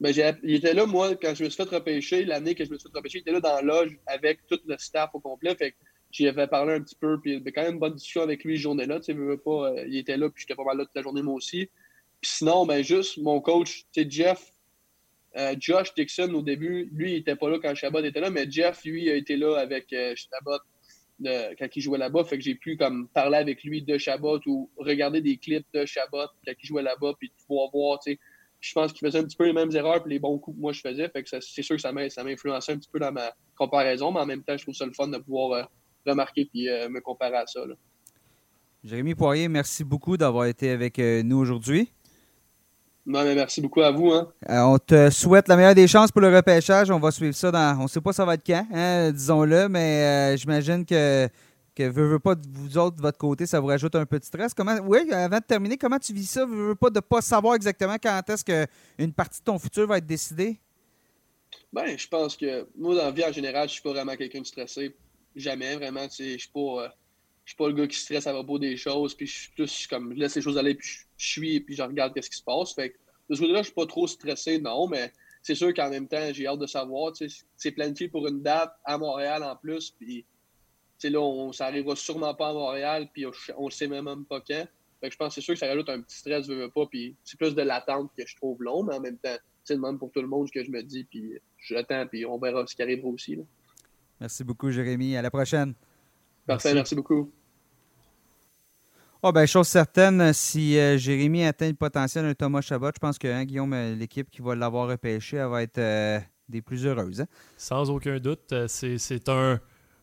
Ben, 0.00 0.14
il 0.44 0.54
était 0.54 0.74
là, 0.74 0.86
moi, 0.86 1.16
quand 1.16 1.34
je 1.34 1.42
me 1.42 1.50
suis 1.50 1.56
fait 1.56 1.68
repêcher, 1.74 2.24
l'année 2.24 2.54
que 2.54 2.64
je 2.64 2.70
me 2.70 2.78
suis 2.78 2.88
fait 2.88 2.96
repêcher, 2.96 3.18
il 3.18 3.20
était 3.22 3.32
là 3.32 3.40
dans 3.40 3.54
la 3.56 3.62
loge 3.62 3.98
avec 4.06 4.46
tout 4.46 4.60
le 4.66 4.76
staff 4.78 5.10
au 5.12 5.18
complet. 5.18 5.56
Fait 5.56 5.72
que 5.72 5.76
j'y 6.12 6.28
avais 6.28 6.46
parlé 6.46 6.74
un 6.74 6.80
petit 6.80 6.94
peu, 6.94 7.20
puis 7.20 7.36
avait 7.36 7.50
quand 7.50 7.62
même 7.62 7.74
une 7.74 7.80
bonne 7.80 7.94
discussion 7.94 8.22
avec 8.22 8.44
lui, 8.44 8.56
journée-là. 8.56 9.00
Tu 9.00 9.12
sais, 9.12 9.18
euh, 9.18 9.84
il 9.88 9.96
était 9.96 10.16
là, 10.16 10.30
puis 10.30 10.42
j'étais 10.42 10.54
pas 10.54 10.64
mal 10.64 10.78
là 10.78 10.84
toute 10.84 10.94
la 10.94 11.02
journée, 11.02 11.22
moi 11.22 11.34
aussi. 11.34 11.68
Sinon, 12.22 12.64
ben, 12.64 12.82
juste 12.82 13.18
mon 13.18 13.40
coach, 13.40 13.86
tu 13.92 14.06
Jeff, 14.08 14.52
euh, 15.36 15.54
Josh 15.58 15.92
Dixon, 15.94 16.32
au 16.32 16.42
début, 16.42 16.88
lui, 16.92 17.12
il 17.12 17.16
était 17.16 17.36
pas 17.36 17.50
là 17.50 17.58
quand 17.60 17.74
Chabot 17.74 18.02
était 18.02 18.20
là, 18.20 18.30
mais 18.30 18.48
Jeff, 18.48 18.84
lui, 18.84 19.10
a 19.10 19.14
été 19.14 19.36
là 19.36 19.56
avec 19.56 19.92
euh, 19.92 20.14
quand 21.58 21.76
il 21.76 21.82
jouait 21.82 21.98
là-bas. 21.98 22.24
Fait 22.24 22.38
que 22.38 22.44
j'ai 22.44 22.54
pu 22.54 22.76
comme 22.76 23.08
parler 23.08 23.38
avec 23.38 23.64
lui 23.64 23.82
de 23.82 23.98
Chabot 23.98 24.40
ou 24.46 24.70
regarder 24.76 25.20
des 25.20 25.36
clips 25.36 25.66
de 25.74 25.84
Chabot 25.84 26.28
quand 26.46 26.52
il 26.62 26.66
jouait 26.66 26.82
là-bas, 26.82 27.14
puis 27.18 27.32
pouvoir 27.46 27.70
voir, 27.70 27.98
tu 27.98 28.12
sais, 28.12 28.18
je 28.60 28.72
pense 28.72 28.92
qu'il 28.92 29.06
faisait 29.06 29.20
un 29.20 29.24
petit 29.24 29.36
peu 29.36 29.46
les 29.46 29.52
mêmes 29.52 29.74
erreurs 29.74 30.04
et 30.04 30.08
les 30.08 30.18
bons 30.18 30.38
coups 30.38 30.56
que 30.56 30.60
moi 30.60 30.72
je 30.72 30.80
faisais. 30.80 31.08
Fait 31.08 31.22
que 31.22 31.28
c'est 31.28 31.62
sûr 31.62 31.76
que 31.76 31.82
ça 31.82 31.92
m'a 31.92 32.02
influencé 32.02 32.72
un 32.72 32.76
petit 32.76 32.88
peu 32.92 32.98
dans 32.98 33.12
ma 33.12 33.32
comparaison, 33.56 34.12
mais 34.12 34.20
en 34.20 34.26
même 34.26 34.42
temps, 34.42 34.56
je 34.56 34.62
trouve 34.62 34.74
ça 34.74 34.86
le 34.86 34.92
fun 34.92 35.08
de 35.08 35.18
pouvoir 35.18 35.52
euh, 35.52 35.62
remarquer 36.06 36.48
et 36.54 36.68
euh, 36.68 36.88
me 36.88 37.00
comparer 37.00 37.36
à 37.36 37.46
ça. 37.46 37.60
Jérémy 38.84 39.14
Poirier, 39.14 39.48
merci 39.48 39.84
beaucoup 39.84 40.16
d'avoir 40.16 40.46
été 40.46 40.70
avec 40.70 40.98
euh, 40.98 41.22
nous 41.22 41.38
aujourd'hui. 41.38 41.92
merci 43.06 43.60
beaucoup 43.60 43.82
à 43.82 43.92
vous. 43.92 44.12
Hein. 44.12 44.28
on 44.48 44.78
te 44.78 45.10
souhaite 45.10 45.48
la 45.48 45.56
meilleure 45.56 45.74
des 45.74 45.86
chances 45.86 46.10
pour 46.10 46.20
le 46.20 46.34
repêchage. 46.34 46.90
On 46.90 46.98
va 46.98 47.10
suivre 47.12 47.34
ça 47.34 47.52
dans. 47.52 47.78
On 47.78 47.84
ne 47.84 47.88
sait 47.88 48.00
pas 48.00 48.12
ça 48.12 48.24
va 48.24 48.34
être 48.34 48.46
quand, 48.46 48.66
hein, 48.72 49.12
disons-le, 49.12 49.68
mais 49.68 50.36
j'imagine 50.36 50.84
que 50.84 51.28
que 51.78 51.88
vous 51.88 52.78
autres 52.78 52.96
de 52.96 53.02
votre 53.02 53.18
côté, 53.18 53.46
ça 53.46 53.60
vous 53.60 53.68
rajoute 53.68 53.94
un 53.94 54.06
peu 54.06 54.18
de 54.18 54.24
stress. 54.24 54.52
Comment, 54.52 54.76
oui, 54.82 55.10
avant 55.12 55.38
de 55.38 55.44
terminer, 55.44 55.76
comment 55.76 55.98
tu 55.98 56.12
vis 56.12 56.26
ça? 56.26 56.44
Veux, 56.44 56.68
veux 56.68 56.74
pas 56.74 56.90
de 56.90 57.00
pas 57.00 57.20
savoir 57.20 57.54
exactement 57.54 57.96
quand 58.02 58.22
est-ce 58.28 58.44
qu'une 58.44 59.12
partie 59.12 59.40
de 59.40 59.44
ton 59.44 59.58
futur 59.58 59.86
va 59.86 59.98
être 59.98 60.06
décidée? 60.06 60.58
Ben, 61.72 61.96
je 61.96 62.08
pense 62.08 62.36
que 62.36 62.66
moi, 62.76 62.94
dans 62.94 63.04
la 63.04 63.10
vie 63.10 63.24
en 63.24 63.32
général, 63.32 63.68
je 63.68 63.74
suis 63.74 63.82
pas 63.82 63.92
vraiment 63.92 64.16
quelqu'un 64.16 64.40
de 64.40 64.46
stressé. 64.46 64.94
Jamais, 65.36 65.76
vraiment. 65.76 66.06
Je 66.10 66.36
suis 66.36 66.50
pas. 66.52 66.84
Euh, 66.84 66.88
je 67.44 67.52
suis 67.52 67.56
pas 67.56 67.68
le 67.68 67.74
gars 67.74 67.86
qui 67.86 67.98
stresse 67.98 68.26
à 68.26 68.32
propos 68.32 68.58
des 68.58 68.76
choses, 68.76 69.14
puis 69.14 69.26
je 69.26 70.14
laisse 70.14 70.36
les 70.36 70.42
choses 70.42 70.58
aller, 70.58 70.74
puis 70.74 70.86
je, 71.16 71.28
suis, 71.30 71.60
puis 71.60 71.74
je 71.74 71.82
regarde 71.82 72.12
qu'est-ce 72.12 72.28
qui 72.28 72.36
se 72.36 72.42
passe. 72.42 72.74
Fait 72.74 72.94
de 73.30 73.34
ce 73.34 73.40
côté-là, 73.40 73.60
je 73.60 73.66
suis 73.66 73.74
pas 73.74 73.86
trop 73.86 74.06
stressé, 74.06 74.58
non, 74.58 74.86
mais 74.86 75.10
c'est 75.42 75.54
sûr 75.54 75.72
qu'en 75.72 75.88
même 75.88 76.08
temps, 76.08 76.30
j'ai 76.30 76.46
hâte 76.46 76.58
de 76.58 76.66
savoir. 76.66 77.14
C'est 77.56 77.70
planifié 77.70 78.08
pour 78.08 78.26
une 78.26 78.42
date 78.42 78.74
à 78.84 78.98
Montréal 78.98 79.42
en 79.42 79.56
plus, 79.56 79.90
puis 79.90 80.26
là, 81.04 81.20
on, 81.20 81.52
ça 81.52 81.66
arrivera 81.66 81.96
sûrement 81.96 82.34
pas 82.34 82.50
à 82.50 82.52
Montréal, 82.52 83.08
puis 83.12 83.26
on 83.56 83.66
ne 83.66 83.70
sait 83.70 83.86
même, 83.86 84.24
pas 84.24 84.40
quand. 84.40 84.66
je 85.02 85.16
pense 85.16 85.28
que 85.28 85.34
c'est 85.34 85.40
sûr 85.40 85.54
que 85.54 85.60
ça 85.60 85.68
rajoute 85.68 85.88
un 85.88 86.00
petit 86.00 86.18
stress, 86.18 86.46
je 86.46 86.52
veux 86.52 86.70
pas, 86.70 86.86
puis 86.86 87.16
c'est 87.24 87.38
plus 87.38 87.54
de 87.54 87.62
l'attente 87.62 88.10
que 88.16 88.26
je 88.26 88.36
trouve 88.36 88.62
long, 88.62 88.82
mais 88.82 88.94
en 88.94 89.00
même 89.00 89.18
temps, 89.18 89.36
c'est 89.64 89.74
le 89.74 89.80
même 89.80 89.98
pour 89.98 90.10
tout 90.10 90.20
le 90.20 90.28
monde 90.28 90.50
que 90.50 90.64
je 90.64 90.70
me 90.70 90.82
dis, 90.82 91.04
puis 91.04 91.34
j'attends, 91.58 92.06
puis 92.06 92.26
on 92.26 92.38
verra 92.38 92.66
ce 92.66 92.74
qui 92.74 92.82
arrivera 92.82 93.08
aussi. 93.08 93.38
Merci 94.20 94.42
beaucoup, 94.42 94.70
Jérémy. 94.70 95.16
À 95.16 95.22
la 95.22 95.30
prochaine. 95.30 95.74
Parfait, 96.46 96.74
merci, 96.74 96.94
beaucoup. 96.94 97.30
Oh 99.22 99.32
ben, 99.32 99.46
chose 99.46 99.66
certaine, 99.66 100.32
si 100.32 100.78
euh, 100.78 100.96
Jérémy 100.96 101.44
atteint 101.44 101.66
le 101.66 101.74
potentiel 101.74 102.24
d'un 102.24 102.34
Thomas 102.34 102.60
Chabot, 102.60 102.90
je 102.94 103.00
pense 103.00 103.18
que 103.18 103.26
hein, 103.26 103.44
Guillaume, 103.44 103.72
euh, 103.72 103.94
l'équipe 103.96 104.30
qui 104.30 104.40
va 104.40 104.54
l'avoir 104.54 104.88
repêché, 104.88 105.38
elle 105.38 105.48
va 105.48 105.62
être 105.62 105.78
euh, 105.78 106.20
des 106.48 106.62
plus 106.62 106.86
heureuses. 106.86 107.20
Hein. 107.22 107.26
Sans 107.56 107.90
aucun 107.90 108.18
doute. 108.20 108.54
C'est 108.68 109.28
un, 109.28 109.60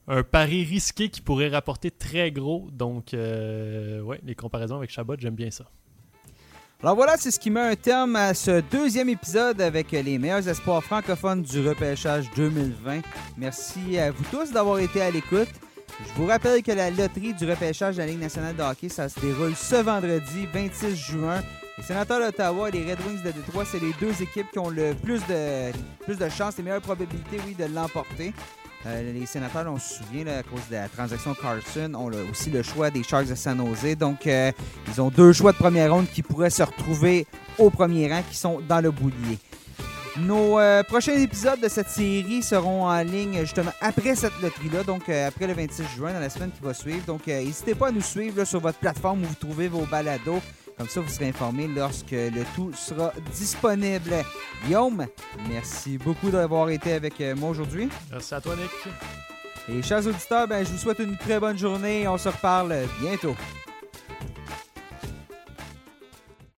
un 0.07 0.23
pari 0.23 0.63
risqué 0.63 1.09
qui 1.09 1.21
pourrait 1.21 1.49
rapporter 1.49 1.91
très 1.91 2.31
gros. 2.31 2.67
Donc, 2.71 3.13
euh, 3.13 4.01
ouais, 4.01 4.19
les 4.23 4.35
comparaisons 4.35 4.77
avec 4.77 4.89
Chabot, 4.89 5.15
j'aime 5.17 5.35
bien 5.35 5.51
ça. 5.51 5.65
Alors 6.83 6.95
voilà, 6.95 7.15
c'est 7.17 7.31
ce 7.31 7.39
qui 7.39 7.49
met 7.49 7.61
un 7.61 7.75
terme 7.75 8.15
à 8.15 8.33
ce 8.33 8.61
deuxième 8.69 9.09
épisode 9.09 9.61
avec 9.61 9.91
les 9.91 10.19
meilleurs 10.19 10.47
espoirs 10.47 10.83
francophones 10.83 11.41
du 11.41 11.67
repêchage 11.67 12.29
2020. 12.35 13.01
Merci 13.37 13.97
à 13.97 14.11
vous 14.11 14.23
tous 14.29 14.51
d'avoir 14.51 14.79
été 14.79 15.01
à 15.01 15.09
l'écoute. 15.09 15.47
Je 15.99 16.21
vous 16.21 16.27
rappelle 16.27 16.61
que 16.61 16.73
la 16.73 16.91
loterie 16.91 17.33
du 17.33 17.49
repêchage 17.49 17.95
de 17.95 18.01
la 18.01 18.07
Ligue 18.07 18.19
nationale 18.19 18.55
de 18.55 18.61
hockey, 18.61 18.89
ça 18.89 19.07
se 19.07 19.19
déroule 19.19 19.55
ce 19.55 19.77
vendredi 19.77 20.45
26 20.53 20.95
juin. 20.95 21.41
Les 21.77 21.83
sénateurs 21.83 22.19
d'Ottawa 22.19 22.69
et 22.69 22.71
les 22.73 22.91
Red 22.91 22.99
Wings 23.07 23.23
de 23.23 23.31
Détroit, 23.31 23.65
c'est 23.65 23.81
les 23.81 23.93
deux 23.99 24.21
équipes 24.21 24.51
qui 24.51 24.59
ont 24.59 24.69
le 24.69 24.93
plus 24.93 25.21
de, 25.27 25.71
plus 26.03 26.17
de 26.17 26.29
chances, 26.29 26.57
les 26.57 26.63
meilleures 26.63 26.81
probabilités, 26.81 27.37
oui, 27.47 27.55
de 27.55 27.73
l'emporter. 27.73 28.33
Euh, 28.87 29.13
les 29.13 29.25
sénateurs, 29.25 29.65
on 29.67 29.79
se 29.79 29.95
souvient, 29.95 30.27
à 30.27 30.43
cause 30.43 30.61
de 30.69 30.75
la 30.75 30.87
transaction 30.87 31.33
Carson, 31.33 31.91
ont 31.95 32.11
aussi 32.29 32.51
le 32.51 32.61
choix 32.61 32.91
des 32.91 33.01
Sharks 33.01 33.27
de 33.27 33.35
San 33.35 33.57
Jose. 33.57 33.97
Donc, 33.97 34.27
euh, 34.27 34.51
ils 34.87 35.01
ont 35.01 35.09
deux 35.09 35.33
choix 35.33 35.53
de 35.53 35.57
première 35.57 35.91
ronde 35.91 36.05
qui 36.13 36.21
pourraient 36.21 36.51
se 36.51 36.61
retrouver 36.61 37.25
au 37.57 37.71
premier 37.71 38.11
rang, 38.11 38.21
qui 38.29 38.37
sont 38.37 38.61
dans 38.67 38.81
le 38.81 38.91
boulier. 38.91 39.39
Nos 40.17 40.59
euh, 40.59 40.83
prochains 40.83 41.15
épisodes 41.15 41.59
de 41.59 41.67
cette 41.67 41.89
série 41.89 42.43
seront 42.43 42.85
en 42.85 43.01
ligne 43.01 43.39
justement 43.41 43.73
après 43.81 44.15
cette 44.15 44.39
loterie-là, 44.41 44.83
donc 44.83 45.09
après 45.09 45.47
le 45.47 45.53
26 45.53 45.83
juin, 45.95 46.13
dans 46.13 46.19
la 46.19 46.29
semaine 46.29 46.51
qui 46.51 46.63
va 46.63 46.73
suivre. 46.73 47.05
Donc, 47.07 47.25
n'hésitez 47.25 47.73
pas 47.73 47.87
à 47.87 47.91
nous 47.91 48.01
suivre 48.01 48.45
sur 48.45 48.59
votre 48.59 48.77
plateforme 48.77 49.23
où 49.23 49.25
vous 49.25 49.35
trouvez 49.35 49.67
vos 49.67 49.85
balados. 49.85 50.41
Comme 50.77 50.89
ça, 50.89 50.99
vous 50.99 51.09
serez 51.09 51.29
informé 51.29 51.67
lorsque 51.67 52.11
le 52.11 52.43
tout 52.55 52.73
sera 52.73 53.13
disponible. 53.33 54.13
Guillaume, 54.65 55.05
merci 55.47 55.97
beaucoup 55.97 56.29
d'avoir 56.29 56.69
été 56.69 56.93
avec 56.93 57.21
euh, 57.21 57.35
moi 57.35 57.49
aujourd'hui. 57.49 57.87
Merci 58.11 58.35
à 58.35 58.41
toi, 58.41 58.55
Nick. 58.55 58.93
Et 59.69 59.81
chers 59.81 60.05
auditeurs, 60.05 60.47
ben, 60.47 60.65
je 60.65 60.71
vous 60.71 60.77
souhaite 60.77 60.99
une 60.99 61.17
très 61.17 61.39
bonne 61.39 61.57
journée. 61.57 62.07
On 62.07 62.17
se 62.17 62.29
reparle 62.29 62.75
bientôt. 62.99 63.35